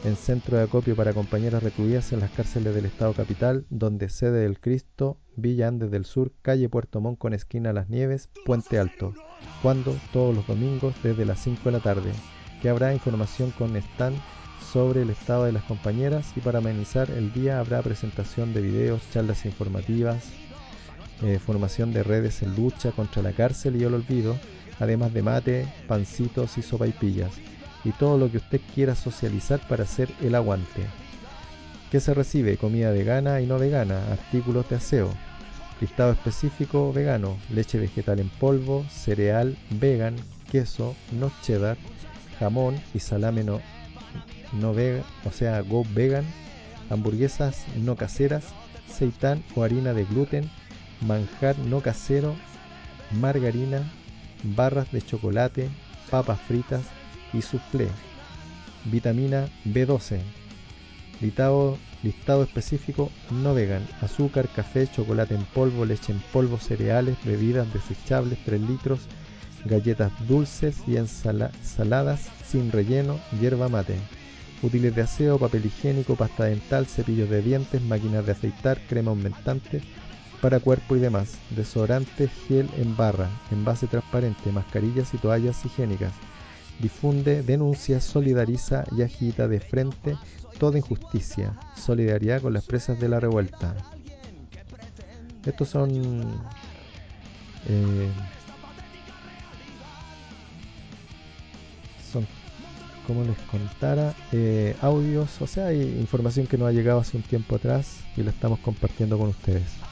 En 0.06 0.16
centro 0.16 0.58
de 0.58 0.64
acopio 0.64 0.96
para 0.96 1.14
compañeras 1.14 1.62
recluidas 1.62 2.14
en 2.14 2.22
las 2.22 2.32
cárceles 2.32 2.74
del 2.74 2.86
Estado 2.86 3.14
Capital, 3.14 3.66
donde 3.70 4.08
sede 4.08 4.42
del 4.44 4.60
Cristo, 4.60 5.18
Villa 5.36 5.68
Andes 5.68 5.92
del 5.92 6.06
Sur, 6.06 6.32
calle 6.42 6.70
Puerto 6.70 7.02
Montt 7.02 7.20
con 7.20 7.34
esquina 7.34 7.74
Las 7.74 7.90
Nieves, 7.90 8.30
Puente 8.46 8.80
Alto. 8.80 9.14
Cuando 9.62 9.96
todos 10.14 10.34
los 10.34 10.48
domingos 10.48 10.96
desde 11.04 11.26
las 11.26 11.42
5 11.42 11.62
de 11.66 11.72
la 11.72 11.80
tarde. 11.80 12.12
Que 12.62 12.70
habrá 12.70 12.94
información 12.94 13.52
con 13.52 13.76
stand 13.76 14.18
sobre 14.72 15.02
el 15.02 15.10
estado 15.10 15.46
de 15.46 15.52
las 15.52 15.64
compañeras 15.64 16.32
y 16.36 16.42
para 16.42 16.60
amenizar 16.60 17.10
el 17.10 17.34
día 17.34 17.60
habrá 17.60 17.82
presentación 17.82 18.54
de 18.54 18.62
videos, 18.62 19.02
charlas 19.12 19.46
informativas, 19.46 20.26
eh, 21.24 21.40
formación 21.40 21.92
de 21.92 22.04
redes 22.04 22.42
en 22.44 22.56
lucha 22.56 22.92
contra 22.92 23.22
la 23.22 23.34
cárcel 23.34 23.76
y 23.76 23.84
el 23.84 23.94
olvido, 23.94 24.38
además 24.80 25.14
de 25.14 25.24
mate, 25.24 25.68
pancitos 25.88 26.58
y 26.58 26.62
sopaipillas 26.62 27.32
y 27.84 27.92
todo 27.92 28.18
lo 28.18 28.30
que 28.32 28.38
usted 28.38 28.62
quiera 28.74 28.96
socializar 28.96 29.60
para 29.68 29.84
hacer 29.84 30.10
el 30.22 30.36
aguante. 30.36 30.86
¿Qué 31.92 32.00
se 32.00 32.14
recibe? 32.14 32.58
Comida 32.58 32.92
vegana 32.92 33.42
y 33.42 33.48
no 33.48 33.58
vegana, 33.58 34.00
artículos 34.12 34.68
de 34.70 34.76
aseo, 34.76 35.10
listado 35.82 36.12
específico 36.12 36.94
vegano, 36.94 37.38
leche 37.50 37.80
vegetal 37.80 38.20
en 38.20 38.30
polvo, 38.30 38.86
cereal 38.90 39.58
vegan, 39.72 40.16
queso, 40.52 40.96
no 41.20 41.32
cheddar, 41.42 41.78
jamón 42.38 42.76
y 42.94 43.00
salame 43.00 43.44
no, 43.44 43.60
no 44.54 44.74
vegan, 44.74 45.04
o 45.26 45.32
sea, 45.32 45.62
go 45.62 45.84
vegan, 45.96 46.26
hamburguesas 46.90 47.66
no 47.78 47.96
caseras, 47.96 48.46
seitán 48.88 49.44
o 49.56 49.64
harina 49.64 49.94
de 49.94 50.06
gluten, 50.06 50.50
manjar 51.02 51.58
no 51.58 51.82
casero, 51.82 52.36
margarina, 53.20 53.90
barras 54.44 54.92
de 54.92 55.02
chocolate, 55.02 55.70
papas 56.10 56.40
fritas 56.42 56.82
y 57.34 57.42
soufflé, 57.42 57.90
vitamina 58.86 59.48
B12, 59.66 60.20
listado, 61.22 61.78
específico 62.44 63.12
no 63.30 63.54
vegan, 63.54 63.86
azúcar, 64.02 64.48
café, 64.48 64.88
chocolate 64.88 65.36
en 65.36 65.44
polvo, 65.44 65.86
leche 65.86 66.12
en 66.12 66.20
polvo, 66.32 66.60
cereales, 66.60 67.18
bebidas 67.26 67.72
desechables 67.74 68.40
3 68.46 68.62
litros, 68.62 69.02
galletas 69.66 70.12
dulces 70.28 70.78
y 70.88 70.96
ensaladas 70.98 72.30
sin 72.46 72.72
relleno, 72.72 73.20
hierba 73.40 73.68
mate, 73.68 73.96
útiles 74.62 74.96
de 74.96 75.02
aseo, 75.02 75.38
papel 75.38 75.66
higiénico, 75.66 76.16
pasta 76.16 76.46
dental, 76.46 76.88
cepillos 76.88 77.30
de 77.30 77.42
dientes, 77.42 77.82
máquinas 77.82 78.26
de 78.26 78.32
afeitar, 78.32 78.80
crema 78.88 79.12
aumentante 79.12 79.82
para 80.42 80.60
cuerpo 80.60 80.96
y 80.96 81.00
demás, 81.00 81.38
desodorante, 81.52 82.28
gel 82.28 82.70
en 82.78 82.96
barra, 82.96 83.30
envase 83.52 83.88
transparente, 83.88 84.52
mascarillas 84.52 85.14
y 85.14 85.18
toallas 85.18 85.64
higiénicas. 85.66 86.14
Difunde, 86.80 87.44
denuncia, 87.44 88.00
solidariza 88.00 88.86
y 88.96 89.02
agita 89.02 89.48
de 89.48 89.60
frente 89.60 90.18
toda 90.60 90.78
injusticia. 90.78 91.54
Solidaridad 91.76 92.42
con 92.42 92.54
las 92.54 92.66
presas 92.66 93.00
de 93.00 93.10
la 93.10 93.20
revuelta. 93.20 93.76
Estos 95.46 95.70
son 95.70 96.22
eh, 97.68 98.10
son 102.12 102.26
como 103.08 103.24
les 103.24 103.38
contara 103.40 104.14
eh, 104.32 104.76
audios, 104.82 105.42
o 105.42 105.48
sea, 105.48 105.68
hay 105.68 105.82
información 105.82 106.46
que 106.46 106.58
nos 106.58 106.68
ha 106.68 106.72
llegado 106.72 107.00
hace 107.00 107.18
un 107.18 107.24
tiempo 107.24 107.56
atrás 107.56 108.02
y 108.16 108.22
la 108.22 108.30
estamos 108.30 108.60
compartiendo 108.60 109.18
con 109.18 109.30
ustedes. 109.30 109.89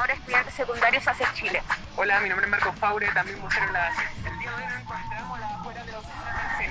Coordinadora 0.00 0.06
de 0.06 0.20
estudiantes 0.20 0.54
secundarios 0.54 1.06
hacia 1.06 1.32
Chile. 1.34 1.62
Hola, 1.96 2.20
mi 2.20 2.28
nombre 2.28 2.46
es 2.46 2.50
Marco 2.50 2.72
Faure, 2.72 3.06
también 3.12 3.40
vocero 3.40 3.70
la 3.72 3.88
El 4.26 4.38
día 4.38 4.50
de 4.50 4.56
hoy 4.56 4.64
nos 4.64 4.80
encontramos 4.80 5.38
de 5.38 5.46
la 5.46 5.59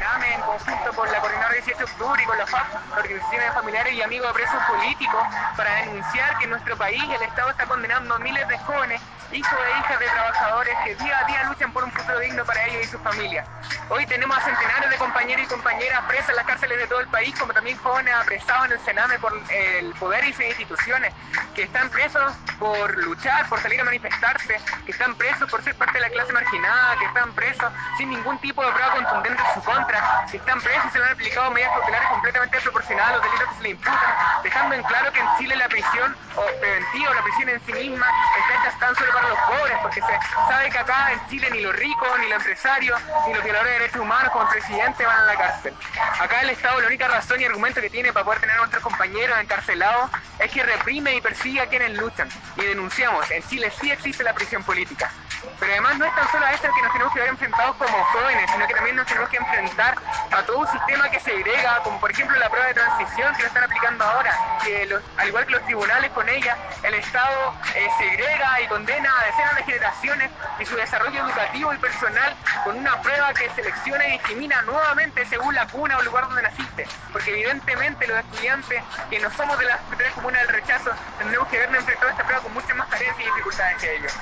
en 0.02 0.42
conjunto 0.42 0.94
con 0.96 1.12
la 1.12 1.20
coordinadora 1.20 1.56
18 1.56 1.78
de 1.78 1.84
octubre 1.84 2.24
y 2.24 2.26
con 2.26 2.38
la 2.38 2.48
FAP, 2.48 2.98
organizaciones 2.98 3.54
familiares 3.54 3.94
y 3.94 4.02
amigos 4.02 4.28
de 4.30 4.34
presos 4.34 4.64
políticos, 4.64 5.24
para 5.58 5.76
denunciar 5.76 6.38
que 6.38 6.46
en 6.46 6.50
nuestro 6.52 6.78
país 6.78 7.04
el 7.04 7.22
Estado 7.22 7.50
está 7.50 7.66
condenando 7.66 8.16
a 8.16 8.20
miles 8.20 8.48
de 8.48 8.58
jóvenes, 8.60 9.02
hijos 9.34 9.60
e 9.60 9.80
hijas 9.80 10.00
de 10.00 10.06
trabajadores 10.08 10.76
que 10.86 10.96
día 10.96 11.20
a 11.20 11.26
día 11.26 11.44
luchan 11.44 11.72
por 11.74 11.84
un 11.84 11.92
futuro 11.92 12.20
digno 12.20 12.46
para 12.46 12.66
ellos 12.68 12.86
y 12.86 12.88
sus 12.88 13.02
familias. 13.02 13.46
Hoy 13.90 14.06
tenemos 14.06 14.38
a 14.38 14.42
centenares 14.42 14.90
de 14.90 14.98
compañeros 14.98 15.46
y 15.46 15.48
compañeras 15.48 16.02
presas 16.08 16.30
en 16.30 16.36
las 16.38 16.46
cárceles 16.46 16.78
de 16.80 16.88
todo 16.88 17.00
el 17.02 17.08
país, 17.08 17.38
como 17.38 17.54
también 17.54 17.78
jóvenes 17.78 18.14
apresados 18.14 18.66
en 18.68 18.72
el 18.74 18.80
Sename 18.80 19.20
por 19.20 19.34
el 19.50 19.94
poder 19.96 20.24
y 20.26 20.34
sus 20.34 20.46
instituciones, 20.46 21.14
que 21.56 21.64
están 21.64 21.90
presos 21.90 22.34
por 22.60 22.96
luchar, 22.98 23.48
por 23.50 23.60
salir 23.60 23.82
a 23.82 23.84
manifestarse, 23.84 24.60
que 24.86 24.92
están 24.92 25.16
presos 25.16 25.50
por 25.50 25.64
ser 25.64 25.76
parte 25.76 25.94
de 25.94 26.02
la 26.02 26.10
clase 26.10 26.34
marginada, 26.34 26.98
que 26.98 27.06
están 27.06 27.32
presos 27.34 27.72
sin 27.98 28.10
ningún 28.10 28.38
tipo 28.40 28.64
de 28.64 28.72
prueba 28.72 28.92
contundente 28.94 29.42
en 29.42 29.54
su 29.54 29.64
contra, 29.64 29.89
que 30.30 30.38
están 30.38 30.62
presos 30.62 30.86
y 30.86 30.90
se 30.92 31.00
le 31.00 31.06
han 31.06 31.12
aplicado 31.14 31.52
medidas 31.52 31.72
cautelares 31.74 32.10
completamente 32.10 32.58
desproporcionadas 32.58 33.12
a 33.12 33.16
los 33.16 33.24
delitos 33.24 33.50
que 33.50 33.56
se 33.56 33.64
le 33.64 33.70
imputan, 33.70 34.16
dejando 34.44 34.76
en 34.76 34.84
claro 34.84 35.12
que 35.12 35.20
en 35.20 35.28
Chile 35.38 35.56
la 35.56 35.68
prisión 35.68 36.16
o 36.36 36.60
preventiva 36.60 37.12
o 37.12 37.14
la 37.14 37.24
prisión 37.24 37.50
en 37.50 37.66
sí 37.66 37.74
misma 37.74 38.08
está 38.40 38.68
hecha 38.68 38.80
tan 38.80 38.96
solo 38.96 39.14
para 39.14 39.30
los 39.30 39.40
pobres, 39.40 39.78
porque 39.82 40.02
se 40.02 40.20
sabe 40.48 40.70
que 40.70 40.78
acá 40.78 41.12
en 41.12 41.28
Chile 41.30 41.50
ni 41.52 41.62
los 41.62 41.76
ricos, 41.76 42.08
ni 42.20 42.30
los 42.30 42.38
empresarios, 42.38 43.00
ni 43.28 43.34
los 43.34 43.44
violadores 43.44 43.74
de 43.74 43.80
derechos 43.80 44.02
humanos 44.02 44.32
como 44.32 44.50
presidente 44.50 45.06
van 45.06 45.18
a 45.18 45.26
la 45.26 45.36
cárcel. 45.36 45.74
Acá 46.20 46.42
el 46.42 46.50
Estado 46.52 46.82
la 46.82 46.88
única 46.88 47.08
razón 47.08 47.42
y 47.42 47.46
argumento 47.46 47.82
que 47.82 47.90
tiene 47.90 48.14
para 48.14 48.26
poder 48.26 48.42
tener 48.42 48.56
a 48.56 48.60
nuestros 48.60 48.84
compañeros 48.84 49.38
encarcelados 49.40 50.10
es 50.40 50.52
que 50.52 50.64
reprime 50.64 51.16
y 51.16 51.22
persigue 51.22 51.62
a 51.62 51.68
quienes 51.68 51.98
luchan. 51.98 52.30
Y 52.58 52.62
denunciamos, 52.62 53.30
en 53.32 53.44
Chile 53.48 53.72
sí 53.80 53.92
existe 53.92 54.24
la 54.24 54.34
prisión 54.34 54.64
política. 54.64 55.12
Pero 55.60 55.72
además 55.72 55.98
no 55.98 56.06
es 56.06 56.16
tan 56.16 56.32
solo 56.32 56.46
a 56.46 56.54
eso 56.54 56.68
que 56.74 56.82
nos 56.82 56.92
tenemos 56.92 57.14
que 57.14 57.20
ver 57.20 57.30
enfrentados 57.30 57.76
como 57.78 58.04
jóvenes, 58.06 58.50
sino 58.52 58.68
que 58.68 58.74
también 58.74 58.96
nos 58.96 59.06
tenemos 59.08 59.30
que 59.30 59.38
enfrentar 59.38 59.96
a 60.32 60.44
todo 60.44 60.60
un 60.60 60.68
sistema 60.68 61.10
que 61.10 61.20
segrega, 61.20 61.80
como 61.84 62.00
por 62.00 62.12
ejemplo 62.12 62.38
la 62.38 62.50
prueba 62.50 62.68
de 62.68 62.74
transición 62.74 63.34
que 63.36 63.42
lo 63.44 63.48
están 63.48 63.64
aplicando 63.64 64.04
ahora, 64.04 64.36
que 64.64 65.00
al 65.18 65.28
igual 65.28 65.46
que 65.46 65.52
los 65.52 65.66
tribunales 65.66 66.12
con 66.12 66.28
ella, 66.28 66.58
el 66.84 66.94
Estado 66.94 67.54
eh, 67.76 67.88
segrega 67.98 68.62
y 68.62 68.68
condena 68.68 69.10
a 69.20 69.26
decenas 69.26 69.56
de 69.56 69.64
generaciones 69.64 70.32
y 70.60 70.66
su 70.66 70.76
desarrollo 70.76 71.26
educativo 71.26 71.74
y 71.74 71.78
personal 71.78 72.36
con 72.64 72.78
una 72.78 73.02
prueba 73.02 73.34
que 73.34 73.50
selecciona 73.52 74.08
y 74.08 74.12
discrimina 74.14 74.62
nuevamente 74.64 75.26
según 75.26 75.56
la 75.56 75.68
cuna 75.68 75.98
o 75.98 76.02
lugar 76.04 76.28
donde 76.28 76.44
naciste. 76.44 76.88
Porque 77.12 77.32
evidentemente 77.32 78.08
los 78.08 78.20
estudiantes 78.20 78.84
que 79.10 79.20
no 79.20 79.30
somos 79.32 79.58
de 79.58 79.66
las 79.66 79.80
tres 79.98 80.12
comunas 80.14 80.42
del 80.42 80.56
rechazo 80.56 80.92
tendremos 81.18 81.48
que 81.48 81.58
vernos 81.58 81.80
enfrentados 81.80 82.10
a 82.10 82.12
esta 82.12 82.24
prueba 82.24 82.44
con 82.44 82.54
muchas 82.54 82.76
más 82.76 82.88
carencias 82.88 83.20
y 83.20 83.26
dificultades 83.26 83.78
que 83.78 83.96
ellos. 83.96 84.14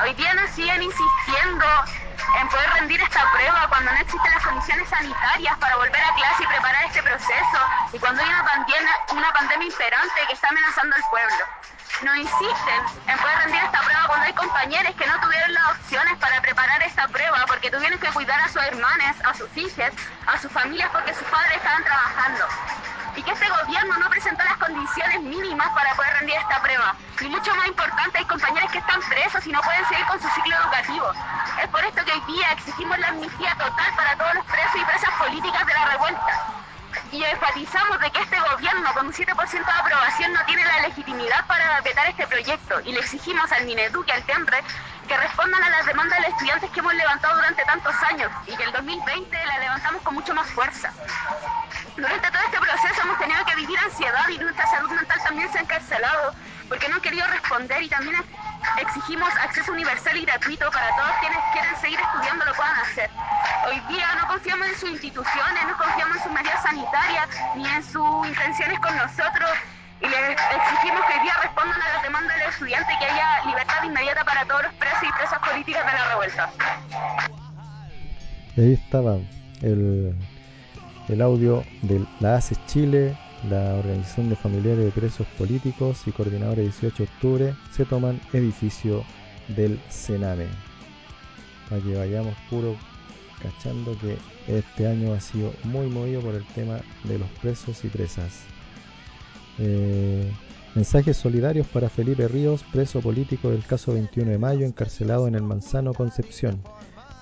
Hoy 0.00 0.14
día 0.14 0.32
nos 0.34 0.50
siguen 0.50 0.82
insistiendo 0.82 1.66
en 2.40 2.48
poder 2.48 2.70
rendir 2.70 3.00
esta 3.00 3.30
prueba 3.32 3.66
cuando 3.68 3.92
no 3.92 3.98
existen 3.98 4.32
las 4.32 4.42
condiciones 4.42 4.88
sanitarias 4.88 5.56
para 5.58 5.76
volver 5.76 6.02
a 6.02 6.14
clase 6.14 6.42
y 6.42 6.46
preparar 6.46 6.84
este 6.86 7.02
proceso 7.02 7.58
y 7.92 7.98
cuando 7.98 8.22
hay 8.22 8.28
una 8.28 8.44
pandemia, 8.44 8.92
una 9.12 9.32
pandemia 9.32 9.66
imperante 9.66 10.14
que 10.26 10.32
está 10.32 10.48
amenazando 10.48 10.96
al 10.96 11.02
pueblo. 11.10 11.44
Nos 12.00 12.16
insisten 12.16 12.82
en 13.06 13.18
poder 13.18 13.38
rendir 13.44 13.62
esta 13.62 13.80
prueba 13.80 14.06
cuando 14.08 14.26
hay 14.26 14.32
compañeros 14.32 14.94
que 14.96 15.06
no 15.06 15.20
tuvieron 15.20 15.52
las 15.52 15.70
opciones 15.70 16.16
para 16.18 16.40
preparar 16.40 16.82
esta 16.82 17.06
prueba 17.06 17.44
porque 17.46 17.70
tuvieron 17.70 17.98
que 18.00 18.08
cuidar 18.08 18.40
a 18.40 18.48
sus 18.48 18.62
hermanas, 18.62 19.16
a 19.24 19.34
sus 19.34 19.48
hijas, 19.56 19.92
a 20.26 20.36
sus 20.38 20.50
familias 20.50 20.90
porque 20.90 21.14
sus 21.14 21.22
padres 21.28 21.56
estaban 21.56 21.84
trabajando. 21.84 22.44
Y 23.14 23.22
que 23.22 23.30
este 23.30 23.48
gobierno 23.48 23.98
no 23.98 24.10
presentó 24.10 24.42
las 24.42 24.56
condiciones 24.56 25.20
mínimas 25.20 25.68
para 25.70 25.94
poder 25.94 26.12
rendir 26.18 26.36
esta 26.36 26.60
prueba. 26.62 26.96
Y 27.20 27.28
mucho 27.28 27.54
más 27.54 27.68
importante, 27.68 28.18
hay 28.18 28.24
compañeros 28.24 28.72
que 28.72 28.78
están 28.78 29.00
presos 29.02 29.46
y 29.46 29.52
no 29.52 29.60
pueden 29.60 29.86
seguir 29.86 30.06
con 30.06 30.20
su 30.20 30.28
ciclo 30.30 30.56
educativo. 30.56 31.12
Es 31.62 31.68
por 31.68 31.84
esto 31.84 32.04
que 32.04 32.12
hoy 32.12 32.22
día 32.34 32.52
exigimos 32.52 32.98
la 32.98 33.08
amnistía 33.08 33.54
total 33.54 33.94
para 33.94 34.16
todos 34.16 34.34
los 34.34 34.46
presos 34.46 34.76
y 34.76 34.84
presas 34.86 35.10
políticas 35.18 35.66
de 35.66 35.74
la 35.74 35.84
revuelta. 35.90 36.62
Y 37.10 37.22
enfatizamos 37.22 38.00
de 38.00 38.10
que 38.10 38.20
este 38.22 38.38
gobierno 38.40 38.92
con 38.94 39.06
un 39.06 39.12
7% 39.12 39.26
de 39.26 39.80
aprobación 39.80 40.32
no 40.32 40.44
tiene 40.46 40.64
la 40.64 40.80
legitimidad 40.80 41.46
para 41.46 41.80
vetar 41.80 42.06
este 42.08 42.26
proyecto 42.26 42.80
y 42.84 42.92
le 42.92 43.00
exigimos 43.00 43.50
al 43.52 43.64
Mineduc 43.66 44.10
al 44.10 44.22
TEMRE 44.24 44.62
que 45.08 45.16
respondan 45.16 45.62
a 45.62 45.70
las 45.70 45.86
demandas 45.86 46.18
de 46.18 46.24
los 46.24 46.32
estudiantes 46.32 46.70
que 46.70 46.80
hemos 46.80 46.94
levantado 46.94 47.36
durante 47.36 47.64
tantos 47.64 47.94
años 48.10 48.30
y 48.46 48.56
que 48.56 48.62
el 48.64 48.72
2020 48.72 49.46
la 49.46 49.58
levantamos 49.58 50.02
con 50.02 50.14
mucho 50.14 50.34
más 50.34 50.46
fuerza. 50.50 50.92
Durante 51.96 52.30
todo 52.30 52.42
este 52.44 52.58
proceso 52.58 53.02
hemos 53.02 53.18
tenido 53.18 53.44
que 53.44 53.56
vivir 53.56 53.78
ansiedad 53.78 54.28
y 54.28 54.38
nuestra 54.38 54.66
salud 54.66 54.90
mental 54.90 55.20
también 55.22 55.52
se 55.52 55.58
ha 55.58 55.62
encarcelado 55.62 56.34
porque 56.68 56.88
no 56.88 56.91
han 56.91 56.91
querido 57.02 57.26
responder 57.26 57.82
y 57.82 57.88
también 57.88 58.16
exigimos 58.80 59.28
acceso 59.42 59.72
universal 59.72 60.16
y 60.16 60.24
gratuito 60.24 60.70
para 60.70 60.88
todos 60.96 61.10
quienes 61.20 61.38
quieren 61.52 61.76
seguir 61.80 61.98
estudiando 62.00 62.44
lo 62.44 62.54
puedan 62.54 62.76
hacer. 62.76 63.10
Hoy 63.66 63.80
día 63.92 64.06
no 64.20 64.28
confiamos 64.28 64.68
en 64.68 64.74
sus 64.76 64.90
instituciones, 64.90 65.66
no 65.66 65.76
confiamos 65.76 66.16
en 66.16 66.22
sus 66.22 66.32
medidas 66.32 66.62
sanitarias 66.62 67.28
ni 67.56 67.66
en 67.66 67.82
sus 67.82 68.26
intenciones 68.26 68.78
con 68.80 68.96
nosotros 68.96 69.50
y 70.00 70.06
les 70.08 70.30
exigimos 70.30 71.04
que 71.06 71.14
hoy 71.14 71.22
día 71.22 71.34
respondan 71.42 71.82
a 71.82 71.88
las 71.94 72.02
demandas 72.02 72.36
del 72.38 72.48
estudiante 72.48 72.92
y 72.92 72.98
que 72.98 73.04
haya 73.04 73.44
libertad 73.46 73.84
inmediata 73.84 74.24
para 74.24 74.44
todos 74.46 74.62
los 74.62 74.72
presos 74.74 75.02
y 75.02 75.12
presas 75.12 75.38
políticas 75.38 75.86
de 75.86 75.92
la 75.92 76.08
revuelta. 76.08 76.50
Ahí 78.56 78.72
estaba 78.74 79.16
el, 79.62 80.14
el 81.08 81.22
audio 81.22 81.64
de 81.82 82.06
la 82.20 82.36
ACE 82.36 82.56
Chile, 82.66 83.16
la 83.48 83.74
Organización 83.74 84.28
de 84.28 84.36
Familiares 84.36 84.84
de 84.84 84.90
Presos 84.90 85.26
Políticos 85.38 86.02
y 86.06 86.12
Coordinadores 86.12 86.80
18 86.80 86.96
de 86.96 87.08
octubre, 87.10 87.54
se 87.72 87.84
toman 87.84 88.20
edificio 88.32 89.04
del 89.48 89.80
Sename. 89.88 90.46
Para 91.68 91.82
que 91.82 91.96
vayamos 91.96 92.34
puro 92.48 92.76
cachando 93.42 93.96
que 93.98 94.16
este 94.46 94.86
año 94.86 95.12
ha 95.12 95.20
sido 95.20 95.52
muy 95.64 95.88
movido 95.88 96.20
por 96.20 96.34
el 96.34 96.44
tema 96.48 96.80
de 97.04 97.18
los 97.18 97.28
presos 97.40 97.84
y 97.84 97.88
presas. 97.88 98.42
Eh, 99.58 100.30
mensajes 100.74 101.16
solidarios 101.16 101.66
para 101.66 101.88
Felipe 101.88 102.28
Ríos, 102.28 102.64
preso 102.72 103.00
político 103.00 103.50
del 103.50 103.64
caso 103.64 103.92
21 103.92 104.30
de 104.30 104.38
mayo, 104.38 104.64
encarcelado 104.64 105.26
en 105.26 105.34
el 105.34 105.42
Manzano 105.42 105.92
Concepción. 105.92 106.62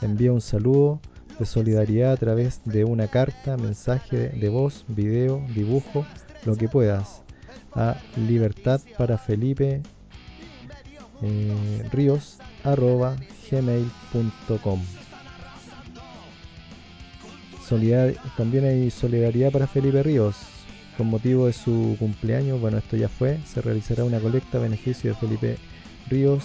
Envía 0.03 0.33
un 0.33 0.41
saludo 0.41 1.01
de 1.41 1.47
solidaridad 1.47 2.13
a 2.13 2.17
través 2.17 2.61
de 2.67 2.85
una 2.85 3.09
carta, 3.09 3.57
mensaje 3.57 4.29
de 4.29 4.49
voz, 4.51 4.85
video, 4.89 5.43
dibujo, 5.55 6.07
lo 6.45 6.55
que 6.55 6.69
puedas, 6.69 7.23
a 7.75 7.97
libertad 8.17 8.81
para 8.99 9.17
Felipe 9.17 9.81
eh, 11.23 11.89
Ríos 11.91 12.39
arroba 12.63 13.17
gmail.com. 13.51 14.81
También 18.37 18.65
hay 18.65 18.91
solidaridad 18.91 19.53
para 19.53 19.67
Felipe 19.67 20.03
Ríos. 20.03 20.37
Con 20.99 21.07
motivo 21.07 21.47
de 21.47 21.53
su 21.53 21.97
cumpleaños, 21.99 22.61
bueno, 22.61 22.79
esto 22.79 22.97
ya 22.97 23.09
fue, 23.09 23.39
se 23.47 23.63
realizará 23.63 24.05
una 24.05 24.19
colecta 24.19 24.59
a 24.59 24.61
beneficio 24.61 25.11
de 25.11 25.17
Felipe 25.17 25.57
Ríos, 26.09 26.45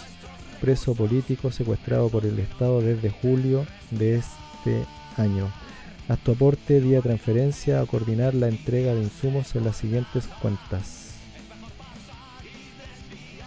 preso 0.61 0.93
político 0.93 1.51
secuestrado 1.51 2.09
por 2.09 2.25
el 2.25 2.39
Estado 2.39 2.79
desde 2.79 3.09
julio 3.09 3.65
de 3.91 4.17
este 4.65 4.85
año. 5.17 5.51
Haz 6.07 6.19
tu 6.19 6.33
aporte 6.33 6.79
vía 6.79 7.01
transferencia 7.01 7.81
a 7.81 7.85
coordinar 7.85 8.33
la 8.33 8.47
entrega 8.47 8.93
de 8.93 9.03
insumos 9.03 9.53
en 9.55 9.65
las 9.65 9.75
siguientes 9.77 10.27
cuentas. 10.41 11.01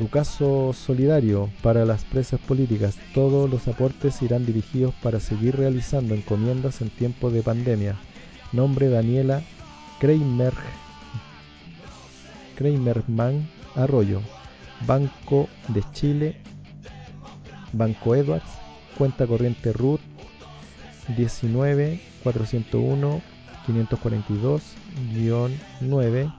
Lucaso 0.00 0.72
Solidario 0.72 1.50
para 1.62 1.84
las 1.84 2.06
presas 2.06 2.40
políticas. 2.40 2.96
Todos 3.12 3.50
los 3.50 3.68
aportes 3.68 4.22
irán 4.22 4.46
dirigidos 4.46 4.94
para 5.02 5.20
seguir 5.20 5.56
realizando 5.56 6.14
encomiendas 6.14 6.80
en 6.80 6.88
tiempo 6.88 7.30
de 7.30 7.42
pandemia. 7.42 7.96
Nombre 8.50 8.88
Daniela 8.88 9.42
Kramer 10.00 10.54
Kramerman 12.56 13.46
Arroyo. 13.74 14.22
Banco 14.86 15.50
de 15.68 15.84
Chile. 15.92 16.36
Banco 17.74 18.14
Edwards. 18.14 18.50
Cuenta 18.96 19.26
corriente 19.26 19.70
RUT 19.74 20.00
19 21.14 22.00
401 22.22 23.20
542 23.66 24.62
9 25.82 26.32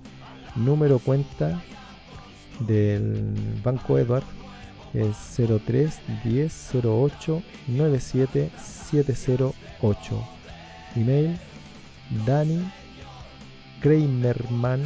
número 0.56 1.00
cuenta 1.00 1.62
del 2.68 3.34
Banco 3.64 3.98
Edward 3.98 4.24
es 4.94 5.16
03 5.66 6.00
10 6.24 6.76
08 6.84 7.42
97 7.68 8.52
708 8.58 10.28
email 10.96 11.38
dani 12.26 12.72
kramerman 13.82 14.82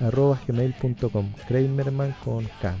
arroba 0.00 0.40
gmail.com 0.46 1.32
kramerman 1.46 2.14
con 2.24 2.44
K. 2.62 2.76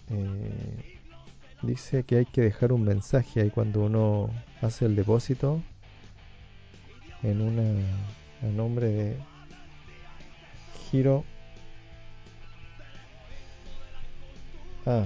Eh, 0.08 0.98
dice 1.62 2.04
que 2.04 2.16
hay 2.16 2.24
que 2.24 2.40
dejar 2.40 2.72
un 2.72 2.82
mensaje 2.82 3.42
ahí 3.42 3.50
cuando 3.50 3.84
uno 3.84 4.30
hace 4.60 4.86
el 4.86 4.96
depósito 4.96 5.62
en 7.22 7.40
una 7.40 7.62
a 8.42 8.46
nombre 8.46 8.88
de 8.88 9.16
giro 10.90 11.24
ah 14.86 15.04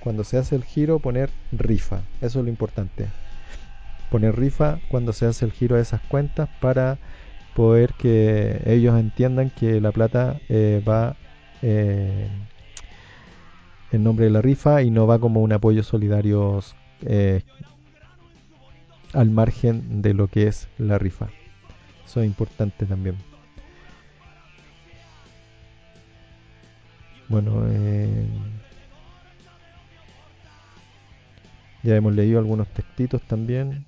cuando 0.00 0.24
se 0.24 0.38
hace 0.38 0.54
el 0.54 0.64
giro 0.64 1.00
poner 1.00 1.30
rifa. 1.52 2.00
Eso 2.20 2.38
es 2.38 2.44
lo 2.44 2.48
importante. 2.48 3.08
Poner 4.10 4.36
rifa 4.36 4.78
cuando 4.88 5.12
se 5.12 5.26
hace 5.26 5.44
el 5.44 5.52
giro 5.52 5.76
de 5.76 5.82
esas 5.82 6.00
cuentas 6.00 6.48
para 6.60 6.98
poder 7.54 7.92
que 7.94 8.62
ellos 8.66 8.98
entiendan 8.98 9.50
que 9.50 9.80
la 9.80 9.92
plata 9.92 10.40
eh, 10.48 10.82
va 10.88 11.16
eh, 11.62 12.28
en 13.90 14.04
nombre 14.04 14.26
de 14.26 14.30
la 14.30 14.40
rifa 14.40 14.82
y 14.82 14.90
no 14.90 15.06
va 15.06 15.18
como 15.18 15.42
un 15.42 15.52
apoyo 15.52 15.82
solidario 15.82 16.60
eh, 17.02 17.42
al 19.12 19.30
margen 19.30 20.02
de 20.02 20.14
lo 20.14 20.28
que 20.28 20.46
es 20.46 20.68
la 20.78 20.98
rifa. 20.98 21.28
Eso 22.04 22.20
es 22.20 22.26
importante 22.26 22.86
también. 22.86 23.16
Bueno, 27.28 27.64
eh, 27.68 28.26
ya 31.82 31.96
hemos 31.96 32.14
leído 32.14 32.38
algunos 32.38 32.68
textitos 32.68 33.20
también. 33.22 33.84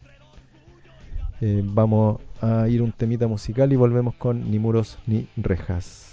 Eh, 1.40 1.62
vamos 1.64 2.20
a 2.42 2.68
ir 2.68 2.82
un 2.82 2.92
temita 2.92 3.26
musical 3.26 3.72
y 3.72 3.76
volvemos 3.76 4.14
con 4.14 4.50
Ni 4.50 4.58
muros 4.58 4.98
ni 5.06 5.26
rejas. 5.36 6.09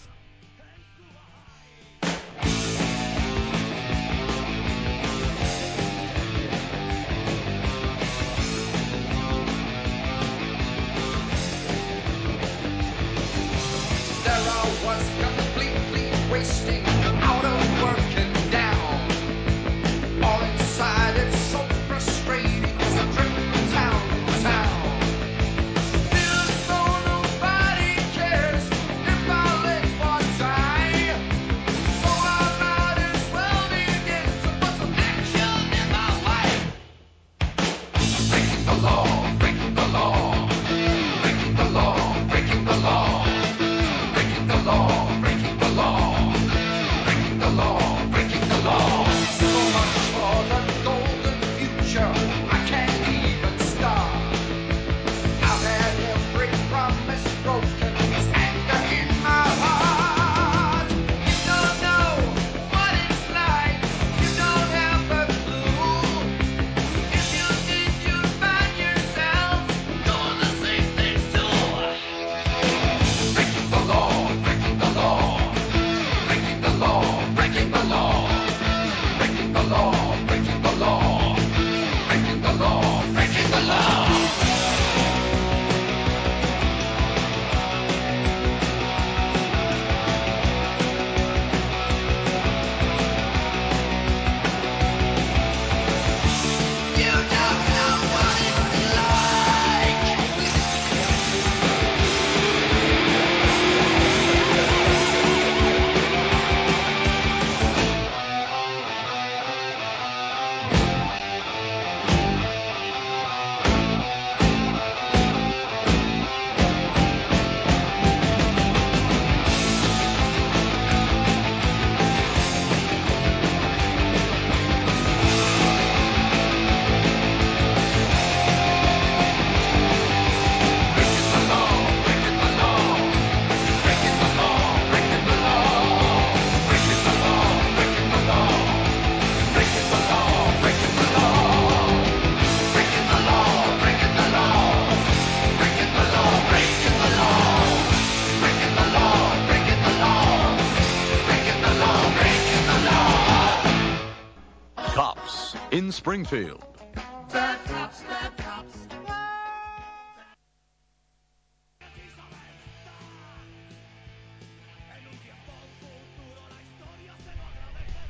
Springfield. 156.07 156.57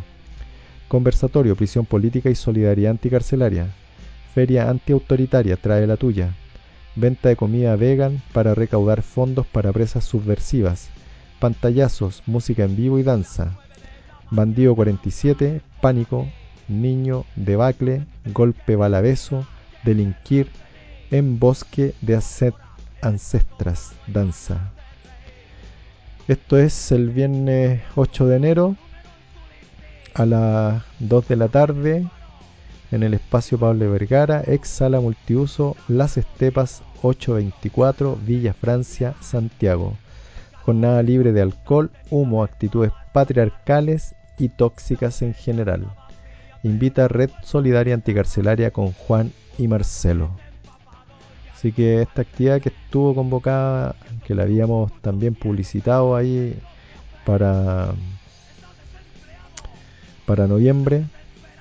Conversatorio, 0.89 1.55
prisión 1.55 1.87
política 1.87 2.29
y 2.29 2.35
solidaridad 2.35 2.91
anticarcelaria. 2.91 3.69
Feria 4.35 4.71
antiautoritaria, 4.71 5.57
trae 5.57 5.87
la 5.87 5.97
tuya. 5.97 6.35
Venta 6.95 7.29
de 7.29 7.37
comida 7.37 7.75
vegan 7.77 8.23
para 8.33 8.55
recaudar 8.55 9.03
fondos 9.03 9.47
para 9.47 9.73
presas 9.73 10.05
subversivas. 10.05 10.89
Pantallazos, 11.41 12.23
música 12.27 12.65
en 12.65 12.77
vivo 12.77 12.99
y 12.99 13.03
danza. 13.03 13.59
Bandido 14.31 14.77
47, 14.77 15.61
Pánico, 15.81 16.29
Niño, 16.69 17.25
Debacle, 17.35 18.07
Golpe 18.27 18.77
Balabeso, 18.77 19.47
Delinquir, 19.83 20.49
En 21.11 21.41
Bosque 21.41 21.95
de 22.01 22.21
Ancestras, 23.03 23.93
Danza. 24.07 24.71
Esto 26.29 26.59
es 26.59 26.93
el 26.93 27.11
viernes 27.11 27.81
8 27.97 28.27
de 28.27 28.37
enero 28.37 28.77
a 30.15 30.27
las 30.27 30.85
2 31.01 31.27
de 31.27 31.37
la 31.37 31.49
tarde 31.49 32.07
en 32.91 33.03
el 33.03 33.15
espacio 33.15 33.59
Pablo 33.59 33.91
Vergara, 33.91 34.43
ex 34.47 34.69
sala 34.69 35.01
multiuso 35.01 35.77
Las 35.89 36.17
Estepas 36.17 36.83
824, 37.03 38.19
Villa 38.27 38.53
Francia, 38.53 39.15
Santiago. 39.21 39.97
Jornada 40.65 41.03
libre 41.03 41.33
de 41.33 41.41
alcohol, 41.41 41.91
humo, 42.11 42.43
actitudes 42.43 42.93
patriarcales 43.13 44.15
y 44.39 44.49
tóxicas 44.49 45.23
en 45.23 45.35
general. 45.35 45.87
Invita 46.63 47.05
a 47.05 47.09
Red 47.09 47.31
Solidaria 47.43 47.95
Anticarcelaria 47.95 48.71
con 48.71 48.93
Juan 48.93 49.33
y 49.57 49.69
Marcelo. 49.69 50.31
Así 51.55 51.73
que 51.73 52.03
esta 52.03 52.23
actividad 52.23 52.61
que 52.61 52.71
estuvo 52.71 53.15
convocada, 53.15 53.95
que 54.27 54.35
la 54.35 54.43
habíamos 54.43 54.93
también 55.01 55.35
publicitado 55.35 56.17
ahí 56.17 56.59
para, 57.25 57.93
para 60.27 60.47
noviembre, 60.47 61.05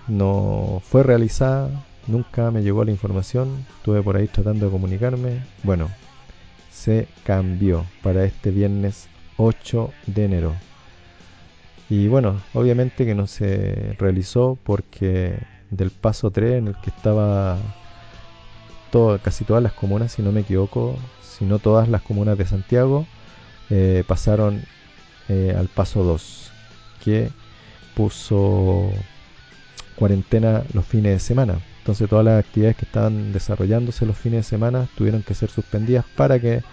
no 0.09 0.81
fue 0.83 1.03
realizada, 1.03 1.69
nunca 2.07 2.51
me 2.51 2.61
llegó 2.63 2.83
la 2.83 2.91
información, 2.91 3.65
estuve 3.77 4.01
por 4.01 4.17
ahí 4.17 4.27
tratando 4.27 4.65
de 4.65 4.71
comunicarme. 4.71 5.43
Bueno, 5.63 5.89
se 6.71 7.07
cambió 7.23 7.85
para 8.03 8.25
este 8.25 8.51
viernes 8.51 9.07
8 9.37 9.91
de 10.07 10.25
enero. 10.25 10.55
Y 11.89 12.07
bueno, 12.07 12.41
obviamente 12.53 13.05
que 13.05 13.15
no 13.15 13.27
se 13.27 13.95
realizó 13.97 14.57
porque 14.63 15.39
del 15.71 15.91
paso 15.91 16.31
3 16.31 16.53
en 16.53 16.67
el 16.69 16.75
que 16.81 16.89
estaba 16.89 17.57
casi 19.21 19.45
todas 19.45 19.61
las 19.61 19.73
comunas, 19.73 20.11
si 20.13 20.21
no 20.21 20.31
me 20.31 20.41
equivoco, 20.41 20.95
si 21.21 21.45
no 21.45 21.59
todas 21.59 21.87
las 21.89 22.01
comunas 22.01 22.37
de 22.37 22.45
Santiago, 22.45 23.05
eh, 23.69 24.03
pasaron 24.07 24.63
eh, 25.29 25.55
al 25.57 25.67
paso 25.67 26.03
2, 26.03 26.51
que 27.03 27.29
puso 27.95 28.91
cuarentena 29.99 30.63
los 30.73 30.85
fines 30.85 31.13
de 31.13 31.19
semana. 31.19 31.59
Entonces 31.79 32.09
todas 32.09 32.25
las 32.25 32.43
actividades 32.43 32.77
que 32.77 32.85
estaban 32.85 33.33
desarrollándose 33.33 34.05
los 34.05 34.17
fines 34.17 34.45
de 34.45 34.49
semana 34.49 34.87
tuvieron 34.95 35.21
que 35.21 35.33
ser 35.33 35.49
suspendidas 35.49 36.05
para 36.15 36.39
que 36.39 36.63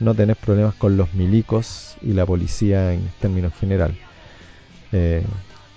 no 0.00 0.14
tenés 0.14 0.36
problemas 0.38 0.74
con 0.74 0.96
los 0.96 1.12
milicos 1.14 1.96
y 2.00 2.14
la 2.14 2.24
policía 2.24 2.92
en 2.94 3.08
términos 3.20 3.52
general. 3.54 3.94
Eh, 4.90 5.22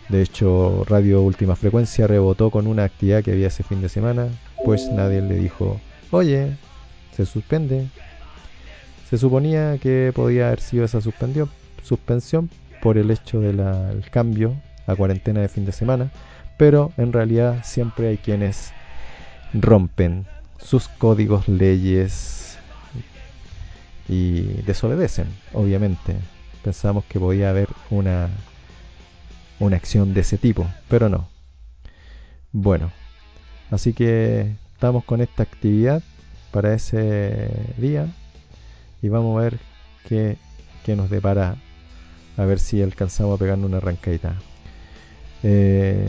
de 0.09 0.21
hecho, 0.21 0.85
Radio 0.87 1.21
Última 1.21 1.55
Frecuencia 1.55 2.07
rebotó 2.07 2.49
con 2.49 2.67
una 2.67 2.83
actividad 2.83 3.23
que 3.23 3.31
había 3.31 3.47
ese 3.47 3.63
fin 3.63 3.81
de 3.81 3.89
semana, 3.89 4.27
pues 4.63 4.87
nadie 4.91 5.21
le 5.21 5.35
dijo, 5.35 5.79
oye, 6.11 6.55
se 7.15 7.25
suspende. 7.25 7.87
Se 9.09 9.17
suponía 9.17 9.77
que 9.79 10.11
podía 10.13 10.47
haber 10.47 10.61
sido 10.61 10.85
esa 10.85 10.99
suspensión 11.01 12.49
por 12.81 12.97
el 12.97 13.11
hecho 13.11 13.39
del 13.39 14.09
cambio 14.11 14.55
a 14.87 14.95
cuarentena 14.95 15.41
de 15.41 15.49
fin 15.49 15.65
de 15.65 15.71
semana, 15.71 16.11
pero 16.57 16.93
en 16.97 17.13
realidad 17.13 17.63
siempre 17.63 18.09
hay 18.09 18.17
quienes 18.17 18.71
rompen 19.53 20.25
sus 20.57 20.87
códigos, 20.87 21.47
leyes 21.47 22.57
y 24.07 24.41
desobedecen, 24.63 25.27
obviamente. 25.53 26.15
Pensamos 26.63 27.05
que 27.05 27.19
podía 27.19 27.49
haber 27.49 27.67
una, 27.89 28.29
una 29.59 29.75
acción 29.75 30.13
de 30.13 30.21
ese 30.21 30.37
tipo, 30.37 30.67
pero 30.89 31.09
no. 31.09 31.27
Bueno, 32.51 32.91
así 33.69 33.93
que 33.93 34.55
estamos 34.73 35.03
con 35.03 35.21
esta 35.21 35.43
actividad 35.43 36.01
para 36.51 36.73
ese 36.73 37.49
día 37.77 38.07
y 39.01 39.09
vamos 39.09 39.37
a 39.37 39.43
ver 39.43 39.59
qué, 40.07 40.37
qué 40.85 40.95
nos 40.95 41.09
depara, 41.09 41.57
a 42.37 42.45
ver 42.45 42.59
si 42.59 42.81
alcanzamos 42.81 43.35
a 43.35 43.39
pegarnos 43.39 43.67
una 43.67 43.77
arrancadita. 43.77 44.35
Eh, 45.43 46.07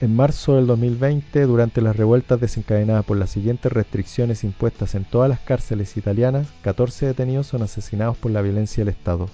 en 0.00 0.14
marzo 0.14 0.54
del 0.54 0.66
2020, 0.68 1.42
durante 1.42 1.80
las 1.80 1.96
revueltas 1.96 2.40
desencadenadas 2.40 3.04
por 3.04 3.16
las 3.16 3.30
siguientes 3.30 3.72
restricciones 3.72 4.44
impuestas 4.44 4.94
en 4.94 5.04
todas 5.04 5.28
las 5.28 5.40
cárceles 5.40 5.96
italianas, 5.96 6.46
14 6.62 7.06
detenidos 7.06 7.48
son 7.48 7.62
asesinados 7.62 8.16
por 8.16 8.30
la 8.30 8.42
violencia 8.42 8.84
del 8.84 8.94
Estado. 8.94 9.28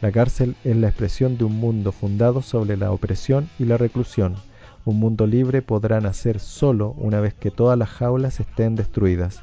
La 0.00 0.12
cárcel 0.12 0.54
es 0.62 0.76
la 0.76 0.88
expresión 0.88 1.36
de 1.36 1.44
un 1.44 1.56
mundo 1.56 1.90
fundado 1.90 2.42
sobre 2.42 2.76
la 2.76 2.92
opresión 2.92 3.48
y 3.58 3.64
la 3.64 3.76
reclusión. 3.76 4.36
Un 4.84 5.00
mundo 5.00 5.26
libre 5.26 5.62
podrá 5.62 6.00
nacer 6.00 6.38
solo 6.38 6.94
una 6.96 7.20
vez 7.20 7.34
que 7.34 7.50
todas 7.50 7.76
las 7.76 7.88
jaulas 7.88 8.38
estén 8.38 8.76
destruidas. 8.76 9.42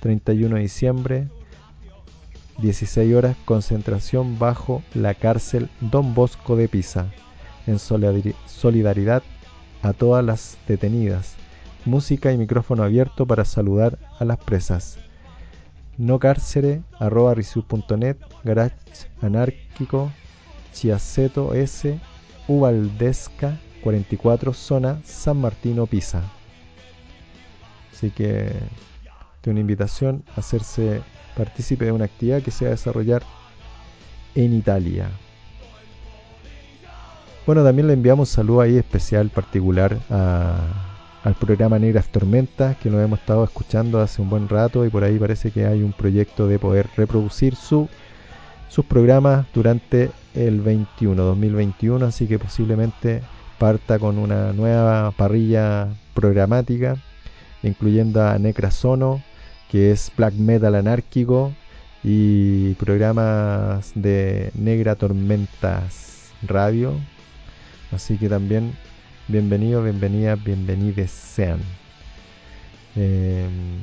31 0.00 0.56
de 0.56 0.62
diciembre, 0.62 1.28
16 2.62 3.14
horas, 3.14 3.36
concentración 3.44 4.38
bajo 4.38 4.82
la 4.94 5.12
cárcel 5.12 5.68
Don 5.82 6.14
Bosco 6.14 6.56
de 6.56 6.68
Pisa, 6.68 7.10
en 7.66 7.76
solidari- 7.78 8.34
solidaridad 8.46 9.22
a 9.82 9.92
todas 9.92 10.24
las 10.24 10.58
detenidas. 10.66 11.36
Música 11.84 12.32
y 12.32 12.38
micrófono 12.38 12.82
abierto 12.82 13.26
para 13.26 13.44
saludar 13.44 13.98
a 14.18 14.24
las 14.24 14.38
presas. 14.38 14.98
No 15.96 16.18
cárcere, 16.18 16.82
arroba 16.98 17.34
risiu.net, 17.34 18.16
garage 18.44 18.76
anárquico, 19.20 20.10
Chiaceto 20.72 21.54
S, 21.54 21.98
Uvaldesca 22.48 23.58
44, 23.82 24.52
zona 24.52 25.00
San 25.04 25.40
Martino 25.40 25.86
Pisa. 25.86 26.22
Así 27.92 28.10
que 28.10 28.52
de 29.42 29.50
una 29.50 29.60
invitación 29.60 30.24
a 30.36 30.40
hacerse 30.40 31.02
partícipe 31.36 31.86
de 31.86 31.92
una 31.92 32.06
actividad 32.06 32.42
que 32.42 32.50
se 32.50 32.64
va 32.64 32.70
a 32.70 32.72
desarrollar 32.72 33.22
en 34.34 34.54
Italia. 34.54 35.10
Bueno, 37.50 37.64
también 37.64 37.88
le 37.88 37.94
enviamos 37.94 38.28
un 38.28 38.32
saludo 38.32 38.60
ahí 38.60 38.76
especial, 38.76 39.28
particular 39.28 39.98
al 40.08 41.34
programa 41.34 41.80
Negras 41.80 42.06
Tormentas, 42.06 42.76
que 42.76 42.88
lo 42.88 43.00
hemos 43.00 43.18
estado 43.18 43.42
escuchando 43.42 44.00
hace 44.00 44.22
un 44.22 44.30
buen 44.30 44.48
rato 44.48 44.86
y 44.86 44.88
por 44.88 45.02
ahí 45.02 45.18
parece 45.18 45.50
que 45.50 45.66
hay 45.66 45.82
un 45.82 45.92
proyecto 45.92 46.46
de 46.46 46.60
poder 46.60 46.88
reproducir 46.96 47.56
su, 47.56 47.88
sus 48.68 48.84
programas 48.84 49.46
durante 49.52 50.12
el 50.32 50.60
21, 50.60 51.20
2021, 51.20 52.06
así 52.06 52.28
que 52.28 52.38
posiblemente 52.38 53.20
parta 53.58 53.98
con 53.98 54.18
una 54.18 54.52
nueva 54.52 55.10
parrilla 55.10 55.88
programática, 56.14 56.98
incluyendo 57.64 58.24
a 58.24 58.38
Necrasono, 58.38 59.24
que 59.68 59.90
es 59.90 60.12
black 60.16 60.34
metal 60.34 60.76
anárquico, 60.76 61.52
y 62.04 62.74
programas 62.74 63.90
de 63.96 64.52
Negra 64.54 64.94
Tormentas 64.94 66.30
Radio. 66.46 66.94
Así 67.92 68.16
que 68.16 68.28
también 68.28 68.72
bienvenidos, 69.26 69.84
bienvenidas, 69.84 70.42
bienvenides 70.42 71.10
sean. 71.10 71.60
Em, 72.94 73.80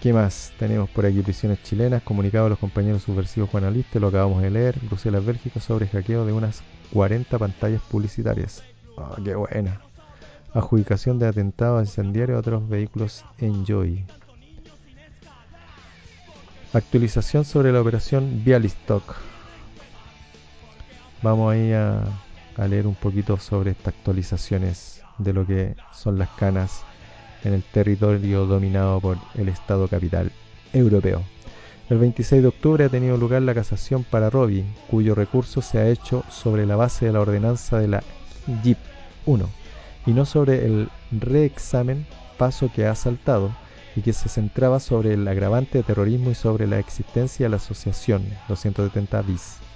¿Qué 0.00 0.12
más? 0.12 0.52
Tenemos 0.58 0.88
por 0.90 1.04
aquí 1.04 1.20
prisiones 1.20 1.62
chilenas, 1.62 2.02
comunicado 2.02 2.46
a 2.46 2.48
los 2.50 2.58
compañeros 2.58 3.02
subversivos 3.02 3.50
juanalistas, 3.50 4.00
lo 4.00 4.08
acabamos 4.08 4.42
de 4.42 4.50
leer. 4.50 4.78
Bruselas, 4.82 5.24
Bélgica, 5.24 5.60
sobre 5.60 5.88
hackeo 5.88 6.24
de 6.24 6.32
unas 6.32 6.62
40 6.92 7.38
pantallas 7.38 7.82
publicitarias. 7.82 8.62
Ah, 8.96 9.16
qué 9.22 9.34
buena. 9.34 9.80
Adjudicación 10.54 11.18
de 11.18 11.26
atentados 11.26 11.82
incendiarios 11.82 12.36
a 12.36 12.40
otros 12.40 12.68
vehículos 12.68 13.24
Enjoy. 13.38 14.04
Actualización 16.72 17.44
sobre 17.44 17.72
la 17.72 17.80
operación 17.80 18.42
Bialystok. 18.44 19.16
Vamos 21.22 21.52
ahí 21.52 21.72
a, 21.72 22.04
a 22.58 22.68
leer 22.68 22.86
un 22.86 22.94
poquito 22.94 23.38
sobre 23.38 23.70
estas 23.70 23.94
actualizaciones 23.94 25.02
de 25.18 25.32
lo 25.32 25.46
que 25.46 25.74
son 25.92 26.18
las 26.18 26.28
canas 26.30 26.82
en 27.44 27.54
el 27.54 27.62
territorio 27.62 28.46
dominado 28.46 29.00
por 29.00 29.18
el 29.36 29.48
Estado 29.48 29.88
capital 29.88 30.32
europeo. 30.72 31.22
El 31.88 31.98
26 31.98 32.42
de 32.42 32.48
octubre 32.48 32.84
ha 32.84 32.88
tenido 32.90 33.16
lugar 33.16 33.40
la 33.42 33.54
casación 33.54 34.04
para 34.04 34.28
Robbie, 34.28 34.66
cuyo 34.90 35.14
recurso 35.14 35.62
se 35.62 35.78
ha 35.78 35.88
hecho 35.88 36.22
sobre 36.28 36.66
la 36.66 36.76
base 36.76 37.06
de 37.06 37.12
la 37.12 37.20
ordenanza 37.20 37.78
de 37.78 37.88
la 37.88 38.02
JIP 38.62 38.78
1 39.24 39.48
y 40.06 40.12
no 40.12 40.26
sobre 40.26 40.66
el 40.66 40.90
reexamen 41.12 42.06
paso 42.36 42.70
que 42.74 42.86
ha 42.86 42.94
saltado 42.94 43.50
y 43.96 44.02
que 44.02 44.12
se 44.12 44.28
centraba 44.28 44.80
sobre 44.80 45.14
el 45.14 45.26
agravante 45.26 45.78
de 45.78 45.84
terrorismo 45.84 46.30
y 46.30 46.34
sobre 46.34 46.66
la 46.66 46.78
existencia 46.78 47.46
de 47.46 47.50
la 47.50 47.56
asociación 47.56 48.22
270 48.48 49.22
bis. 49.22 49.67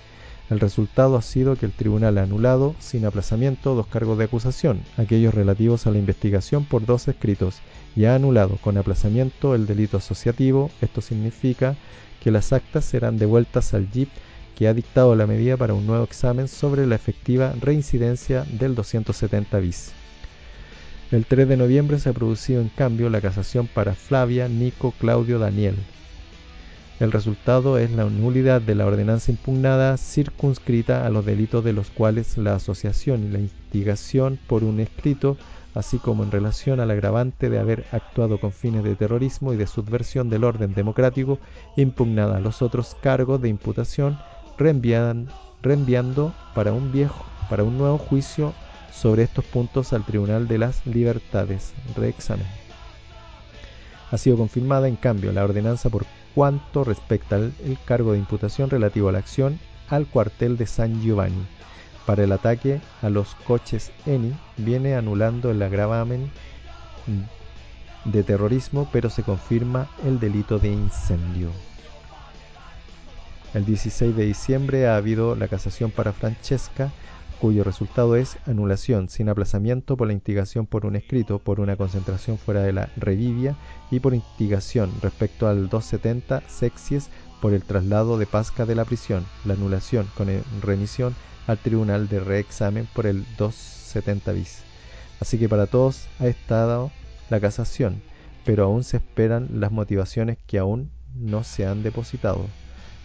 El 0.51 0.60
resultado 0.60 1.16
ha 1.16 1.23
sido 1.23 1.56
que 1.56 1.66
el 1.66 1.73
tribunal 1.73 2.19
ha 2.19 2.24
anulado, 2.24 2.74
sin 2.78 3.06
aplazamiento, 3.06 3.74
dos 3.74 3.86
cargos 3.86 4.19
de 4.19 4.24
acusación, 4.24 4.81
aquellos 4.97 5.32
relativos 5.32 5.86
a 5.86 5.90
la 5.90 5.98
investigación 5.98 6.64
por 6.64 6.85
dos 6.85 7.09
escritos, 7.09 7.60
y 7.97 8.05
ha 8.05 8.14
anulado 8.14 8.59
con 8.59 8.77
aplazamiento 8.77 9.55
el 9.55 9.66
delito 9.66 9.97
asociativo. 9.97 10.70
Esto 10.81 11.01
significa 11.01 11.77
que 12.20 12.31
las 12.31 12.52
actas 12.52 12.85
serán 12.85 13.19
devueltas 13.19 13.74
al 13.74 13.89
JIP 13.90 14.09
que 14.56 14.69
ha 14.69 14.74
dictado 14.74 15.14
la 15.16 15.27
medida 15.27 15.56
para 15.56 15.74
un 15.74 15.86
nuevo 15.86 16.05
examen 16.05 16.48
sobre 16.48 16.86
la 16.86 16.94
efectiva 16.94 17.55
reincidencia 17.60 18.44
del 18.51 18.74
270 18.74 19.59
bis. 19.59 19.93
El 21.10 21.27
3 21.27 21.48
de 21.48 21.56
noviembre 21.56 21.98
se 21.98 22.09
ha 22.09 22.12
producido 22.12 22.60
en 22.60 22.69
cambio 22.69 23.10
la 23.10 23.20
casación 23.20 23.66
para 23.66 23.94
Flavia, 23.94 24.48
Nico, 24.48 24.93
Claudio, 24.98 25.39
Daniel. 25.39 25.77
El 27.02 27.10
resultado 27.10 27.78
es 27.78 27.90
la 27.90 28.04
nulidad 28.04 28.62
de 28.62 28.76
la 28.76 28.86
ordenanza 28.86 29.32
impugnada 29.32 29.96
circunscrita 29.96 31.04
a 31.04 31.10
los 31.10 31.24
delitos 31.24 31.64
de 31.64 31.72
los 31.72 31.90
cuales 31.90 32.38
la 32.38 32.54
asociación 32.54 33.24
y 33.24 33.28
la 33.28 33.40
instigación 33.40 34.38
por 34.46 34.62
un 34.62 34.78
escrito, 34.78 35.36
así 35.74 35.98
como 35.98 36.22
en 36.22 36.30
relación 36.30 36.78
al 36.78 36.92
agravante 36.92 37.50
de 37.50 37.58
haber 37.58 37.84
actuado 37.90 38.38
con 38.38 38.52
fines 38.52 38.84
de 38.84 38.94
terrorismo 38.94 39.52
y 39.52 39.56
de 39.56 39.66
subversión 39.66 40.30
del 40.30 40.44
orden 40.44 40.74
democrático, 40.74 41.40
impugnada 41.74 42.36
a 42.36 42.40
los 42.40 42.62
otros 42.62 42.96
cargos 43.02 43.42
de 43.42 43.48
imputación, 43.48 44.16
reenvian- 44.56 45.26
reenviando 45.60 46.32
para 46.54 46.72
un 46.72 46.92
viejo, 46.92 47.24
para 47.50 47.64
un 47.64 47.78
nuevo 47.78 47.98
juicio 47.98 48.52
sobre 48.92 49.24
estos 49.24 49.44
puntos 49.46 49.92
al 49.92 50.04
Tribunal 50.04 50.46
de 50.46 50.58
las 50.58 50.86
Libertades. 50.86 51.72
Reexamen. 51.96 52.46
Ha 54.12 54.18
sido 54.18 54.36
confirmada, 54.36 54.86
en 54.86 54.94
cambio, 54.94 55.32
la 55.32 55.42
ordenanza 55.42 55.90
por 55.90 56.06
cuanto 56.34 56.84
respecta 56.84 57.36
al 57.36 57.52
cargo 57.84 58.12
de 58.12 58.18
imputación 58.18 58.70
relativo 58.70 59.09
a 59.09 59.12
la 59.12 59.18
acción 59.18 59.59
al 59.88 60.06
cuartel 60.06 60.56
de 60.56 60.66
San 60.66 61.02
Giovanni. 61.02 61.46
Para 62.06 62.24
el 62.24 62.32
ataque 62.32 62.80
a 63.00 63.10
los 63.10 63.34
coches 63.34 63.92
ENI 64.06 64.34
viene 64.56 64.96
anulando 64.96 65.50
el 65.50 65.62
agravamen 65.62 66.30
de 68.04 68.22
terrorismo, 68.22 68.88
pero 68.92 69.10
se 69.10 69.22
confirma 69.22 69.88
el 70.04 70.18
delito 70.18 70.59
de 70.59 70.72
incendio. 70.72 71.50
El 73.54 73.66
16 73.66 74.16
de 74.16 74.24
diciembre 74.24 74.88
ha 74.88 74.96
habido 74.96 75.36
la 75.36 75.46
casación 75.46 75.90
para 75.90 76.12
Francesca, 76.12 76.90
cuyo 77.43 77.64
resultado 77.64 78.14
es 78.14 78.39
anulación 78.47 79.09
sin 79.09 79.28
aplazamiento 79.28 79.97
por 79.97 80.06
la 80.06 80.12
instigación 80.12 80.64
por 80.64 80.86
un 80.86 80.94
escrito, 80.94 81.40
por 81.40 81.59
una 81.59 81.74
concentración 81.74 82.39
fuera 82.39 82.62
de 82.62 82.73
la 82.73 82.89
revivia 82.97 83.56
y 83.90 83.98
por 83.98 84.14
instigación 84.14 84.93
respecto 85.02 85.48
al 85.48 85.69
270 85.69 86.44
sexies 86.48 87.10
por 87.40 87.52
el 87.52 87.64
traslado 87.64 88.16
de 88.16 88.27
Pasca 88.27 88.64
de 88.64 88.77
la 88.77 88.85
prisión, 88.85 89.27
la 89.44 89.55
anulación 89.55 90.06
con 90.16 90.28
remisión 90.62 91.16
al 91.48 91.59
tribunal 91.59 92.09
de 92.09 92.20
reexamen 92.20 92.86
por 92.94 93.06
el 93.06 93.24
270 93.36 94.31
bis. 94.31 94.62
Así 95.19 95.36
que 95.36 95.48
para 95.48 95.66
todos 95.66 96.06
ha 96.20 96.28
estado 96.28 96.93
la 97.28 97.40
casación, 97.40 98.02
pero 98.44 98.66
aún 98.66 98.85
se 98.85 98.98
esperan 98.98 99.48
las 99.55 99.73
motivaciones 99.73 100.39
que 100.47 100.60
aún 100.60 100.93
no 101.16 101.43
se 101.43 101.66
han 101.66 101.82
depositado. 101.82 102.47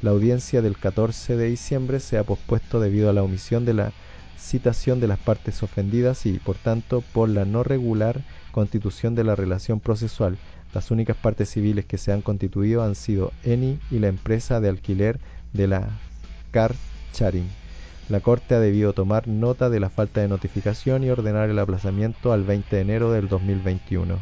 La 0.03 0.11
audiencia 0.11 0.61
del 0.61 0.77
14 0.77 1.37
de 1.37 1.47
diciembre 1.47 1.99
se 1.99 2.19
ha 2.19 2.23
pospuesto 2.23 2.79
debido 2.79 3.09
a 3.09 3.13
la 3.13 3.23
omisión 3.23 3.65
de 3.65 3.73
la 3.73 3.93
citación 4.37 4.99
de 4.99 5.07
las 5.07 5.19
partes 5.19 5.63
ofendidas 5.63 6.25
y, 6.25 6.39
por 6.39 6.55
tanto, 6.55 7.03
por 7.13 7.29
la 7.29 7.45
no 7.45 7.63
regular 7.63 8.21
constitución 8.51 9.15
de 9.15 9.23
la 9.23 9.35
relación 9.35 9.79
procesual. 9.79 10.37
Las 10.73 10.91
únicas 10.91 11.17
partes 11.17 11.49
civiles 11.49 11.85
que 11.85 11.97
se 11.97 12.11
han 12.11 12.21
constituido 12.21 12.83
han 12.83 12.95
sido 12.95 13.31
ENI 13.43 13.79
y 13.91 13.99
la 13.99 14.07
empresa 14.07 14.59
de 14.59 14.69
alquiler 14.69 15.19
de 15.53 15.67
la 15.67 15.89
Car 16.51 16.75
Charing. 17.13 17.47
La 18.09 18.21
Corte 18.21 18.55
ha 18.55 18.59
debido 18.59 18.93
tomar 18.93 19.27
nota 19.27 19.69
de 19.69 19.79
la 19.79 19.89
falta 19.89 20.21
de 20.21 20.27
notificación 20.27 21.03
y 21.03 21.09
ordenar 21.09 21.49
el 21.49 21.59
aplazamiento 21.59 22.31
al 22.31 22.43
20 22.43 22.75
de 22.75 22.81
enero 22.81 23.11
del 23.11 23.27
2021. 23.27 24.17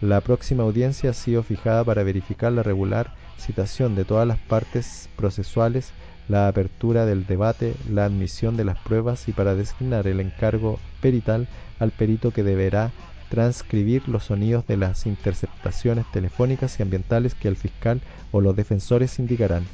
La 0.00 0.20
próxima 0.20 0.62
audiencia 0.62 1.10
ha 1.10 1.14
sido 1.14 1.42
fijada 1.42 1.84
para 1.84 2.04
verificar 2.04 2.52
la 2.52 2.62
regular 2.62 3.14
citación 3.36 3.94
de 3.94 4.04
todas 4.04 4.26
las 4.26 4.38
partes 4.38 5.08
procesuales, 5.16 5.92
la 6.28 6.48
apertura 6.48 7.06
del 7.06 7.26
debate, 7.26 7.74
la 7.90 8.04
admisión 8.04 8.56
de 8.56 8.64
las 8.64 8.78
pruebas 8.78 9.28
y 9.28 9.32
para 9.32 9.54
designar 9.54 10.06
el 10.06 10.20
encargo 10.20 10.78
perital 11.00 11.48
al 11.78 11.90
perito 11.90 12.30
que 12.30 12.42
deberá 12.42 12.92
transcribir 13.28 14.08
los 14.08 14.24
sonidos 14.24 14.66
de 14.66 14.76
las 14.76 15.06
interceptaciones 15.06 16.10
telefónicas 16.12 16.78
y 16.78 16.82
ambientales 16.82 17.34
que 17.34 17.48
el 17.48 17.56
fiscal 17.56 18.00
o 18.32 18.40
los 18.40 18.56
defensores 18.56 19.18
indicarán. 19.18 19.64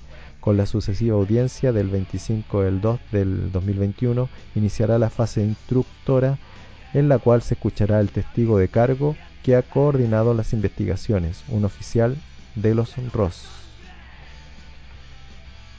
Con 0.41 0.57
la 0.57 0.67
sucesiva 0.67 1.17
audiencia 1.17 1.73
del 1.73 1.89
25 1.89 2.63
del 2.63 2.81
2 2.81 3.01
del 3.13 3.53
2021 3.53 4.29
iniciará 4.55 4.99
la 4.99 5.11
fase 5.11 5.43
instructora 5.43 6.39
en 6.93 7.09
la 7.09 7.19
cual 7.19 7.43
se 7.43 7.55
escuchará 7.55 8.01
el 8.01 8.11
testigo 8.11 8.59
de 8.59 8.69
cargo 8.69 9.17
que 9.43 9.57
ha 9.57 9.63
coordinado 9.63 10.35
las 10.35 10.53
investigaciones, 10.53 11.45
un 11.49 11.65
oficial 11.65 12.17
de 12.55 12.75
los 12.75 12.95
ROS. 13.13 13.64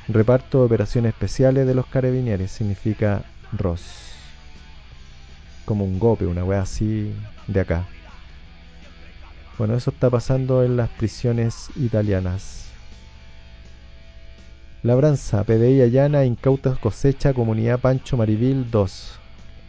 Reparto 0.08 0.64
operaciones 0.64 1.14
especiales 1.14 1.66
de 1.66 1.74
los 1.74 1.88
carabineros 1.88 2.52
significa 2.52 3.24
ROS. 3.52 3.82
Como 5.66 5.84
un 5.84 5.98
gope, 5.98 6.28
una 6.28 6.44
wea 6.44 6.62
así 6.62 7.12
de 7.48 7.60
acá. 7.60 7.88
Bueno, 9.58 9.74
eso 9.74 9.90
está 9.90 10.12
pasando 10.12 10.64
en 10.64 10.78
las 10.78 10.90
prisiones 10.90 11.70
italianas. 11.76 12.68
Labranza, 14.84 15.44
PDI 15.44 15.82
allana, 15.82 16.26
incauta 16.26 16.76
cosecha, 16.76 17.34
comunidad 17.34 17.80
Pancho 17.80 18.16
Marivil 18.16 18.70
2. 18.70 19.20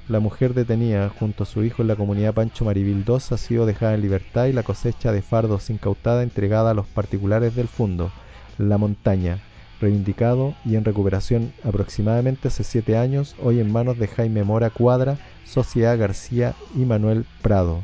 La 0.09 0.21
mujer 0.21 0.53
detenida 0.53 1.09
junto 1.09 1.45
a 1.45 1.47
su 1.47 1.65
hijo 1.65 1.81
en 1.81 1.89
la 1.89 1.97
comunidad 1.97 2.35
Pancho 2.35 2.67
Marivil 2.67 3.07
2 3.07 3.33
ha 3.33 3.39
sido 3.39 3.65
dejada 3.65 3.95
en 3.95 4.03
libertad 4.03 4.47
y 4.47 4.53
la 4.53 4.65
cosecha 4.65 5.13
de 5.13 5.23
fardos 5.23 5.71
incautada 5.71 6.23
entregada 6.23 6.73
a 6.73 6.75
los 6.75 6.87
particulares 6.87 7.57
del 7.57 7.69
fondo, 7.69 8.13
La 8.59 8.77
Montaña, 8.77 9.39
reivindicado 9.81 10.55
y 10.65 10.77
en 10.77 10.85
recuperación 10.85 11.53
aproximadamente 11.65 12.49
hace 12.49 12.65
siete 12.65 12.97
años, 12.97 13.37
hoy 13.43 13.61
en 13.61 13.73
manos 13.73 13.99
de 13.99 14.09
Jaime 14.09 14.45
Mora 14.45 14.71
Cuadra, 14.71 15.19
Sociedad 15.45 15.99
García 15.99 16.55
y 16.75 16.85
Manuel 16.85 17.25
Prado. 17.43 17.83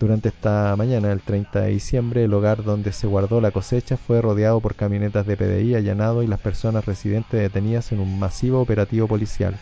Durante 0.00 0.30
esta 0.30 0.74
mañana, 0.76 1.12
el 1.12 1.20
30 1.20 1.60
de 1.60 1.70
diciembre, 1.70 2.24
el 2.24 2.34
hogar 2.34 2.64
donde 2.64 2.92
se 2.92 3.06
guardó 3.06 3.40
la 3.40 3.52
cosecha 3.52 3.96
fue 3.96 4.20
rodeado 4.20 4.60
por 4.60 4.74
camionetas 4.74 5.26
de 5.26 5.36
PDI 5.36 5.76
allanado 5.76 6.24
y 6.24 6.26
las 6.26 6.40
personas 6.40 6.86
residentes 6.86 7.40
detenidas 7.40 7.92
en 7.92 8.00
un 8.00 8.18
masivo 8.18 8.60
operativo 8.60 9.06
policial. 9.06 9.56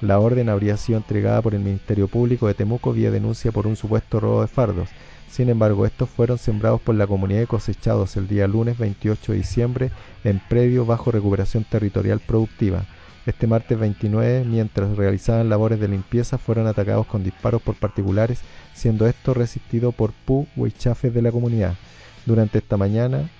La 0.00 0.18
orden 0.18 0.48
habría 0.48 0.78
sido 0.78 0.96
entregada 0.96 1.42
por 1.42 1.54
el 1.54 1.60
Ministerio 1.60 2.08
Público 2.08 2.46
de 2.46 2.54
Temuco 2.54 2.94
vía 2.94 3.10
denuncia 3.10 3.52
por 3.52 3.66
un 3.66 3.76
supuesto 3.76 4.18
robo 4.18 4.40
de 4.40 4.48
fardos. 4.48 4.88
Sin 5.30 5.48
embargo, 5.48 5.86
estos 5.86 6.10
fueron 6.10 6.38
sembrados 6.38 6.80
por 6.80 6.96
la 6.96 7.06
comunidad 7.06 7.42
y 7.42 7.46
cosechados 7.46 8.16
el 8.16 8.26
día 8.26 8.48
lunes 8.48 8.76
28 8.78 9.30
de 9.30 9.38
diciembre 9.38 9.90
en 10.24 10.40
predio 10.48 10.84
bajo 10.84 11.12
recuperación 11.12 11.62
territorial 11.62 12.18
productiva. 12.18 12.84
Este 13.26 13.46
martes 13.46 13.78
29, 13.78 14.44
mientras 14.44 14.96
realizaban 14.96 15.48
labores 15.48 15.78
de 15.78 15.86
limpieza, 15.86 16.36
fueron 16.36 16.66
atacados 16.66 17.06
con 17.06 17.22
disparos 17.22 17.62
por 17.62 17.76
particulares, 17.76 18.40
siendo 18.74 19.06
esto 19.06 19.32
resistido 19.32 19.92
por 19.92 20.12
pu 20.12 20.48
huichafes 20.56 21.14
de 21.14 21.22
la 21.22 21.30
comunidad. 21.30 21.74
Durante 22.26 22.58
esta 22.58 22.76
mañana, 22.76 23.30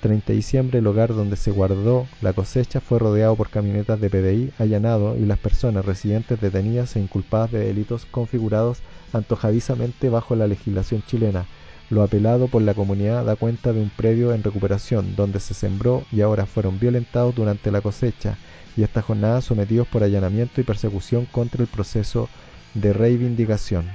30 0.00 0.26
de 0.26 0.36
diciembre, 0.36 0.78
el 0.78 0.86
hogar 0.86 1.14
donde 1.14 1.36
se 1.36 1.50
guardó 1.50 2.06
la 2.20 2.32
cosecha 2.32 2.80
fue 2.80 2.98
rodeado 2.98 3.36
por 3.36 3.50
camionetas 3.50 4.00
de 4.00 4.10
PDI, 4.10 4.52
allanado 4.58 5.16
y 5.16 5.24
las 5.24 5.38
personas 5.38 5.84
residentes 5.84 6.40
detenidas 6.40 6.94
e 6.96 7.00
inculpadas 7.00 7.52
de 7.52 7.60
delitos 7.60 8.06
configurados 8.06 8.78
antojadizamente 9.12 10.08
bajo 10.08 10.36
la 10.36 10.46
legislación 10.46 11.02
chilena. 11.06 11.46
Lo 11.90 12.02
apelado 12.02 12.48
por 12.48 12.62
la 12.62 12.74
comunidad 12.74 13.24
da 13.24 13.36
cuenta 13.36 13.72
de 13.72 13.80
un 13.80 13.90
predio 13.90 14.34
en 14.34 14.42
recuperación 14.42 15.16
donde 15.16 15.40
se 15.40 15.54
sembró 15.54 16.04
y 16.12 16.20
ahora 16.20 16.46
fueron 16.46 16.78
violentados 16.78 17.34
durante 17.34 17.70
la 17.70 17.80
cosecha 17.80 18.36
y 18.76 18.82
esta 18.82 19.02
jornada 19.02 19.40
sometidos 19.40 19.88
por 19.88 20.02
allanamiento 20.04 20.60
y 20.60 20.64
persecución 20.64 21.26
contra 21.26 21.62
el 21.62 21.68
proceso 21.68 22.28
de 22.74 22.92
reivindicación. 22.92 23.86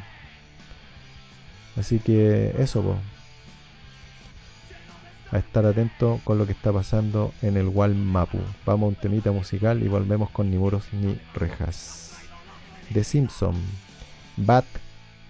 Así 1.77 1.99
que 1.99 2.53
eso. 2.57 2.97
A 5.33 5.39
estar 5.39 5.65
atento 5.65 6.21
con 6.23 6.37
lo 6.37 6.45
que 6.45 6.51
está 6.51 6.71
pasando 6.71 7.33
en 7.41 7.57
el 7.57 7.67
Walmapu. 7.67 8.39
Vamos 8.65 8.85
a 8.85 8.89
un 8.89 8.95
temita 8.95 9.31
musical 9.31 9.81
y 9.81 9.87
volvemos 9.87 10.29
con 10.29 10.51
ni 10.51 10.57
muros 10.57 10.85
ni 10.93 11.19
rejas. 11.33 12.15
The 12.93 13.03
Simpson, 13.03 13.55
Bad 14.37 14.65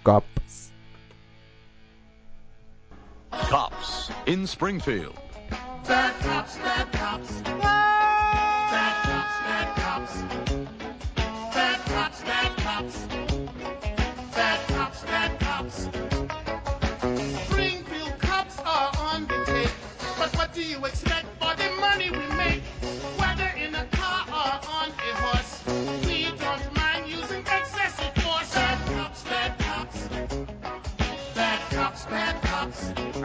Cops. 0.02 0.70
Cops 3.48 4.12
in 4.26 4.44
Springfield. 4.44 5.14
Bad 5.88 6.12
cops, 6.22 6.58
bad 6.58 6.92
cops. 6.92 7.83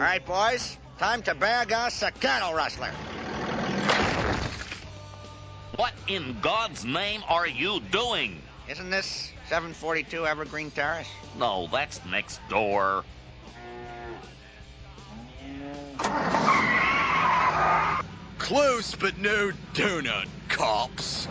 All 0.00 0.06
right, 0.06 0.24
boys, 0.24 0.78
time 0.98 1.20
to 1.24 1.34
bag 1.34 1.72
us 1.72 2.00
a 2.00 2.10
cattle 2.10 2.54
rustler. 2.54 2.90
What 5.76 5.92
in 6.08 6.38
God's 6.40 6.86
name 6.86 7.22
are 7.28 7.46
you 7.46 7.80
doing? 7.92 8.40
Isn't 8.66 8.88
this 8.88 9.30
742 9.50 10.26
Evergreen 10.26 10.70
Terrace? 10.70 11.06
No, 11.38 11.68
that's 11.70 12.02
next 12.06 12.40
door. 12.48 13.04
Close, 18.38 18.94
but 18.94 19.18
no 19.18 19.50
donut, 19.74 20.28
cops. 20.48 21.26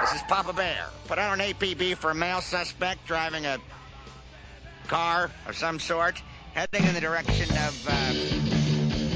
This 0.00 0.14
is 0.14 0.22
Papa 0.22 0.52
Bear. 0.52 0.86
Put 1.06 1.20
out 1.20 1.38
an 1.38 1.54
APB 1.54 1.96
for 1.96 2.10
a 2.10 2.14
male 2.16 2.40
suspect 2.40 3.06
driving 3.06 3.46
a 3.46 3.58
car 4.88 5.30
of 5.46 5.56
some 5.56 5.78
sort, 5.78 6.20
heading 6.54 6.84
in 6.84 6.94
the 6.94 7.00
direction 7.00 7.48
of, 7.50 7.88
uh, 7.88 8.12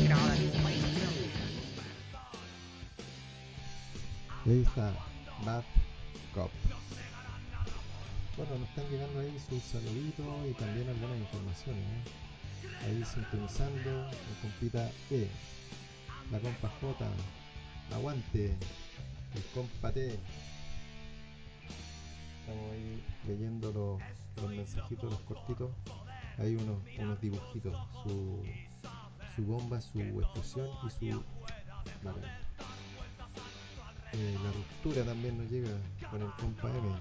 you 0.00 0.08
know, 0.08 0.18
está, 4.46 4.92
Bad 5.44 5.64
Cop. 6.34 6.50
Bueno, 8.36 8.58
nos 8.58 8.68
están 8.70 8.88
llegando 8.90 9.20
ahí 9.20 9.36
sus 9.48 9.62
saluditos 9.62 10.26
y 10.50 10.54
también 10.54 10.88
algunas 10.88 11.18
informaciones. 11.18 11.84
¿eh? 11.84 12.22
Ahí 12.86 13.04
sintonizando, 13.04 14.08
el 14.10 14.36
compita 14.40 14.90
E, 15.10 15.28
la 16.30 16.40
compa 16.40 16.68
J, 16.80 17.04
aguante, 17.94 18.56
el 19.34 19.42
compa 19.54 19.92
T. 19.92 20.18
Estamos 22.40 22.72
ahí 22.72 23.02
leyendo 23.28 23.70
los, 23.72 24.42
los 24.42 24.50
mensajitos, 24.50 25.10
los 25.10 25.20
cortitos. 25.20 25.70
Hay 26.38 26.56
unos, 26.56 27.20
dibujitos, 27.20 27.76
su, 28.02 28.42
su 29.36 29.42
bomba, 29.44 29.80
su 29.80 30.00
explosión 30.00 30.68
y 30.86 30.90
su. 30.90 31.22
Eh, 34.14 34.38
la 34.44 34.52
ruptura 34.52 35.04
también 35.04 35.38
nos 35.38 35.50
llega 35.50 35.70
con 36.10 36.20
el 36.20 36.30
compa 36.32 36.68
M 36.68 36.94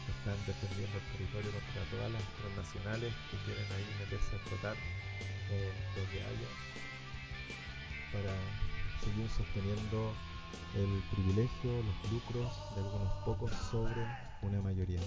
que 0.06 0.12
están 0.22 0.38
defendiendo 0.46 0.94
el 0.94 1.06
territorio 1.18 1.50
contra 1.50 1.82
todas 1.90 2.10
las 2.14 2.22
transnacionales 2.38 3.10
que 3.10 3.36
quieren 3.42 3.66
ahí 3.74 3.86
meterse 4.06 4.30
a 4.30 4.38
explotar 4.38 4.76
eh, 5.50 5.74
lo 5.98 6.02
que 6.14 6.22
haya 6.22 6.50
para 8.14 8.38
seguir 9.02 9.26
sosteniendo 9.34 10.14
el 10.74 11.02
privilegio, 11.10 11.82
los 11.82 12.12
lucros 12.12 12.52
de 12.74 12.80
algunos 12.80 13.12
pocos 13.24 13.50
sobre 13.70 14.06
una 14.42 14.60
mayoría, 14.60 15.00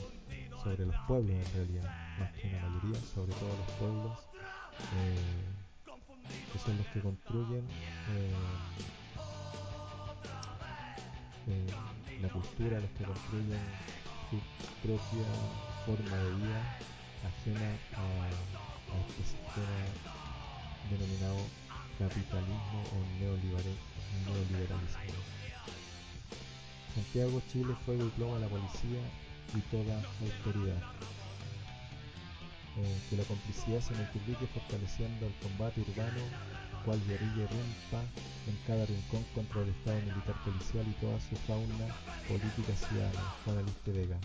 sobre 0.64 0.86
los 0.86 0.96
pueblos 1.08 1.36
en 1.36 1.52
realidad, 1.54 1.90
más 2.18 2.32
que 2.34 2.48
una 2.48 2.60
mayoría, 2.60 3.04
sobre 3.04 3.34
todos 3.34 3.58
los 3.58 3.68
pueblos 3.78 4.30
eh, 4.92 5.56
que 6.52 6.60
son 6.60 6.78
los 6.78 6.88
que 6.88 7.02
construyen 7.02 7.64
eh, 8.08 8.32
eh, 11.48 11.68
la 12.22 12.30
cultura, 12.30 12.80
los 12.80 12.92
que 12.92 13.04
construyen 13.04 13.60
su 14.30 14.42
propia 14.82 15.26
forma 15.86 16.18
de 16.18 16.32
vida 16.32 16.62
ajena 17.24 17.70
a, 17.98 18.30
este 19.02 19.24
sistema 19.24 19.78
denominado 20.90 21.38
capitalismo 22.00 22.82
o 22.92 23.06
neoliberal- 23.22 23.89
neoliberalismo. 24.26 25.20
Santiago, 26.96 27.42
Chile, 27.52 27.76
fuego 27.86 28.06
y 28.06 28.10
plomo 28.10 28.36
a 28.36 28.40
la 28.40 28.48
policía 28.48 29.02
y 29.56 29.60
toda 29.72 29.96
autoridad. 30.22 30.82
Eh, 32.78 32.98
que 33.10 33.18
la 33.18 33.24
complicidad 33.24 33.82
se 33.82 33.94
multiplique 33.94 34.48
fortaleciendo 34.48 35.28
el 35.28 35.34
combate 35.42 35.82
urbano, 35.82 36.22
cual 36.86 37.00
guerrilla 37.08 37.44
irrumpa 37.44 38.02
en 38.48 38.58
cada 38.66 38.86
rincón 38.86 39.24
contra 39.36 39.62
el 39.62 39.70
Estado 39.70 40.00
militar 40.02 40.36
policial 40.46 40.86
y 40.88 40.94
toda 41.02 41.20
su 41.20 41.36
fauna 41.48 41.88
política 42.28 42.76
ciudadana. 42.76 43.34
Juan 43.44 43.58
Aliste 43.58 43.92
Vega. 43.92 44.18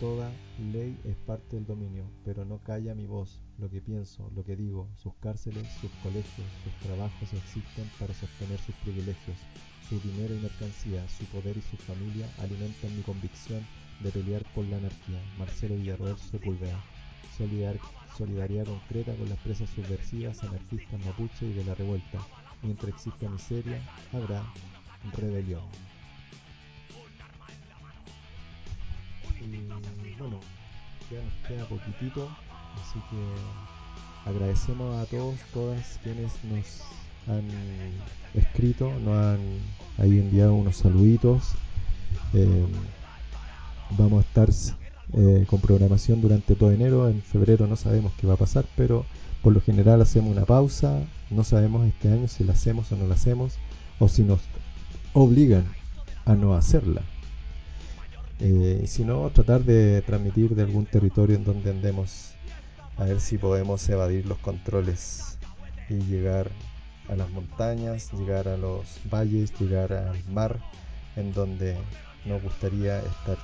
Toda 0.00 0.30
ley 0.72 0.98
es 1.04 1.16
parte 1.26 1.56
del 1.56 1.66
dominio, 1.66 2.04
pero 2.24 2.44
no 2.44 2.58
calla 2.58 2.94
mi 2.94 3.06
voz, 3.06 3.40
lo 3.58 3.70
que 3.70 3.80
pienso, 3.80 4.30
lo 4.34 4.44
que 4.44 4.56
digo. 4.56 4.88
Sus 5.02 5.14
cárceles, 5.14 5.66
sus 5.80 5.90
colegios, 6.02 6.46
sus 6.64 6.72
trabajos 6.86 7.32
existen 7.32 7.90
para 7.98 8.14
sostener 8.14 8.58
sus 8.60 8.74
privilegios. 8.76 9.38
Su 9.88 10.00
dinero 10.00 10.34
y 10.34 10.40
mercancía, 10.40 11.06
su 11.08 11.24
poder 11.26 11.56
y 11.56 11.62
su 11.62 11.76
familia 11.76 12.28
alimentan 12.38 12.94
mi 12.96 13.02
convicción 13.02 13.64
de 14.00 14.10
pelear 14.10 14.42
por 14.54 14.64
la 14.66 14.76
anarquía. 14.78 15.20
Marcelo 15.38 15.76
Villarroel 15.76 16.18
Sepúlveda. 16.18 16.82
Solidar- 17.38 17.78
solidaridad 18.16 18.64
concreta 18.64 19.14
con 19.14 19.28
las 19.28 19.38
presas 19.38 19.68
subversivas, 19.70 20.42
anarquistas 20.42 20.98
mapuche 21.04 21.46
y 21.46 21.52
de 21.52 21.64
la 21.64 21.74
revuelta. 21.74 22.18
Mientras 22.62 22.94
exista 22.94 23.28
miseria, 23.28 23.80
habrá 24.12 24.42
rebelión. 25.14 25.62
Y 29.40 30.14
bueno, 30.18 30.40
ya 31.10 31.22
nos 31.22 31.34
queda 31.46 31.68
poquitito, 31.68 32.28
así 32.80 33.00
que 33.10 34.30
agradecemos 34.30 34.96
a 34.96 35.06
todos, 35.06 35.36
todas 35.52 36.00
quienes 36.02 36.32
nos 36.44 36.82
han 37.28 37.48
escrito, 38.34 38.92
nos 39.00 39.16
han 39.16 39.40
ahí 39.98 40.18
enviado 40.18 40.54
unos 40.54 40.76
saluditos. 40.76 41.52
Eh, 42.34 42.66
vamos 43.96 44.24
a 44.24 44.28
estar 44.28 44.48
eh, 45.12 45.44
con 45.48 45.60
programación 45.60 46.20
durante 46.20 46.54
todo 46.54 46.72
enero, 46.72 47.08
en 47.08 47.22
febrero 47.22 47.66
no 47.66 47.76
sabemos 47.76 48.12
qué 48.20 48.26
va 48.26 48.34
a 48.34 48.38
pasar, 48.38 48.64
pero 48.76 49.06
por 49.42 49.52
lo 49.52 49.60
general 49.60 50.02
hacemos 50.02 50.32
una 50.32 50.44
pausa, 50.44 51.00
no 51.30 51.44
sabemos 51.44 51.86
este 51.86 52.10
año 52.12 52.26
si 52.28 52.44
la 52.44 52.52
hacemos 52.52 52.90
o 52.90 52.96
no 52.96 53.06
la 53.06 53.14
hacemos, 53.14 53.54
o 53.98 54.08
si 54.08 54.24
nos 54.24 54.40
obligan 55.12 55.64
a 56.24 56.34
no 56.34 56.54
hacerla. 56.54 57.02
Eh, 58.40 58.84
si 58.86 59.04
no, 59.04 59.30
tratar 59.30 59.64
de 59.64 60.02
transmitir 60.02 60.54
de 60.54 60.62
algún 60.62 60.84
territorio 60.84 61.36
en 61.36 61.44
donde 61.44 61.70
andemos, 61.70 62.32
a 62.98 63.04
ver 63.04 63.20
si 63.20 63.38
podemos 63.38 63.86
evadir 63.88 64.26
los 64.26 64.38
controles 64.38 65.38
y 65.88 65.94
llegar 65.94 66.50
a 67.08 67.16
las 67.16 67.30
montañas, 67.30 68.12
llegar 68.12 68.48
a 68.48 68.56
los 68.56 68.84
valles, 69.10 69.52
llegar 69.60 69.92
al 69.92 70.22
mar, 70.30 70.58
en 71.16 71.32
donde 71.32 71.76
nos 72.24 72.42
gustaría 72.42 72.98
estar 72.98 73.38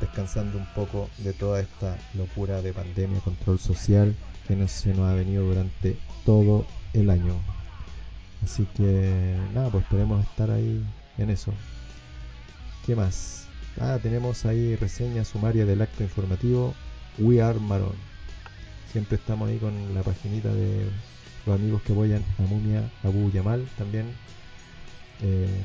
descansando 0.00 0.58
un 0.58 0.66
poco 0.74 1.10
de 1.18 1.32
toda 1.32 1.60
esta 1.60 1.96
locura 2.14 2.62
de 2.62 2.72
pandemia, 2.72 3.20
control 3.20 3.58
social 3.58 4.14
que 4.46 4.56
nos, 4.56 4.70
se 4.70 4.94
nos 4.94 5.10
ha 5.10 5.14
venido 5.14 5.44
durante 5.44 5.96
todo 6.24 6.64
el 6.92 7.10
año. 7.10 7.34
Así 8.42 8.66
que 8.76 9.36
nada, 9.54 9.70
pues 9.70 9.84
esperemos 9.84 10.24
estar 10.24 10.50
ahí 10.50 10.84
en 11.18 11.30
eso. 11.30 11.52
¿Qué 12.86 12.94
más? 12.94 13.46
Ah, 13.80 13.98
tenemos 14.02 14.46
ahí 14.46 14.76
reseña 14.76 15.24
sumaria 15.24 15.66
del 15.66 15.82
acto 15.82 16.02
informativo 16.02 16.74
We 17.18 17.42
Are 17.42 17.58
Maron. 17.58 18.17
Siempre 18.92 19.16
estamos 19.16 19.48
ahí 19.48 19.58
con 19.58 19.94
la 19.94 20.02
paginita 20.02 20.52
de 20.52 20.86
los 21.44 21.54
amigos 21.54 21.82
que 21.82 21.92
apoyan 21.92 22.24
a 22.38 22.42
Mumia 22.42 22.90
Abu 23.02 23.30
Yamal 23.30 23.66
también. 23.76 24.06
Eh, 25.20 25.62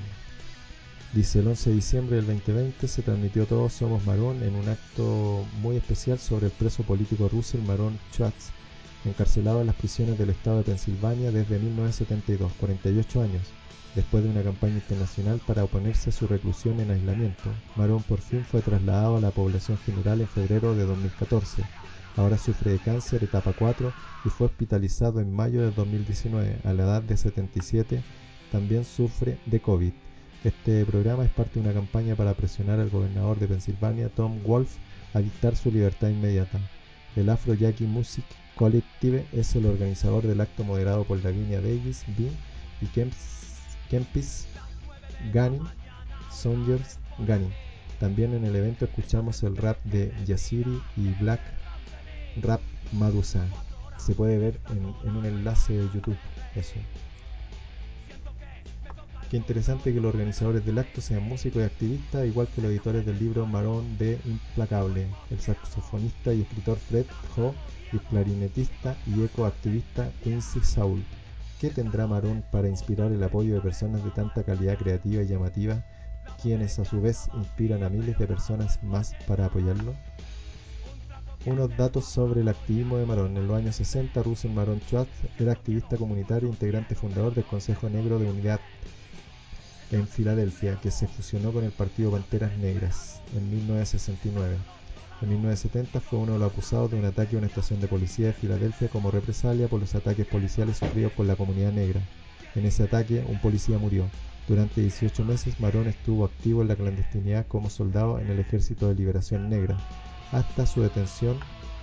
dice 1.13 1.39
el 1.39 1.47
11 1.47 1.69
de 1.69 1.75
diciembre 1.75 2.15
del 2.17 2.25
2020 2.25 2.87
se 2.87 3.01
transmitió 3.01 3.45
Todos 3.45 3.73
Somos 3.73 4.05
Marón 4.05 4.43
en 4.43 4.55
un 4.55 4.67
acto 4.67 5.45
muy 5.61 5.77
especial 5.77 6.19
sobre 6.19 6.47
el 6.47 6.51
preso 6.51 6.83
político 6.83 7.29
Russell 7.29 7.61
Marón 7.61 7.97
Schwartz, 8.11 8.49
encarcelado 9.05 9.61
en 9.61 9.67
las 9.67 9.75
prisiones 9.75 10.17
del 10.17 10.31
estado 10.31 10.57
de 10.57 10.63
Pensilvania 10.63 11.31
desde 11.31 11.59
1972, 11.59 12.51
48 12.59 13.21
años. 13.21 13.43
Después 13.95 14.23
de 14.23 14.31
una 14.31 14.41
campaña 14.41 14.75
internacional 14.75 15.39
para 15.45 15.63
oponerse 15.63 16.09
a 16.09 16.13
su 16.13 16.27
reclusión 16.27 16.79
en 16.79 16.91
aislamiento, 16.91 17.43
Marón 17.75 18.01
por 18.03 18.19
fin 18.19 18.43
fue 18.43 18.61
trasladado 18.61 19.17
a 19.17 19.21
la 19.21 19.31
población 19.31 19.77
general 19.85 20.19
en 20.19 20.27
febrero 20.27 20.75
de 20.75 20.85
2014. 20.85 21.63
Ahora 22.15 22.37
sufre 22.37 22.71
de 22.71 22.79
cáncer 22.79 23.23
etapa 23.23 23.53
4 23.53 23.91
y 24.23 24.29
fue 24.29 24.47
hospitalizado 24.47 25.19
en 25.19 25.35
mayo 25.35 25.61
de 25.61 25.71
2019 25.71 26.59
a 26.63 26.73
la 26.73 26.83
edad 26.83 27.01
de 27.01 27.17
77. 27.17 28.03
También 28.51 28.85
sufre 28.85 29.39
de 29.47 29.59
COVID. 29.59 29.93
Este 30.43 30.85
programa 30.85 31.25
es 31.25 31.31
parte 31.31 31.55
de 31.55 31.61
una 31.61 31.73
campaña 31.73 32.15
para 32.15 32.35
presionar 32.35 32.79
al 32.79 32.89
gobernador 32.89 33.39
de 33.39 33.47
Pensilvania, 33.47 34.09
Tom 34.09 34.43
Wolf, 34.43 34.75
a 35.13 35.19
dictar 35.19 35.55
su 35.55 35.71
libertad 35.71 36.09
inmediata. 36.09 36.59
El 37.15 37.29
Afro 37.29 37.55
Jackie 37.55 37.85
Music 37.85 38.25
Collective 38.55 39.25
es 39.31 39.55
el 39.55 39.65
organizador 39.65 40.27
del 40.27 40.41
acto 40.41 40.63
moderado 40.63 41.05
por 41.05 41.23
Lavinia 41.23 41.61
Davis, 41.61 42.03
Bean 42.17 42.33
y 42.81 42.87
Kempis 43.89 44.47
Gani, 45.33 45.59
Saunders 46.31 46.99
Gani. 47.19 47.49
También 47.99 48.33
en 48.33 48.45
el 48.45 48.55
evento 48.55 48.85
escuchamos 48.85 49.41
el 49.43 49.57
rap 49.57 49.83
de 49.85 50.13
Yasiri 50.25 50.81
y 50.97 51.13
Black 51.19 51.41
Rap 52.41 52.61
Madusa. 52.91 53.45
se 53.97 54.15
puede 54.15 54.37
ver 54.37 54.59
en, 54.69 54.93
en 55.07 55.15
un 55.15 55.25
enlace 55.25 55.73
de 55.73 55.89
YouTube. 55.93 56.17
Eso. 56.55 56.79
Qué 59.33 59.37
interesante 59.37 59.91
que 59.91 59.99
los 59.99 60.13
organizadores 60.13 60.63
del 60.63 60.77
acto 60.77 61.01
sean 61.01 61.23
músicos 61.23 61.63
y 61.63 61.65
activistas, 61.65 62.27
igual 62.27 62.47
que 62.53 62.61
los 62.61 62.69
editores 62.69 63.03
del 63.03 63.17
libro 63.17 63.47
Marón 63.47 63.97
de 63.97 64.19
Implacable, 64.25 65.07
el 65.31 65.39
saxofonista 65.39 66.31
y 66.31 66.41
escritor 66.41 66.77
Fred 66.77 67.07
Ho 67.35 67.55
y 67.91 67.97
clarinetista 67.97 68.95
y 69.07 69.23
ecoactivista 69.23 70.11
Quincy 70.23 70.59
Saul. 70.59 71.03
¿Qué 71.59 71.71
tendrá 71.71 72.05
Marón 72.05 72.43
para 72.51 72.67
inspirar 72.67 73.11
el 73.11 73.23
apoyo 73.23 73.55
de 73.55 73.61
personas 73.61 74.03
de 74.03 74.11
tanta 74.11 74.43
calidad 74.43 74.77
creativa 74.77 75.23
y 75.23 75.27
llamativa, 75.27 75.83
quienes 76.39 76.77
a 76.77 76.85
su 76.85 77.01
vez 77.01 77.27
inspiran 77.33 77.81
a 77.81 77.89
miles 77.89 78.19
de 78.19 78.27
personas 78.27 78.83
más 78.83 79.15
para 79.25 79.45
apoyarlo? 79.45 79.95
Unos 81.45 81.75
datos 81.75 82.05
sobre 82.05 82.39
el 82.39 82.47
activismo 82.47 82.97
de 82.97 83.05
Marón. 83.05 83.35
En 83.35 83.47
los 83.47 83.57
años 83.57 83.75
60, 83.75 84.23
Russell 84.23 84.51
Marón 84.51 84.79
Schwartz 84.79 85.11
era 85.37 85.51
activista 85.51 85.97
comunitario 85.97 86.47
e 86.47 86.51
integrante 86.51 86.95
fundador 86.95 87.35
del 87.35 87.43
Consejo 87.43 87.89
Negro 87.89 88.17
de 88.17 88.29
Unidad 88.29 88.61
en 89.91 90.07
Filadelfia, 90.07 90.79
que 90.81 90.89
se 90.89 91.05
fusionó 91.05 91.51
con 91.51 91.65
el 91.65 91.73
Partido 91.73 92.11
Panteras 92.11 92.57
Negras 92.59 93.21
en 93.35 93.49
1969. 93.51 94.55
En 95.21 95.29
1970 95.29 95.99
fue 95.99 96.19
uno 96.19 96.33
de 96.33 96.39
los 96.39 96.49
acusados 96.49 96.91
de 96.91 96.97
un 96.97 97.03
ataque 97.03 97.35
a 97.35 97.39
una 97.39 97.47
estación 97.47 97.81
de 97.81 97.89
policía 97.89 98.27
de 98.27 98.33
Filadelfia 98.33 98.87
como 98.87 99.11
represalia 99.11 99.67
por 99.67 99.81
los 99.81 99.95
ataques 99.95 100.25
policiales 100.25 100.77
sufridos 100.77 101.11
por 101.11 101.25
la 101.25 101.35
comunidad 101.35 101.73
negra. 101.73 101.99
En 102.55 102.65
ese 102.65 102.83
ataque, 102.83 103.21
un 103.27 103.41
policía 103.41 103.77
murió. 103.77 104.05
Durante 104.47 104.79
18 104.79 105.25
meses, 105.25 105.59
Marón 105.59 105.87
estuvo 105.87 106.23
activo 106.23 106.61
en 106.61 106.69
la 106.69 106.77
clandestinidad 106.77 107.47
como 107.47 107.69
soldado 107.69 108.17
en 108.19 108.29
el 108.29 108.39
Ejército 108.39 108.87
de 108.87 108.95
Liberación 108.95 109.49
Negra, 109.49 109.77
hasta 110.33 110.65
su 110.65 110.81
detención 110.81 111.39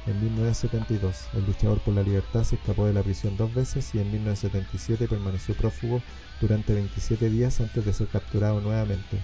en 0.07 0.21
1972. 0.23 1.29
El 1.35 1.47
luchador 1.47 1.79
por 1.81 1.95
la 1.95 2.03
libertad 2.03 2.45
se 2.45 2.57
escapó 2.57 2.87
de 2.87 2.93
la 2.93 3.03
prisión 3.03 3.37
dos 3.37 3.55
veces 3.55 3.95
y 3.95 3.99
en 3.99 4.11
1977 4.11 5.09
permaneció 5.09 5.55
prófugo 5.55 6.03
durante 6.41 6.75
27 6.75 7.31
días 7.31 7.61
antes 7.61 7.85
de 7.85 7.93
ser 7.93 8.09
capturado 8.09 8.61
nuevamente. 8.61 9.19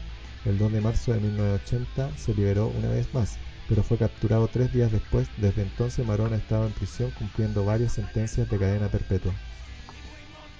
El 0.44 0.58
2 0.58 0.72
de 0.72 0.80
marzo 0.80 1.12
de 1.12 1.20
1980 1.20 2.16
se 2.16 2.34
liberó 2.34 2.68
una 2.68 2.88
vez 2.88 3.12
más, 3.12 3.36
pero 3.68 3.82
fue 3.82 3.98
capturado 3.98 4.48
tres 4.48 4.72
días 4.72 4.92
después. 4.92 5.28
Desde 5.38 5.62
entonces 5.62 6.06
Marón 6.06 6.32
ha 6.32 6.36
estado 6.36 6.66
en 6.66 6.72
prisión 6.72 7.10
cumpliendo 7.18 7.64
varias 7.64 7.94
sentencias 7.94 8.48
de 8.48 8.58
cadena 8.58 8.88
perpetua. 8.88 9.32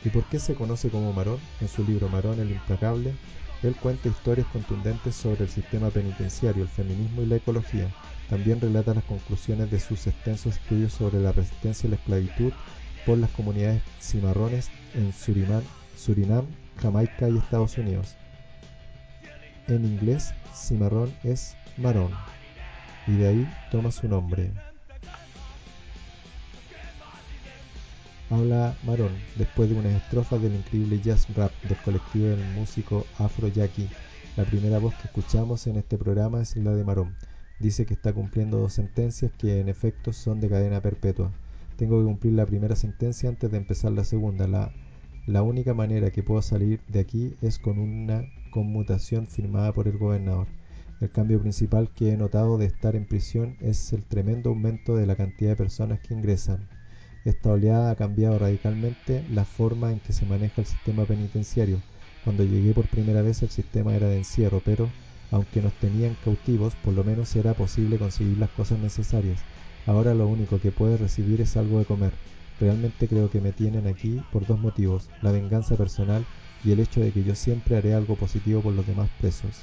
¿Y 0.05 0.09
por 0.09 0.25
qué 0.25 0.39
se 0.39 0.55
conoce 0.55 0.89
como 0.89 1.13
Marón? 1.13 1.39
En 1.61 1.69
su 1.69 1.85
libro 1.85 2.09
Marón 2.09 2.41
el 2.41 2.51
Implacable, 2.51 3.15
él 3.63 3.75
cuenta 3.77 4.09
historias 4.09 4.47
contundentes 4.49 5.15
sobre 5.15 5.45
el 5.45 5.51
sistema 5.51 5.91
penitenciario, 5.91 6.65
el 6.65 6.69
feminismo 6.69 7.23
y 7.23 7.27
la 7.27 7.37
ecología. 7.37 7.89
También 8.29 8.61
relata 8.61 8.95
las 8.95 9.05
conclusiones 9.05 9.71
de 9.71 9.79
sus 9.79 10.07
extensos 10.07 10.57
estudios 10.57 10.93
sobre 10.93 11.21
la 11.21 11.33
resistencia 11.33 11.87
a 11.87 11.91
la 11.91 11.97
esclavitud 11.97 12.53
por 13.05 13.19
las 13.19 13.31
comunidades 13.31 13.83
cimarrones 14.01 14.69
en 14.95 15.13
Surinam, 15.13 15.63
Surinam, 15.97 16.45
Jamaica 16.83 17.29
y 17.29 17.39
Estados 17.39 17.79
Unidos. 17.79 18.17
En 19.69 19.85
inglés, 19.85 20.35
cimarrón 20.55 21.13
es 21.23 21.57
marón, 21.77 22.13
y 23.07 23.13
de 23.13 23.29
ahí 23.29 23.55
toma 23.71 23.91
su 23.93 24.09
nombre. 24.09 24.51
Habla 28.29 28.75
Marón 28.83 29.13
después 29.37 29.71
de 29.71 29.77
unas 29.77 29.93
estrofas 29.93 30.43
del 30.43 30.57
increíble 30.57 31.01
jazz 31.01 31.29
rap 31.37 31.53
del 31.63 31.77
colectivo 31.79 32.27
del 32.27 32.45
músico 32.55 33.07
Afro 33.19 33.47
Jackie. 33.47 33.89
La 34.37 34.45
primera 34.45 34.79
voz 34.79 34.95
que 34.97 35.07
escuchamos 35.07 35.65
en 35.69 35.77
este 35.77 35.97
programa 35.97 36.43
es 36.43 36.57
la 36.57 36.73
de 36.73 36.83
Marón. 36.83 37.15
Dice 37.59 37.87
que 37.87 37.95
está 37.95 38.13
cumpliendo 38.13 38.59
dos 38.59 38.75
sentencias 38.75 39.33
que 39.39 39.61
en 39.61 39.69
efecto 39.71 40.13
son 40.13 40.41
de 40.41 40.51
cadena 40.51 40.83
perpetua. 40.83 41.33
Tengo 41.77 41.99
que 41.99 42.05
cumplir 42.05 42.35
la 42.35 42.45
primera 42.45 42.77
sentencia 42.77 43.31
antes 43.31 43.51
de 43.51 43.57
empezar 43.57 43.93
la 43.93 44.05
segunda. 44.05 44.47
La, 45.27 45.43
única 45.43 45.73
manera 45.73 46.11
que 46.11 46.23
puedo 46.23 46.43
salir 46.43 46.81
de 46.89 47.01
aquí 47.01 47.35
es 47.41 47.59
con 47.59 47.79
una 47.79 48.25
conmutación 48.51 49.27
firmada 49.27 49.73
por 49.73 49.89
el 49.89 49.97
gobernador. 49.97 50.49
El 51.01 51.11
cambio 51.11 51.41
principal 51.41 51.91
que 51.95 52.13
he 52.13 52.17
notado 52.19 52.59
de 52.59 52.67
estar 52.67 52.95
en 52.95 53.07
prisión 53.07 53.57
es 53.61 53.93
el 53.95 54.03
tremendo 54.03 54.51
aumento 54.51 54.95
de 54.95 55.07
la 55.07 55.17
cantidad 55.17 55.51
de 55.51 55.57
personas 55.57 56.01
que 56.01 56.15
ingresan. 56.15 56.69
Esta 57.25 57.53
oleada 57.53 57.91
ha 57.91 57.97
cambiado 57.97 58.39
radicalmente 58.39 59.25
la 59.31 59.45
forma 59.45 59.93
en 59.93 60.01
que 60.01 60.13
se 60.13 60.27
maneja 60.27 60.61
el 60.61 60.67
sistema 60.67 61.07
penitenciario. 61.07 61.81
Cuando 62.23 62.45
llegué 62.45 62.73
por 62.73 62.87
primera 62.87 63.23
vez 63.23 63.43
el 63.43 63.51
sistema 63.51 63.95
era 63.95 64.09
de 64.09 64.19
encierro, 64.19 64.61
pero 64.65 64.89
aunque 65.31 65.63
nos 65.63 65.73
tenían 65.75 66.17
cautivos, 66.25 66.75
por 66.77 66.95
lo 66.95 67.05
menos 67.05 67.35
era 67.37 67.55
posible 67.55 67.99
conseguir 67.99 68.39
las 68.39 68.51
cosas 68.51 68.79
necesarias. 68.79 69.41
Ahora 69.87 70.15
lo 70.15 70.27
único 70.27 70.59
que 70.61 70.73
puedes 70.73 71.01
recibir 71.01 71.41
es 71.41 71.57
algo 71.57 71.79
de 71.79 71.85
comer. 71.85 72.13
Realmente 72.61 73.09
creo 73.09 73.31
que 73.31 73.41
me 73.41 73.53
tienen 73.53 73.87
aquí 73.87 74.23
por 74.33 74.47
dos 74.47 74.59
motivos, 74.59 75.09
la 75.23 75.33
venganza 75.33 75.77
personal 75.77 76.25
y 76.65 76.73
el 76.73 76.81
hecho 76.81 77.01
de 77.01 77.13
que 77.13 77.23
yo 77.23 77.35
siempre 77.35 77.77
haré 77.77 77.95
algo 77.95 78.17
positivo 78.17 78.63
por 78.63 78.73
los 78.73 78.87
demás 78.87 79.11
presos. 79.21 79.63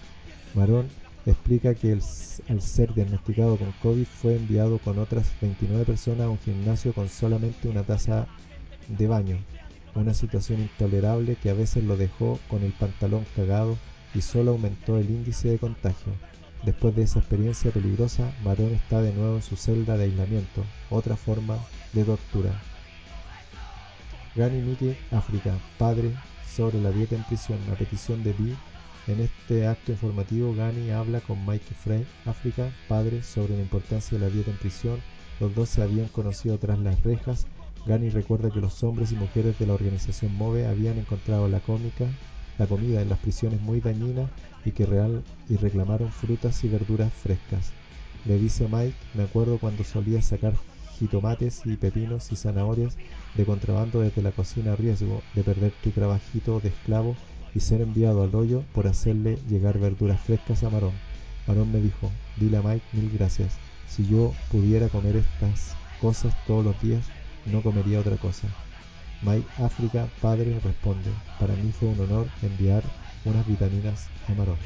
Marón 0.54 0.88
explica 1.26 1.74
que 1.74 1.92
al 1.92 2.62
ser 2.62 2.94
diagnosticado 2.94 3.58
con 3.58 3.72
COVID 3.82 4.06
fue 4.06 4.36
enviado 4.36 4.78
con 4.80 5.00
otras 5.00 5.34
29 5.42 5.86
personas 5.86 6.28
a 6.28 6.30
un 6.30 6.40
gimnasio 6.40 6.94
con 6.94 7.10
solamente 7.10 7.68
una 7.68 7.84
taza 7.84 8.28
de 8.88 9.08
baño, 9.08 9.38
una 9.96 10.14
situación 10.14 10.62
intolerable 10.62 11.36
que 11.36 11.50
a 11.50 11.54
veces 11.54 11.84
lo 11.84 11.98
dejó 11.98 12.40
con 12.50 12.64
el 12.64 12.74
pantalón 12.74 13.26
cagado 13.36 13.78
y 14.14 14.22
solo 14.22 14.52
aumentó 14.52 14.98
el 14.98 15.10
índice 15.10 15.50
de 15.50 15.60
contagio. 15.60 16.14
Después 16.64 16.96
de 16.96 17.04
esa 17.04 17.20
experiencia 17.20 17.72
peligrosa, 17.72 18.32
Marón 18.44 18.74
está 18.74 19.02
de 19.02 19.12
nuevo 19.12 19.36
en 19.36 19.42
su 19.42 19.58
celda 19.58 19.98
de 19.98 20.06
aislamiento, 20.06 20.64
otra 20.90 21.18
forma 21.18 21.58
de 21.92 22.06
tortura. 22.06 22.62
Gani 24.36 24.62
Miki, 24.62 24.96
África, 25.12 25.54
padre, 25.78 26.12
sobre 26.50 26.82
la 26.82 26.92
dieta 26.92 27.16
en 27.16 27.24
prisión, 27.24 27.60
a 27.72 27.76
petición 27.76 28.24
de 28.24 28.34
Bi. 28.34 28.56
En 29.08 29.20
este 29.20 29.68
acto 29.68 29.92
informativo, 29.92 30.56
Gani 30.56 30.92
habla 30.92 31.20
con 31.20 31.46
Mike 31.46 31.74
Frey, 31.84 32.08
África, 32.26 32.72
padre, 32.88 33.24
sobre 33.24 33.56
la 33.56 33.62
importancia 33.62 34.18
de 34.18 34.26
la 34.26 34.32
dieta 34.32 34.52
en 34.52 34.58
prisión. 34.58 35.00
Los 35.40 35.54
dos 35.54 35.68
se 35.68 35.82
habían 35.82 36.08
conocido 36.08 36.58
tras 36.58 36.80
las 36.80 37.04
rejas. 37.04 37.46
Gani 37.86 38.10
recuerda 38.10 38.50
que 38.50 38.62
los 38.62 38.82
hombres 38.84 39.12
y 39.12 39.16
mujeres 39.16 39.60
de 39.60 39.68
la 39.68 39.74
organización 39.74 40.34
MOVE 40.36 40.66
habían 40.66 40.98
encontrado 40.98 41.50
la 41.50 41.60
cómica 41.60 42.06
la 42.58 42.68
comida 42.68 43.02
en 43.02 43.10
las 43.10 43.20
prisiones 43.20 43.62
muy 43.62 43.80
dañina 43.80 44.30
y 44.66 44.72
que 44.72 44.86
real 44.86 45.24
y 45.50 45.58
reclamaron 45.58 46.12
frutas 46.12 46.64
y 46.64 46.68
verduras 46.68 47.12
frescas. 47.14 47.72
Le 48.26 48.38
dice 48.38 48.68
Mike, 48.72 48.96
me 49.14 49.24
acuerdo 49.24 49.58
cuando 49.58 49.84
solía 49.84 50.22
sacar 50.22 50.54
jitomates 50.98 51.66
y 51.66 51.76
pepinos 51.76 52.32
y 52.32 52.36
zanahorias 52.36 52.96
de 53.36 53.46
contrabando 53.46 54.00
desde 54.02 54.22
la 54.22 54.32
cocina 54.32 54.74
a 54.74 54.76
riesgo 54.76 55.22
de 55.34 55.44
perder 55.44 55.72
tu 55.84 55.90
trabajito 55.92 56.60
de 56.60 56.70
esclavo 56.70 57.16
y 57.56 57.60
ser 57.60 57.82
enviado 57.82 58.24
al 58.24 58.34
hoyo 58.36 58.64
por 58.74 58.88
hacerle 58.88 59.38
llegar 59.50 59.80
verduras 59.80 60.22
frescas 60.22 60.64
a 60.64 60.70
Marón. 60.70 60.94
Marón 61.48 61.72
me 61.72 61.82
dijo, 61.82 62.12
dile 62.38 62.58
a 62.58 62.62
Mike 62.62 62.86
mil 62.94 63.10
gracias. 63.12 63.58
Si 63.88 64.08
yo 64.08 64.34
pudiera 64.52 64.88
comer 64.88 65.18
estas 65.18 65.76
cosas 66.00 66.34
todos 66.48 66.64
los 66.64 66.82
días, 66.82 67.06
no 67.46 67.62
comería 67.62 68.00
otra 68.00 68.18
cosa. 68.18 68.48
Mike 69.24 69.48
África, 69.58 70.08
padre, 70.22 70.60
responde, 70.64 71.10
para 71.40 71.56
mí 71.56 71.72
fue 71.72 71.90
un 71.90 72.00
honor 72.02 72.28
enviar 72.42 72.84
unas 73.26 73.46
vitaminas 73.48 74.08
a 74.28 74.34
Marón. 74.34 74.58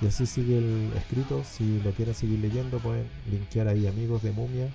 Y 0.00 0.06
así 0.06 0.26
sigue 0.26 0.58
el 0.58 0.92
escrito, 0.96 1.44
si 1.44 1.80
lo 1.82 1.92
quieren 1.92 2.14
seguir 2.14 2.38
leyendo 2.40 2.78
pueden 2.78 3.06
linkear 3.30 3.68
ahí 3.68 3.86
amigos 3.86 4.22
de 4.22 4.32
mumia 4.32 4.68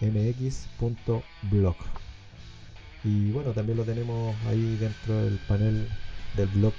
mx.blog. 0.00 1.76
Y 3.04 3.30
bueno, 3.32 3.52
también 3.52 3.78
lo 3.78 3.84
tenemos 3.84 4.36
ahí 4.46 4.76
dentro 4.76 5.24
del 5.24 5.38
panel 5.48 5.88
del 6.36 6.48
blog 6.48 6.74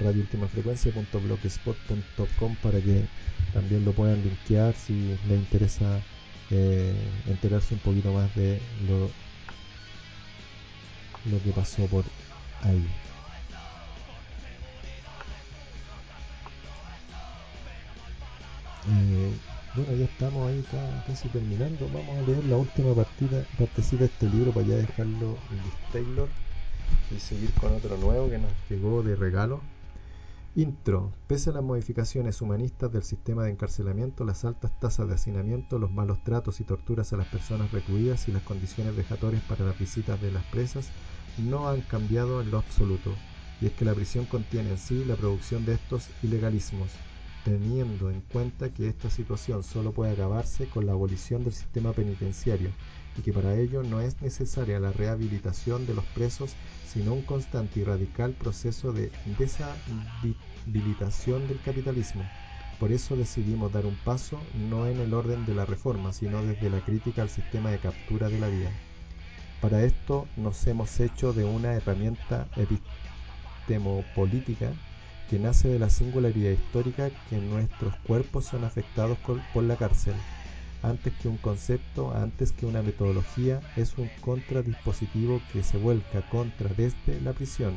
radioultimafrecuencia.blogspot.com 0.00 2.56
para 2.56 2.80
que 2.80 3.04
también 3.52 3.84
lo 3.84 3.92
puedan 3.92 4.20
linkear 4.22 4.74
si 4.74 5.16
les 5.28 5.38
interesa 5.38 6.00
eh, 6.50 6.94
enterarse 7.26 7.74
un 7.74 7.80
poquito 7.80 8.12
más 8.12 8.34
de 8.34 8.60
lo 8.88 9.10
lo 11.26 11.42
que 11.42 11.50
pasó 11.50 11.86
por 11.86 12.04
ahí. 12.62 12.86
Eh, 18.86 19.32
bueno, 19.74 19.92
ya 19.94 20.04
estamos 20.04 20.48
ahí 20.48 20.64
casi 21.06 21.28
terminando. 21.28 21.88
Vamos 21.92 22.18
a 22.18 22.22
leer 22.22 22.44
la 22.44 22.56
última 22.56 22.94
partida, 22.94 23.44
partecita 23.58 24.00
de 24.00 24.06
este 24.06 24.28
libro 24.28 24.52
para 24.52 24.66
ya 24.66 24.76
dejarlo 24.76 25.38
en 25.50 25.92
Taylor 25.92 26.28
y 27.14 27.18
seguir 27.18 27.52
con 27.54 27.72
otro 27.72 27.96
nuevo 27.96 28.28
que 28.28 28.38
nos 28.38 28.52
llegó 28.68 29.02
de 29.02 29.16
regalo. 29.16 29.60
Intro. 30.56 31.12
Pese 31.26 31.50
a 31.50 31.52
las 31.52 31.64
modificaciones 31.64 32.40
humanistas 32.40 32.92
del 32.92 33.02
sistema 33.02 33.42
de 33.42 33.50
encarcelamiento, 33.50 34.24
las 34.24 34.44
altas 34.44 34.70
tasas 34.78 35.08
de 35.08 35.14
hacinamiento, 35.14 35.80
los 35.80 35.90
malos 35.92 36.22
tratos 36.22 36.60
y 36.60 36.64
torturas 36.64 37.12
a 37.12 37.16
las 37.16 37.26
personas 37.26 37.72
recluidas 37.72 38.28
y 38.28 38.32
las 38.32 38.42
condiciones 38.42 38.94
vejatorias 38.94 39.42
para 39.48 39.64
las 39.64 39.76
visitas 39.76 40.20
de 40.22 40.30
las 40.30 40.44
presas 40.44 40.90
no 41.38 41.68
han 41.68 41.80
cambiado 41.80 42.40
en 42.40 42.52
lo 42.52 42.58
absoluto, 42.58 43.10
y 43.60 43.66
es 43.66 43.72
que 43.72 43.84
la 43.84 43.94
prisión 43.94 44.26
contiene 44.26 44.70
en 44.70 44.78
sí 44.78 45.04
la 45.04 45.16
producción 45.16 45.64
de 45.64 45.74
estos 45.74 46.08
ilegalismos. 46.22 46.92
teniendo 47.44 48.10
en 48.10 48.20
cuenta 48.22 48.72
que 48.72 48.88
esta 48.88 49.10
situación 49.10 49.64
solo 49.64 49.92
puede 49.92 50.12
acabarse 50.12 50.66
con 50.66 50.86
la 50.86 50.92
abolición 50.92 51.44
del 51.44 51.52
sistema 51.52 51.92
penitenciario 51.92 52.70
y 53.16 53.22
que 53.22 53.32
para 53.32 53.56
ello 53.56 53.82
no 53.82 54.00
es 54.00 54.20
necesaria 54.22 54.78
la 54.80 54.92
rehabilitación 54.92 55.86
de 55.86 55.94
los 55.94 56.04
presos, 56.06 56.54
sino 56.86 57.14
un 57.14 57.22
constante 57.22 57.80
y 57.80 57.84
radical 57.84 58.32
proceso 58.32 58.92
de 58.92 59.10
deshabilitación 59.38 61.48
del 61.48 61.60
capitalismo. 61.60 62.22
Por 62.80 62.90
eso 62.92 63.16
decidimos 63.16 63.72
dar 63.72 63.86
un 63.86 63.96
paso 64.04 64.38
no 64.68 64.86
en 64.86 65.00
el 65.00 65.14
orden 65.14 65.46
de 65.46 65.54
la 65.54 65.64
reforma, 65.64 66.12
sino 66.12 66.42
desde 66.42 66.68
la 66.70 66.80
crítica 66.80 67.22
al 67.22 67.30
sistema 67.30 67.70
de 67.70 67.78
captura 67.78 68.28
de 68.28 68.40
la 68.40 68.48
vida. 68.48 68.70
Para 69.60 69.84
esto 69.84 70.26
nos 70.36 70.66
hemos 70.66 70.98
hecho 71.00 71.32
de 71.32 71.44
una 71.44 71.72
herramienta 71.72 72.48
epistemopolítica 72.56 74.72
que 75.30 75.38
nace 75.38 75.68
de 75.68 75.78
la 75.78 75.88
singularidad 75.88 76.50
histórica 76.50 77.10
que 77.30 77.38
nuestros 77.38 77.94
cuerpos 78.06 78.44
son 78.44 78.64
afectados 78.64 79.16
por 79.18 79.62
la 79.62 79.76
cárcel. 79.76 80.14
Antes 80.84 81.14
que 81.14 81.28
un 81.28 81.38
concepto, 81.38 82.14
antes 82.14 82.52
que 82.52 82.66
una 82.66 82.82
metodología, 82.82 83.62
es 83.74 83.96
un 83.96 84.10
contradispositivo 84.20 85.40
que 85.50 85.62
se 85.62 85.78
vuelca 85.78 86.20
contra 86.28 86.68
desde 86.74 87.22
la 87.22 87.32
prisión, 87.32 87.74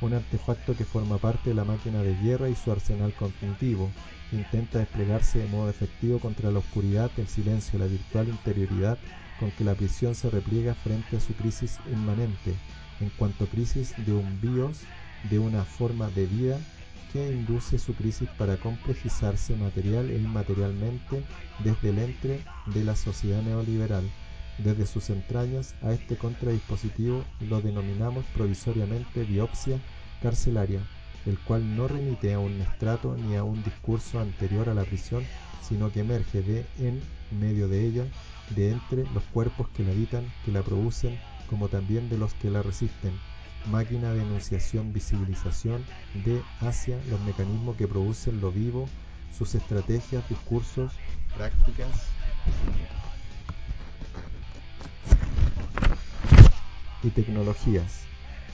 un 0.00 0.14
artefacto 0.14 0.74
que 0.74 0.86
forma 0.86 1.18
parte 1.18 1.50
de 1.50 1.54
la 1.54 1.64
máquina 1.64 2.02
de 2.02 2.16
guerra 2.16 2.48
y 2.48 2.54
su 2.54 2.72
arsenal 2.72 3.12
cognitivo, 3.12 3.90
intenta 4.32 4.78
desplegarse 4.78 5.40
de 5.40 5.48
modo 5.48 5.68
efectivo 5.68 6.18
contra 6.18 6.50
la 6.50 6.60
oscuridad, 6.60 7.10
el 7.18 7.28
silencio, 7.28 7.78
la 7.78 7.88
virtual 7.88 8.28
interioridad 8.28 8.96
con 9.38 9.50
que 9.50 9.64
la 9.64 9.74
prisión 9.74 10.14
se 10.14 10.30
repliega 10.30 10.74
frente 10.74 11.18
a 11.18 11.20
su 11.20 11.34
crisis 11.34 11.78
inmanente, 11.92 12.54
en 13.00 13.10
cuanto 13.18 13.44
crisis 13.48 13.92
de 14.06 14.14
un 14.14 14.40
bios, 14.40 14.80
de 15.28 15.38
una 15.38 15.62
forma 15.62 16.08
de 16.08 16.24
vida 16.24 16.58
que 17.12 17.30
induce 17.30 17.78
su 17.78 17.94
crisis 17.94 18.28
para 18.38 18.56
complejizarse 18.56 19.56
material 19.56 20.10
e 20.10 20.16
inmaterialmente 20.16 21.22
desde 21.64 21.90
el 21.90 21.98
entre 21.98 22.40
de 22.66 22.84
la 22.84 22.96
sociedad 22.96 23.42
neoliberal. 23.42 24.04
Desde 24.58 24.86
sus 24.86 25.10
entrañas 25.10 25.74
a 25.82 25.92
este 25.92 26.16
contradispositivo 26.16 27.24
lo 27.48 27.60
denominamos 27.60 28.24
provisoriamente 28.34 29.24
biopsia 29.24 29.78
carcelaria, 30.22 30.80
el 31.26 31.38
cual 31.40 31.76
no 31.76 31.88
remite 31.88 32.32
a 32.32 32.38
un 32.38 32.60
estrato 32.60 33.16
ni 33.16 33.36
a 33.36 33.44
un 33.44 33.62
discurso 33.62 34.18
anterior 34.18 34.68
a 34.68 34.74
la 34.74 34.84
prisión, 34.84 35.24
sino 35.60 35.92
que 35.92 36.00
emerge 36.00 36.42
de 36.42 36.64
en 36.78 37.02
medio 37.38 37.68
de 37.68 37.86
ella, 37.86 38.04
de 38.54 38.70
entre 38.70 39.04
los 39.12 39.24
cuerpos 39.24 39.68
que 39.76 39.84
la 39.84 39.90
habitan, 39.90 40.24
que 40.44 40.52
la 40.52 40.62
producen, 40.62 41.18
como 41.50 41.68
también 41.68 42.08
de 42.08 42.18
los 42.18 42.32
que 42.34 42.50
la 42.50 42.62
resisten, 42.62 43.12
máquina 43.70 44.12
de 44.12 44.22
enunciación, 44.22 44.92
visibilización 44.92 45.84
de 46.24 46.42
hacia 46.60 46.96
los 47.10 47.20
mecanismos 47.22 47.76
que 47.76 47.88
producen 47.88 48.40
lo 48.40 48.52
vivo, 48.52 48.88
sus 49.36 49.54
estrategias, 49.54 50.28
discursos, 50.28 50.92
prácticas 51.36 52.10
y 57.02 57.10
tecnologías. 57.10 58.06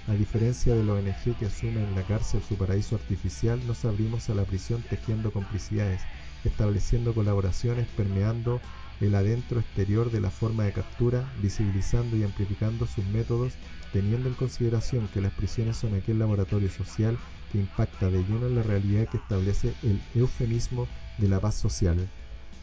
A 0.08 0.14
diferencia 0.14 0.74
de 0.74 0.82
la 0.82 0.94
ONG 0.94 1.36
que 1.38 1.46
asume 1.46 1.82
en 1.82 1.94
la 1.94 2.02
cárcel 2.02 2.42
su 2.42 2.56
paraíso 2.56 2.96
artificial, 2.96 3.64
nos 3.66 3.84
abrimos 3.84 4.28
a 4.30 4.34
la 4.34 4.44
prisión 4.44 4.82
tejiendo 4.90 5.30
complicidades, 5.32 6.00
estableciendo 6.44 7.14
colaboraciones, 7.14 7.86
permeando 7.96 8.60
el 9.00 9.14
adentro 9.14 9.60
exterior 9.60 10.10
de 10.10 10.20
la 10.20 10.30
forma 10.30 10.64
de 10.64 10.72
captura, 10.72 11.28
visibilizando 11.40 12.16
y 12.16 12.22
amplificando 12.22 12.86
sus 12.86 13.04
métodos, 13.06 13.54
teniendo 13.92 14.28
en 14.28 14.34
consideración 14.34 15.08
que 15.08 15.20
las 15.20 15.32
prisiones 15.32 15.76
son 15.76 15.94
aquel 15.94 16.18
laboratorio 16.18 16.70
social 16.70 17.18
que 17.50 17.58
impacta 17.58 18.10
de 18.10 18.22
lleno 18.24 18.46
en 18.46 18.56
la 18.56 18.62
realidad 18.62 19.08
que 19.08 19.18
establece 19.18 19.74
el 19.82 20.00
eufemismo 20.14 20.86
de 21.18 21.28
la 21.28 21.40
paz 21.40 21.54
social. 21.54 22.08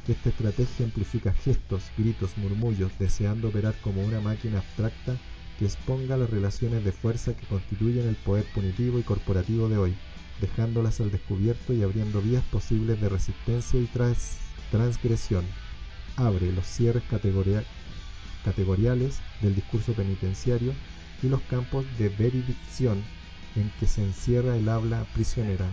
Esta 0.08 0.30
estrategia 0.30 0.86
amplifica 0.86 1.34
gestos, 1.34 1.84
gritos, 1.98 2.38
murmullos, 2.38 2.92
deseando 2.98 3.50
operar 3.50 3.76
como 3.82 4.02
una 4.04 4.20
máquina 4.20 4.60
abstracta 4.60 5.16
que 5.60 5.66
exponga 5.66 6.18
las 6.18 6.30
relaciones 6.30 6.84
de 6.84 6.92
fuerza 6.92 7.34
que 7.34 7.46
constituyen 7.46 8.08
el 8.08 8.16
poder 8.16 8.46
punitivo 8.56 8.98
y 8.98 9.04
corporativo 9.04 9.68
de 9.68 9.78
hoy, 9.78 9.94
dejándolas 10.42 11.02
al 11.02 11.12
descubierto 11.12 11.74
y 11.74 11.84
abriendo 11.84 12.22
vías 12.22 12.44
posibles 12.46 13.00
de 13.02 13.10
resistencia 13.10 13.80
y 13.80 13.86
trans 13.86 14.38
transgresión. 14.72 15.44
Abre 16.20 16.52
los 16.52 16.66
cierres 16.66 17.04
categoria 17.10 17.64
categoriales 18.44 19.20
del 19.42 19.56
discurso 19.56 19.94
penitenciario 19.94 20.74
y 21.24 21.30
los 21.30 21.40
campos 21.44 21.86
de 21.98 22.10
veridicción 22.10 23.02
en 23.56 23.72
que 23.80 23.88
se 23.88 24.04
encierra 24.04 24.58
el 24.58 24.68
habla 24.68 25.06
prisionera. 25.14 25.66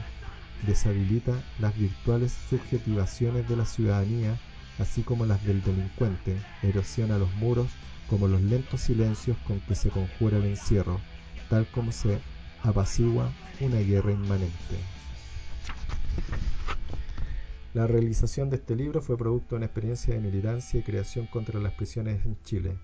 Deshabilita 0.64 1.42
las 1.58 1.76
virtuales 1.76 2.32
subjetivaciones 2.48 3.48
de 3.48 3.56
la 3.56 3.64
ciudadanía, 3.64 4.38
así 4.78 5.02
como 5.02 5.26
las 5.26 5.44
del 5.44 5.62
delincuente, 5.64 6.36
erosiona 6.62 7.18
los 7.18 7.34
muros 7.34 7.66
como 8.08 8.28
los 8.28 8.40
lentos 8.40 8.82
silencios 8.82 9.36
con 9.48 9.58
que 9.60 9.74
se 9.74 9.90
conjura 9.90 10.36
el 10.36 10.44
encierro, 10.44 11.00
tal 11.50 11.66
como 11.66 11.90
se 11.90 12.20
apacigua 12.62 13.32
una 13.60 13.78
guerra 13.78 14.12
inmanente. 14.12 14.78
La 17.76 17.86
realización 17.86 18.48
de 18.48 18.56
este 18.56 18.74
libro 18.74 19.02
fue 19.02 19.18
producto 19.18 19.50
de 19.50 19.56
una 19.56 19.66
experiencia 19.66 20.14
de 20.14 20.20
militancia 20.20 20.80
y 20.80 20.82
creación 20.82 21.26
contra 21.26 21.60
las 21.60 21.74
prisiones 21.74 22.24
en 22.24 22.42
Chile. 22.42 22.78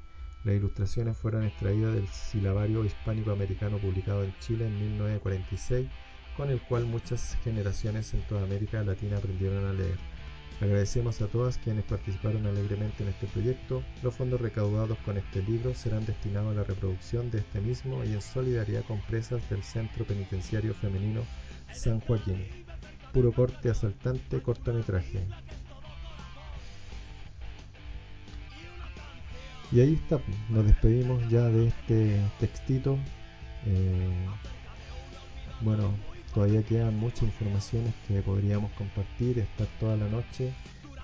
Las 0.44 0.56
ilustraciones 0.56 1.16
fueron 1.16 1.44
extraídas 1.44 1.94
del 1.94 2.06
silabario 2.08 2.84
hispánico-americano 2.84 3.78
publicado 3.78 4.22
en 4.22 4.34
Chile 4.40 4.66
en 4.66 4.78
1946, 4.78 5.88
con 6.36 6.50
el 6.50 6.60
cual 6.60 6.84
muchas 6.84 7.38
generaciones 7.42 8.12
en 8.12 8.20
toda 8.26 8.42
América 8.42 8.84
Latina 8.84 9.16
aprendieron 9.16 9.64
a 9.64 9.72
leer. 9.72 9.96
Agradecemos 10.60 11.22
a 11.22 11.26
todas 11.26 11.56
quienes 11.56 11.84
participaron 11.84 12.44
alegremente 12.44 13.02
en 13.02 13.08
este 13.08 13.28
proyecto. 13.28 13.82
Los 14.02 14.14
fondos 14.14 14.42
recaudados 14.42 14.98
con 15.06 15.16
este 15.16 15.42
libro 15.42 15.74
serán 15.74 16.04
destinados 16.04 16.52
a 16.52 16.60
la 16.60 16.64
reproducción 16.64 17.30
de 17.30 17.38
este 17.38 17.62
mismo 17.62 18.04
y 18.04 18.12
en 18.12 18.20
solidaridad 18.20 18.84
con 18.84 19.00
presas 19.06 19.48
del 19.48 19.62
Centro 19.62 20.04
Penitenciario 20.04 20.74
Femenino 20.74 21.22
San 21.72 22.00
Joaquín. 22.00 22.61
Puro 23.12 23.32
corte 23.32 23.70
asaltante 23.70 24.40
cortometraje. 24.40 25.26
Y 29.70 29.80
ahí 29.80 29.94
está, 29.94 30.20
nos 30.50 30.66
despedimos 30.66 31.26
ya 31.30 31.44
de 31.44 31.68
este 31.68 32.20
textito. 32.38 32.98
Eh, 33.66 34.26
bueno, 35.62 35.90
todavía 36.34 36.62
quedan 36.62 36.98
muchas 36.98 37.22
informaciones 37.22 37.94
que 38.06 38.20
podríamos 38.20 38.70
compartir, 38.72 39.38
estar 39.38 39.66
toda 39.80 39.96
la 39.96 40.08
noche. 40.08 40.52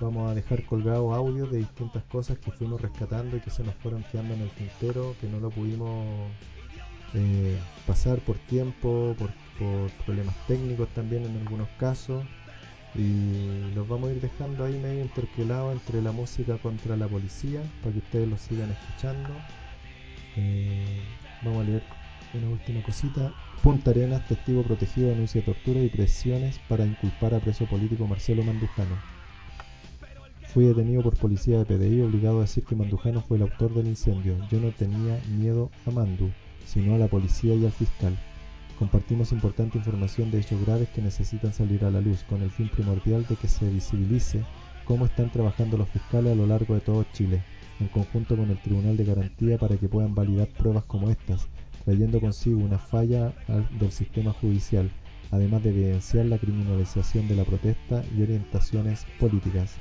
Vamos 0.01 0.31
a 0.31 0.35
dejar 0.35 0.65
colgados 0.67 1.15
audios 1.15 1.51
de 1.51 1.59
distintas 1.59 2.05
cosas 2.05 2.39
que 2.39 2.53
fuimos 2.53 2.81
rescatando 2.81 3.37
y 3.37 3.41
que 3.41 3.51
se 3.51 3.65
nos 3.65 3.75
fueron 3.77 4.05
quedando 4.13 4.35
en 4.35 4.43
el 4.43 4.51
tintero, 4.51 5.17
que 5.21 5.29
no 5.29 5.41
lo 5.41 5.51
pudimos 5.51 6.31
eh, 7.15 7.59
pasar 7.87 8.19
por 8.21 8.37
tiempo, 8.37 9.15
por, 9.19 9.31
por 9.59 9.91
problemas 10.05 10.35
técnicos 10.47 10.89
también 10.91 11.25
en 11.25 11.37
algunos 11.37 11.69
casos. 11.79 12.25
Y 12.95 13.75
los 13.75 13.87
vamos 13.87 14.09
a 14.09 14.13
ir 14.15 14.21
dejando 14.21 14.65
ahí 14.65 14.79
medio 14.79 15.03
intercalados 15.03 15.75
entre 15.75 16.01
la 16.01 16.11
música 16.13 16.57
contra 16.59 16.97
la 16.97 17.07
policía 17.07 17.61
para 17.83 17.93
que 17.93 17.99
ustedes 17.99 18.29
lo 18.29 18.39
sigan 18.39 18.71
escuchando. 18.71 19.29
Eh, 20.37 21.01
vamos 21.43 21.67
a 21.67 21.71
leer 21.71 21.83
una 22.35 22.49
última 22.49 22.83
cosita. 22.83 23.33
Punta 23.63 23.91
Arenas, 23.91 24.27
testigo 24.27 24.63
protegido 24.63 25.11
denuncia 25.11 25.45
tortura 25.45 25.81
y 25.81 25.89
presiones 25.89 26.59
para 26.69 26.87
inculpar 26.87 27.35
a 27.35 27.41
preso 27.41 27.67
político 27.67 28.07
Marcelo 28.07 28.43
Mandujano. 28.43 28.97
Fui 30.55 30.65
detenido 30.65 31.03
por 31.03 31.17
policía 31.19 31.59
de 31.59 31.67
PDI 31.67 32.01
obligado 32.01 32.39
a 32.39 32.43
decir 32.43 32.65
que 32.65 32.75
Mandujano 32.75 33.21
fue 33.21 33.37
el 33.37 33.43
autor 33.43 33.75
del 33.75 33.87
incendio. 33.87 34.35
Yo 34.51 34.61
no 34.61 34.71
tenía 34.71 35.21
miedo 35.29 35.71
a 35.87 35.91
Mandu 35.91 36.31
sino 36.69 36.95
a 36.95 36.99
la 36.99 37.09
policía 37.09 37.55
y 37.55 37.65
al 37.65 37.73
fiscal 37.73 38.17
Compartimos 38.79 39.33
importante 39.33 39.77
información 39.77 40.31
de 40.31 40.39
hechos 40.39 40.65
graves 40.65 40.89
que 40.91 41.03
necesitan 41.03 41.53
salir 41.53 41.85
a 41.85 41.91
la 41.91 42.01
luz, 42.01 42.23
con 42.29 42.43
el 42.43 42.51
fin 42.51 42.69
primordial 42.69 43.27
de 43.27 43.35
que 43.35 43.49
se 43.49 43.69
visibilice 43.69 44.45
cómo 44.85 45.07
están 45.07 45.33
trabajando 45.33 45.77
los 45.77 45.89
fiscales 45.89 46.33
a 46.33 46.37
lo 46.37 46.47
largo 46.47 46.75
de 46.75 46.81
todo 46.81 47.05
Chile, 47.13 47.43
en 47.81 47.89
conjunto 47.89 48.37
con 48.37 48.49
el 48.51 48.63
Tribunal 48.63 48.97
de 48.97 49.05
Garantía 49.05 49.59
para 49.59 49.77
que 49.77 49.89
puedan 49.89 50.15
validar 50.15 50.47
pruebas 50.47 50.85
como 50.85 51.11
estas, 51.11 51.49
trayendo 51.85 52.21
consigo 52.21 52.61
una 52.61 52.79
falla 52.79 53.33
del 53.81 53.91
sistema 53.91 54.33
judicial, 54.33 54.89
además 55.33 55.65
de 55.65 55.71
evidenciar 55.71 56.27
la 56.27 56.39
criminalización 56.39 57.27
de 57.27 57.35
la 57.35 57.45
protesta 57.45 58.05
y 58.17 58.23
orientaciones 58.23 59.05
políticas. 59.19 59.75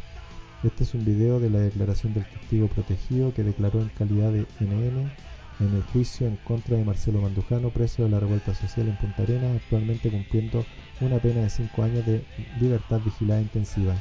Este 0.64 0.84
es 0.84 0.95
un 0.95 1.06
video 1.06 1.40
de 1.40 1.52
la 1.52 1.60
declaración 1.60 2.15
del 2.15 2.26
testigo 2.26 2.68
protegido 2.68 3.32
que 3.32 3.44
declaró 3.44 3.80
en 3.80 3.90
calidad 3.90 4.32
de 4.32 4.48
NN 4.60 5.11
en 5.60 5.74
el 5.76 5.84
juicio 5.84 6.28
en 6.28 6.36
contra 6.38 6.78
de 6.78 6.86
Marcelo 6.86 7.22
Mandujano, 7.22 7.70
preso 7.70 8.04
de 8.04 8.10
la 8.10 8.20
revuelta 8.20 8.54
social 8.54 8.88
en 8.88 8.98
Punta 8.98 9.24
Arenas, 9.24 9.56
actualmente 9.56 10.12
cumpliendo 10.12 10.66
una 11.02 11.18
pena 11.18 11.42
de 11.42 11.50
5 11.50 11.84
años 11.84 12.06
de 12.06 12.24
libertad 12.60 13.00
vigilada 13.04 13.42
intensiva. 13.42 13.96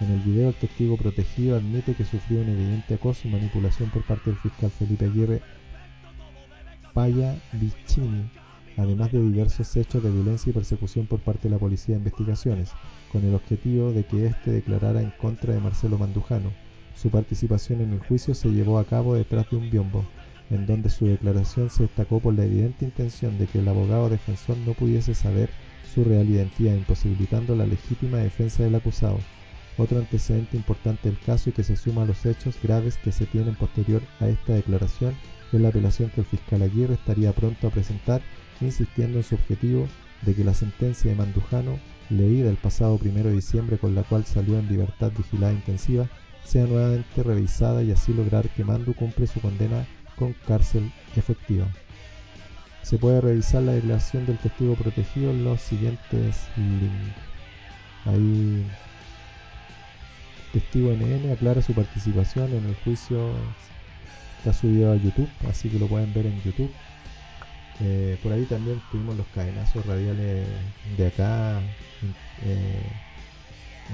En 0.00 0.10
el 0.10 0.20
video 0.20 0.48
el 0.48 0.54
testigo 0.54 0.96
protegido 0.96 1.56
admite 1.56 1.94
que 1.94 2.04
sufrió 2.04 2.40
un 2.40 2.48
evidente 2.48 2.94
acoso 2.94 3.26
y 3.26 3.30
manipulación 3.30 3.90
por 3.90 4.04
parte 4.04 4.30
del 4.30 4.38
fiscal 4.38 4.70
Felipe 4.70 5.06
Aguirre 5.06 5.42
Paya 6.92 7.36
Vicini, 7.52 8.30
además 8.76 9.10
de 9.10 9.20
diversos 9.20 9.76
hechos 9.76 10.02
de 10.02 10.10
violencia 10.10 10.50
y 10.50 10.52
persecución 10.52 11.06
por 11.06 11.20
parte 11.20 11.48
de 11.48 11.54
la 11.54 11.58
Policía 11.58 11.94
de 11.94 12.00
Investigaciones, 12.00 12.70
con 13.10 13.24
el 13.24 13.34
objetivo 13.34 13.92
de 13.92 14.04
que 14.04 14.26
éste 14.26 14.52
declarara 14.52 15.02
en 15.02 15.10
contra 15.10 15.54
de 15.54 15.60
Marcelo 15.60 15.98
Mandujano. 15.98 16.52
Su 16.94 17.10
participación 17.10 17.80
en 17.80 17.92
el 17.92 17.98
juicio 17.98 18.34
se 18.34 18.50
llevó 18.50 18.78
a 18.78 18.84
cabo 18.84 19.14
detrás 19.14 19.50
de 19.50 19.56
un 19.56 19.70
biombo, 19.70 20.04
en 20.50 20.66
donde 20.66 20.90
su 20.90 21.06
declaración 21.06 21.70
se 21.70 21.84
destacó 21.84 22.20
por 22.20 22.34
la 22.34 22.44
evidente 22.44 22.84
intención 22.84 23.38
de 23.38 23.46
que 23.46 23.58
el 23.58 23.68
abogado 23.68 24.08
defensor 24.08 24.56
no 24.58 24.74
pudiese 24.74 25.14
saber 25.14 25.50
su 25.94 26.04
real 26.04 26.28
identidad, 26.28 26.74
imposibilitando 26.74 27.54
la 27.56 27.66
legítima 27.66 28.18
defensa 28.18 28.62
del 28.62 28.74
acusado. 28.74 29.18
Otro 29.76 29.98
antecedente 29.98 30.56
importante 30.56 31.08
del 31.08 31.18
caso 31.18 31.50
y 31.50 31.52
que 31.52 31.64
se 31.64 31.76
suma 31.76 32.02
a 32.02 32.06
los 32.06 32.24
hechos 32.26 32.56
graves 32.62 32.96
que 32.98 33.12
se 33.12 33.26
tienen 33.26 33.56
posterior 33.56 34.02
a 34.20 34.28
esta 34.28 34.54
declaración 34.54 35.14
es 35.52 35.60
la 35.60 35.68
apelación 35.68 36.10
que 36.10 36.20
el 36.20 36.26
fiscal 36.26 36.62
Aguirre 36.62 36.94
estaría 36.94 37.32
pronto 37.32 37.66
a 37.66 37.70
presentar, 37.70 38.22
insistiendo 38.60 39.18
en 39.18 39.24
su 39.24 39.34
objetivo 39.34 39.88
de 40.22 40.34
que 40.34 40.44
la 40.44 40.54
sentencia 40.54 41.10
de 41.10 41.16
Mandujano, 41.16 41.78
leída 42.10 42.50
el 42.50 42.56
pasado 42.56 42.98
1 43.02 43.22
de 43.24 43.32
diciembre 43.32 43.78
con 43.78 43.94
la 43.94 44.02
cual 44.02 44.24
salió 44.24 44.58
en 44.58 44.68
libertad 44.68 45.12
vigilada 45.16 45.52
intensiva, 45.52 46.08
sea 46.44 46.66
nuevamente 46.66 47.22
revisada 47.22 47.82
y 47.82 47.90
así 47.90 48.12
lograr 48.12 48.48
que 48.50 48.64
Mandu 48.64 48.94
cumple 48.94 49.26
su 49.26 49.40
condena 49.40 49.86
con 50.16 50.34
cárcel 50.46 50.92
efectiva. 51.16 51.66
Se 52.82 52.98
puede 52.98 53.20
revisar 53.20 53.62
la 53.62 53.72
declaración 53.72 54.26
del 54.26 54.38
testigo 54.38 54.74
protegido 54.74 55.30
en 55.30 55.44
los 55.44 55.60
siguientes 55.60 56.48
links. 56.56 57.16
Ahí 58.04 58.66
Testigo 60.54 60.92
NN 60.92 61.32
aclara 61.32 61.60
su 61.62 61.74
participación 61.74 62.52
en 62.52 62.64
el 62.64 62.76
juicio. 62.76 63.32
Está 64.38 64.52
subido 64.52 64.92
a 64.92 64.96
YouTube, 64.96 65.28
así 65.50 65.68
que 65.68 65.80
lo 65.80 65.88
pueden 65.88 66.14
ver 66.14 66.26
en 66.26 66.40
YouTube. 66.42 66.70
Eh, 67.80 68.16
por 68.22 68.30
ahí 68.30 68.44
también 68.44 68.80
tuvimos 68.92 69.16
los 69.16 69.26
cadenazos 69.34 69.84
radiales 69.84 70.46
de 70.96 71.06
acá, 71.08 71.60
eh, 72.44 72.82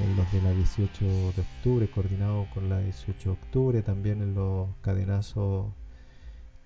en 0.02 0.16
los 0.16 0.30
de 0.32 0.42
la 0.42 0.50
18 0.50 1.02
de 1.34 1.40
octubre, 1.40 1.88
coordinados 1.88 2.46
con 2.48 2.68
la 2.68 2.78
18 2.80 3.30
de 3.30 3.30
octubre, 3.30 3.82
también 3.82 4.20
en 4.20 4.34
los 4.34 4.68
cadenazos 4.82 5.64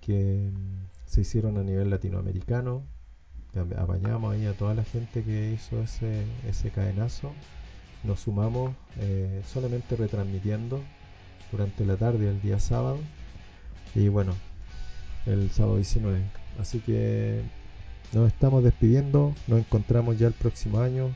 que 0.04 0.50
mm, 0.52 0.86
se 1.06 1.22
hicieron 1.22 1.58
a 1.58 1.62
nivel 1.62 1.90
latinoamericano. 1.90 2.82
Apañamos 3.76 4.34
ahí 4.34 4.46
a 4.46 4.54
toda 4.54 4.74
la 4.74 4.84
gente 4.84 5.22
que 5.22 5.52
hizo 5.52 5.80
ese, 5.82 6.24
ese 6.48 6.70
cadenazo. 6.70 7.32
Nos 8.02 8.20
sumamos 8.20 8.74
eh, 8.98 9.42
solamente 9.46 9.96
retransmitiendo 9.96 10.82
durante 11.52 11.86
la 11.86 11.96
tarde 11.96 12.28
el 12.28 12.40
día 12.42 12.58
sábado. 12.58 12.98
Y 13.94 14.08
bueno 14.08 14.34
el 15.26 15.50
sábado 15.50 15.76
19 15.76 16.20
así 16.60 16.80
que 16.80 17.40
nos 18.12 18.28
estamos 18.28 18.62
despidiendo. 18.62 19.34
Nos 19.46 19.60
encontramos 19.60 20.18
ya 20.18 20.26
el 20.26 20.32
próximo 20.34 20.80
año. 20.80 21.10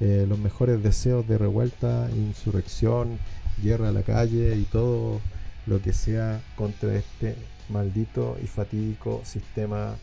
Eh, 0.00 0.26
los 0.28 0.38
mejores 0.38 0.82
deseos 0.82 1.26
de 1.28 1.38
revuelta 1.38 2.08
insurrección 2.14 3.18
guerra 3.62 3.90
a 3.90 3.92
la 3.92 4.02
calle 4.02 4.56
y 4.56 4.64
todo 4.64 5.20
lo 5.66 5.80
que 5.80 5.92
sea 5.92 6.42
contra 6.56 6.96
este 6.96 7.36
maldito 7.68 8.36
y 8.42 8.46
fatídico 8.46 9.22
sistema 9.24 9.96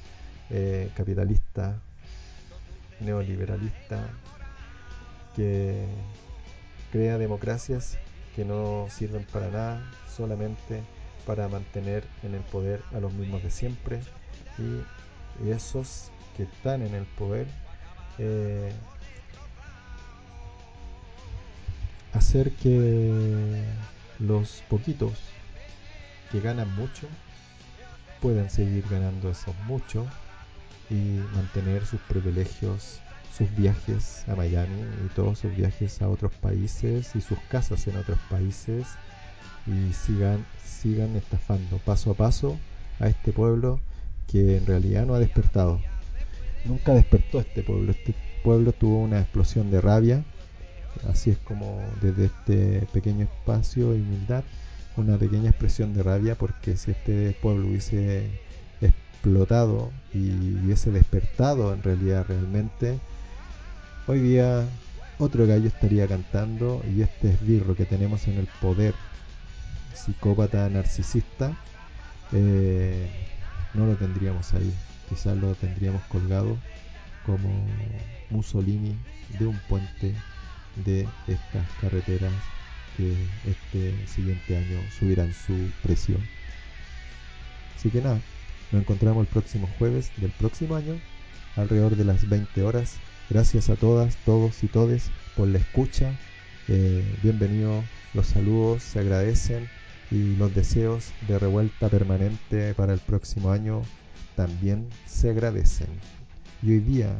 eh, 0.49 0.89
capitalista 0.95 1.79
neoliberalista 2.99 4.09
que 5.35 5.85
crea 6.91 7.17
democracias 7.17 7.97
que 8.35 8.45
no 8.45 8.87
sirven 8.89 9.25
para 9.31 9.49
nada, 9.49 9.91
solamente 10.15 10.81
para 11.25 11.47
mantener 11.47 12.03
en 12.23 12.35
el 12.35 12.41
poder 12.41 12.81
a 12.93 12.99
los 12.99 13.13
mismos 13.13 13.43
de 13.43 13.51
siempre. 13.51 14.01
Y, 14.57 14.81
esos 15.49 16.11
que 16.37 16.43
están 16.43 16.83
en 16.83 16.93
el 16.93 17.05
poder 17.05 17.47
eh, 18.19 18.71
hacer 22.13 22.51
que 22.51 23.63
los 24.19 24.61
poquitos 24.69 25.13
que 26.31 26.41
ganan 26.41 26.69
mucho 26.75 27.07
puedan 28.21 28.49
seguir 28.49 28.85
ganando 28.89 29.29
esos 29.29 29.55
mucho 29.65 30.05
y 30.89 31.19
mantener 31.35 31.85
sus 31.85 31.99
privilegios 32.01 33.01
sus 33.37 33.55
viajes 33.55 34.25
a 34.27 34.35
Miami 34.35 34.81
y 35.05 35.09
todos 35.15 35.39
sus 35.39 35.55
viajes 35.55 36.01
a 36.01 36.09
otros 36.09 36.33
países 36.33 37.15
y 37.15 37.21
sus 37.21 37.39
casas 37.49 37.87
en 37.87 37.97
otros 37.97 38.19
países 38.29 38.87
y 39.65 39.93
sigan, 39.93 40.45
sigan 40.63 41.15
estafando 41.15 41.77
paso 41.79 42.11
a 42.11 42.13
paso 42.13 42.57
a 42.99 43.07
este 43.07 43.31
pueblo 43.31 43.79
que 44.27 44.57
en 44.57 44.65
realidad 44.65 45.05
no 45.05 45.15
ha 45.15 45.19
despertado. 45.19 45.79
Nunca 46.65 46.93
despertó 46.93 47.39
este 47.39 47.63
pueblo. 47.63 47.91
Este 47.91 48.13
pueblo 48.43 48.71
tuvo 48.73 48.99
una 48.99 49.19
explosión 49.19 49.71
de 49.71 49.81
rabia, 49.81 50.23
así 51.09 51.31
es 51.31 51.37
como 51.39 51.81
desde 52.01 52.25
este 52.25 52.87
pequeño 52.93 53.23
espacio 53.23 53.91
de 53.91 54.01
humildad, 54.01 54.43
una 54.97 55.17
pequeña 55.17 55.49
expresión 55.49 55.93
de 55.93 56.03
rabia 56.03 56.35
porque 56.35 56.77
si 56.77 56.91
este 56.91 57.35
pueblo 57.41 57.67
hubiese 57.67 58.29
explotado 58.81 59.91
y 60.13 60.29
hubiese 60.55 60.91
despertado 60.91 61.73
en 61.73 61.83
realidad 61.83 62.25
realmente, 62.27 62.99
Hoy 64.07 64.19
día 64.19 64.67
otro 65.19 65.45
gallo 65.45 65.67
estaría 65.67 66.07
cantando 66.07 66.83
y 66.91 67.03
este 67.03 67.29
esbirro 67.29 67.75
que 67.75 67.85
tenemos 67.85 68.27
en 68.27 68.39
el 68.39 68.47
poder, 68.59 68.95
psicópata 69.93 70.67
narcisista, 70.69 71.55
eh, 72.31 73.07
no 73.75 73.85
lo 73.85 73.95
tendríamos 73.95 74.53
ahí. 74.53 74.73
Quizás 75.07 75.37
lo 75.37 75.53
tendríamos 75.53 76.01
colgado 76.09 76.57
como 77.27 77.47
Mussolini 78.31 78.97
de 79.37 79.45
un 79.45 79.57
puente 79.69 80.15
de 80.83 81.07
estas 81.27 81.67
carreteras 81.79 82.33
que 82.97 83.13
este 83.49 84.07
siguiente 84.07 84.57
año 84.57 84.79
subirán 84.97 85.33
su 85.33 85.53
precio. 85.83 86.17
Así 87.75 87.89
que 87.89 88.01
nada, 88.01 88.19
nos 88.71 88.81
encontramos 88.81 89.21
el 89.21 89.27
próximo 89.27 89.69
jueves 89.77 90.11
del 90.17 90.31
próximo 90.31 90.75
año, 90.75 90.99
alrededor 91.55 91.95
de 91.95 92.05
las 92.05 92.27
20 92.27 92.63
horas 92.63 92.99
Gracias 93.31 93.69
a 93.69 93.77
todas, 93.77 94.17
todos 94.25 94.61
y 94.61 94.67
todes 94.67 95.09
por 95.37 95.47
la 95.47 95.57
escucha. 95.57 96.13
Eh, 96.67 97.01
bienvenido, 97.23 97.81
los 98.13 98.27
saludos 98.27 98.83
se 98.83 98.99
agradecen 98.99 99.69
y 100.11 100.35
los 100.35 100.53
deseos 100.53 101.13
de 101.29 101.39
revuelta 101.39 101.87
permanente 101.87 102.73
para 102.73 102.91
el 102.91 102.99
próximo 102.99 103.51
año 103.51 103.83
también 104.35 104.85
se 105.07 105.29
agradecen. 105.29 105.87
Y 106.61 106.71
hoy 106.71 106.79
día 106.79 107.15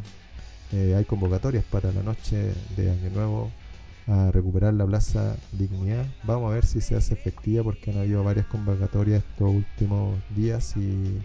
eh, 0.73 0.95
hay 0.98 1.06
convocatorias 1.06 1.64
para 1.64 1.93
la 1.93 2.03
noche 2.03 2.52
de 2.76 2.91
Año 2.91 3.10
Nuevo 3.11 3.49
a 4.07 4.32
recuperar 4.32 4.73
la 4.73 4.86
Plaza 4.86 5.36
Dignidad. 5.52 6.06
Vamos 6.23 6.52
a 6.52 6.56
ver 6.56 6.65
si 6.65 6.82
se 6.82 6.95
hace 6.95 7.14
efectiva 7.14 7.64
porque 7.64 7.91
han 7.91 7.98
habido 7.98 8.23
varias 8.23 8.45
convocatorias 8.48 9.23
estos 9.23 9.49
últimos 9.49 10.18
días 10.36 10.76
y 10.76 11.19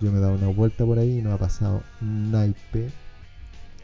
yo 0.00 0.12
me 0.12 0.18
he 0.18 0.20
dado 0.20 0.34
una 0.34 0.48
vuelta 0.48 0.84
por 0.84 0.98
ahí 0.98 1.18
y 1.18 1.22
no 1.22 1.32
ha 1.32 1.38
pasado 1.38 1.82
naipe 2.00 2.90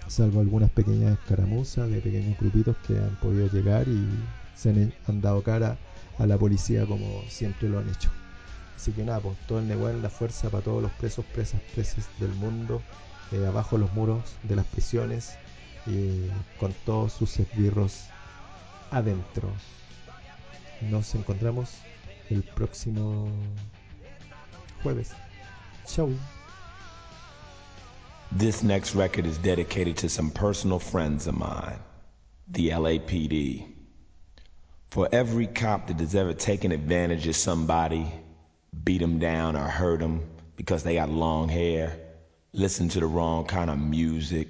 salvo 0.09 0.41
algunas 0.41 0.71
pequeñas 0.71 1.19
escaramuzas 1.19 1.91
de 1.91 2.01
pequeños 2.01 2.39
grupitos 2.39 2.77
que 2.87 2.99
han 2.99 3.17
podido 3.17 3.49
llegar 3.49 3.89
y 3.89 4.07
se 4.55 4.71
han, 5.07 5.21
dado 5.21 5.43
cara 5.43 5.79
a 6.19 6.27
la 6.27 6.39
policía 6.39 6.87
como 6.87 7.23
siempre 7.29 7.69
lo 7.69 7.79
han 7.79 7.89
hecho. 7.89 8.11
Así 8.77 8.93
que 8.93 9.05
nada, 9.05 9.21
pues 9.21 9.37
todo 9.47 9.61
el 9.61 9.69
Nehuel, 9.69 10.03
la 10.03 10.11
fuerza 10.11 10.51
para 10.51 10.63
todos 10.63 10.83
los 10.83 10.93
presos, 10.93 11.25
presas, 11.35 11.61
presos 11.75 12.05
del 12.21 12.33
mundo, 12.35 12.83
eh, 13.33 13.47
abajo 13.47 13.79
los 13.79 13.93
muros 13.95 14.37
de 14.43 14.57
las 14.57 14.67
prisiones 14.67 15.37
y 15.87 16.29
con 16.59 16.75
todos 16.85 17.13
sus 17.13 17.39
esbirros 17.39 18.05
adentro. 18.95 19.51
Nos 20.81 21.15
encontramos 21.15 21.79
el 22.31 22.43
próximo 22.43 23.29
jueves. 24.83 25.13
Chau. 25.87 26.13
This 28.31 28.63
next 28.63 28.95
record 28.95 29.27
is 29.27 29.37
dedicated 29.39 29.97
to 29.99 30.09
some 30.09 30.31
personal 30.31 30.79
friends 30.79 31.27
of 31.27 31.35
mine, 31.37 31.79
the 32.49 32.71
LAPD. 32.71 33.67
For 34.91 35.09
every 35.13 35.49
cop 35.49 35.89
that 35.89 35.99
has 35.99 36.15
ever 36.15 36.33
taken 36.33 36.71
advantage 36.71 37.27
of 37.27 37.35
somebody, 37.35 38.07
beat 38.85 38.99
them 39.01 39.19
down 39.19 39.57
or 39.57 39.67
hurt 39.67 40.01
them 40.01 40.23
because 40.57 40.85
they 40.85 40.95
got 40.95 41.11
long 41.11 41.49
hair, 41.49 41.99
listened 42.53 42.93
to 42.93 43.01
the 43.01 43.07
wrong 43.07 43.45
kind 43.45 43.71
of 43.71 43.79
music, 43.79 44.47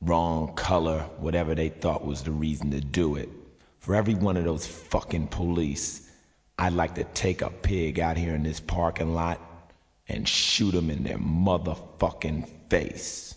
wrong 0.00 0.54
color, 0.54 1.00
whatever 1.18 1.54
they 1.54 1.68
thought 1.68 2.04
was 2.06 2.22
the 2.22 2.30
reason 2.30 2.70
to 2.70 2.80
do 2.80 3.16
it. 3.16 3.28
For 3.80 3.94
every 3.94 4.14
one 4.14 4.36
of 4.36 4.44
those 4.44 4.66
fucking 4.66 5.28
police, 5.28 6.08
I'd 6.58 6.72
like 6.72 6.94
to 6.96 7.04
take 7.04 7.42
a 7.42 7.50
pig 7.50 8.00
out 8.00 8.16
here 8.16 8.34
in 8.34 8.42
this 8.42 8.60
parking 8.60 9.14
lot 9.14 9.40
and 10.08 10.28
shoot 10.28 10.72
them 10.72 10.90
in 10.90 11.04
their 11.04 11.18
motherfucking 11.18 12.48
face. 12.68 13.34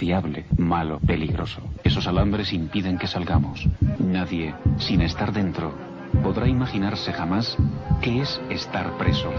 Desconfiable, 0.00 0.46
malo, 0.56 0.98
peligroso. 1.00 1.60
Esos 1.84 2.06
alambres 2.06 2.52
impiden 2.54 2.96
que 2.96 3.06
salgamos. 3.06 3.68
Nadie, 3.98 4.54
sin 4.78 5.02
estar 5.02 5.30
dentro, 5.32 5.74
podrá 6.22 6.48
imaginarse 6.48 7.12
jamás 7.12 7.56
qué 8.00 8.22
es 8.22 8.40
estar. 8.48 8.96
Preso 8.96 9.30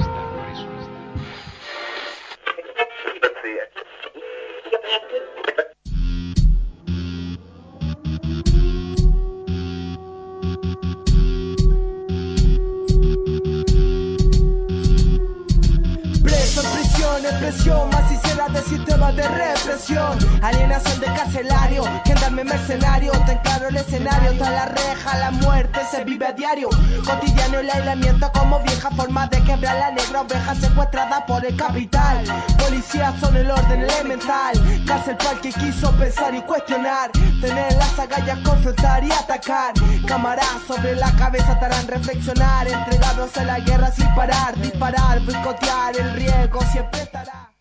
diario. 26.34 26.70
Cotidiano 27.06 27.60
el 27.60 27.70
aislamiento 27.70 28.32
como 28.34 28.60
vieja 28.62 28.90
forma 28.92 29.28
de 29.28 29.42
quebrar 29.44 29.78
la 29.78 29.92
negra 29.92 30.22
oveja 30.22 30.56
secuestrada 30.56 31.26
por 31.26 31.46
el 31.46 31.56
capital. 31.56 32.26
Policías 32.58 33.20
son 33.20 33.36
el 33.36 33.50
orden 33.50 33.82
elemental. 33.82 34.54
Cárcel 34.86 35.18
para 35.18 35.32
el 35.32 35.40
que 35.42 35.50
quiso 35.50 35.92
pensar 35.98 36.34
y 36.36 36.42
cuestionar. 36.42 37.12
Tener 37.42 37.74
las 37.74 38.00
agallas, 38.00 38.40
confrontar 38.40 39.04
y 39.04 39.12
atacar. 39.12 39.74
Cámaras 40.06 40.62
sobre 40.68 40.96
la 40.96 41.12
cabeza 41.16 41.60
te 41.60 41.66
harán 41.66 41.88
reflexionar. 41.88 42.68
Entregados 42.68 43.38
a 43.38 43.44
la 43.46 43.60
guerra 43.60 43.92
sin 43.92 44.08
parar. 44.16 44.56
Disparar, 44.62 45.20
boicotear, 45.26 45.98
el 45.98 46.14
riesgo 46.14 46.62
siempre 46.72 47.02
estará. 47.02 47.52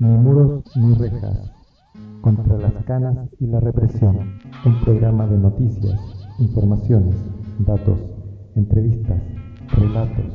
Ni 0.00 0.08
muros 0.08 0.64
ni 0.76 0.94
rejas. 0.94 1.50
Contra 2.20 2.56
las 2.58 2.84
canas 2.84 3.28
y 3.40 3.46
la 3.46 3.60
represión. 3.60 4.40
Un 4.64 4.80
programa 4.82 5.26
de 5.26 5.38
noticias, 5.38 6.00
informaciones, 6.38 7.14
datos, 7.60 7.98
entrevistas, 8.54 9.22
relatos, 9.68 10.26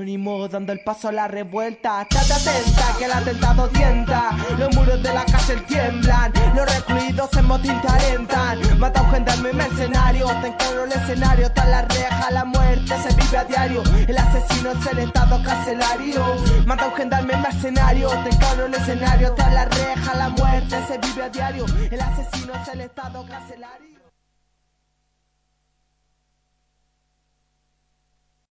Dando 0.05 0.72
el 0.72 0.81
paso 0.81 1.09
a 1.09 1.12
la 1.12 1.28
revuelta. 1.28 2.02
Estate 2.02 2.35
atenta 2.35 2.98
que 2.98 3.05
el 3.06 3.12
atentado 3.12 3.68
tienta. 3.68 4.36
Los 4.59 4.76
muros 4.76 5.02
de 5.02 5.14
la 5.14 5.24
cárcel 5.24 5.64
tiemblan. 5.64 6.31
Los 6.55 6.70
recluidos 6.74 7.35
en 7.35 7.47
motín 7.47 7.81
te. 7.81 8.76
Mata 8.76 9.01
a 9.01 9.02
un 9.02 9.10
gendarme 9.10 9.52
mercenario. 9.55 10.26
Ten 10.43 10.52
claro 10.52 10.85
el 10.85 10.93
escenario. 10.93 11.47
Está 11.47 11.64
la 11.64 11.82
reja, 11.82 12.31
la 12.32 12.44
muerte 12.44 12.94
se 13.02 13.14
vive 13.16 13.39
a 13.39 13.44
diario. 13.44 13.82
El 14.06 14.18
asesino 14.18 14.72
es 14.72 14.86
el 14.93 14.98
estado 14.98 15.43
carcelario. 15.43 16.22
Mata 16.66 16.85
a 16.85 16.89
un 16.89 16.94
gendarme 16.97 17.36
mercenario. 17.39 18.09
Ten 18.10 18.36
claro 18.36 18.66
el 18.66 18.74
escenario. 18.74 19.28
Está 19.28 19.51
la 19.52 19.64
reja, 19.64 20.14
la 20.16 20.28
muerte 20.28 20.76
se 20.86 20.98
vive 20.98 21.22
a 21.22 21.28
diario. 21.31 21.64
El 21.90 22.01
asesino 22.01 22.52
es 22.60 22.68
el 22.68 22.81
estado 22.82 23.26
carcelario. 23.26 23.93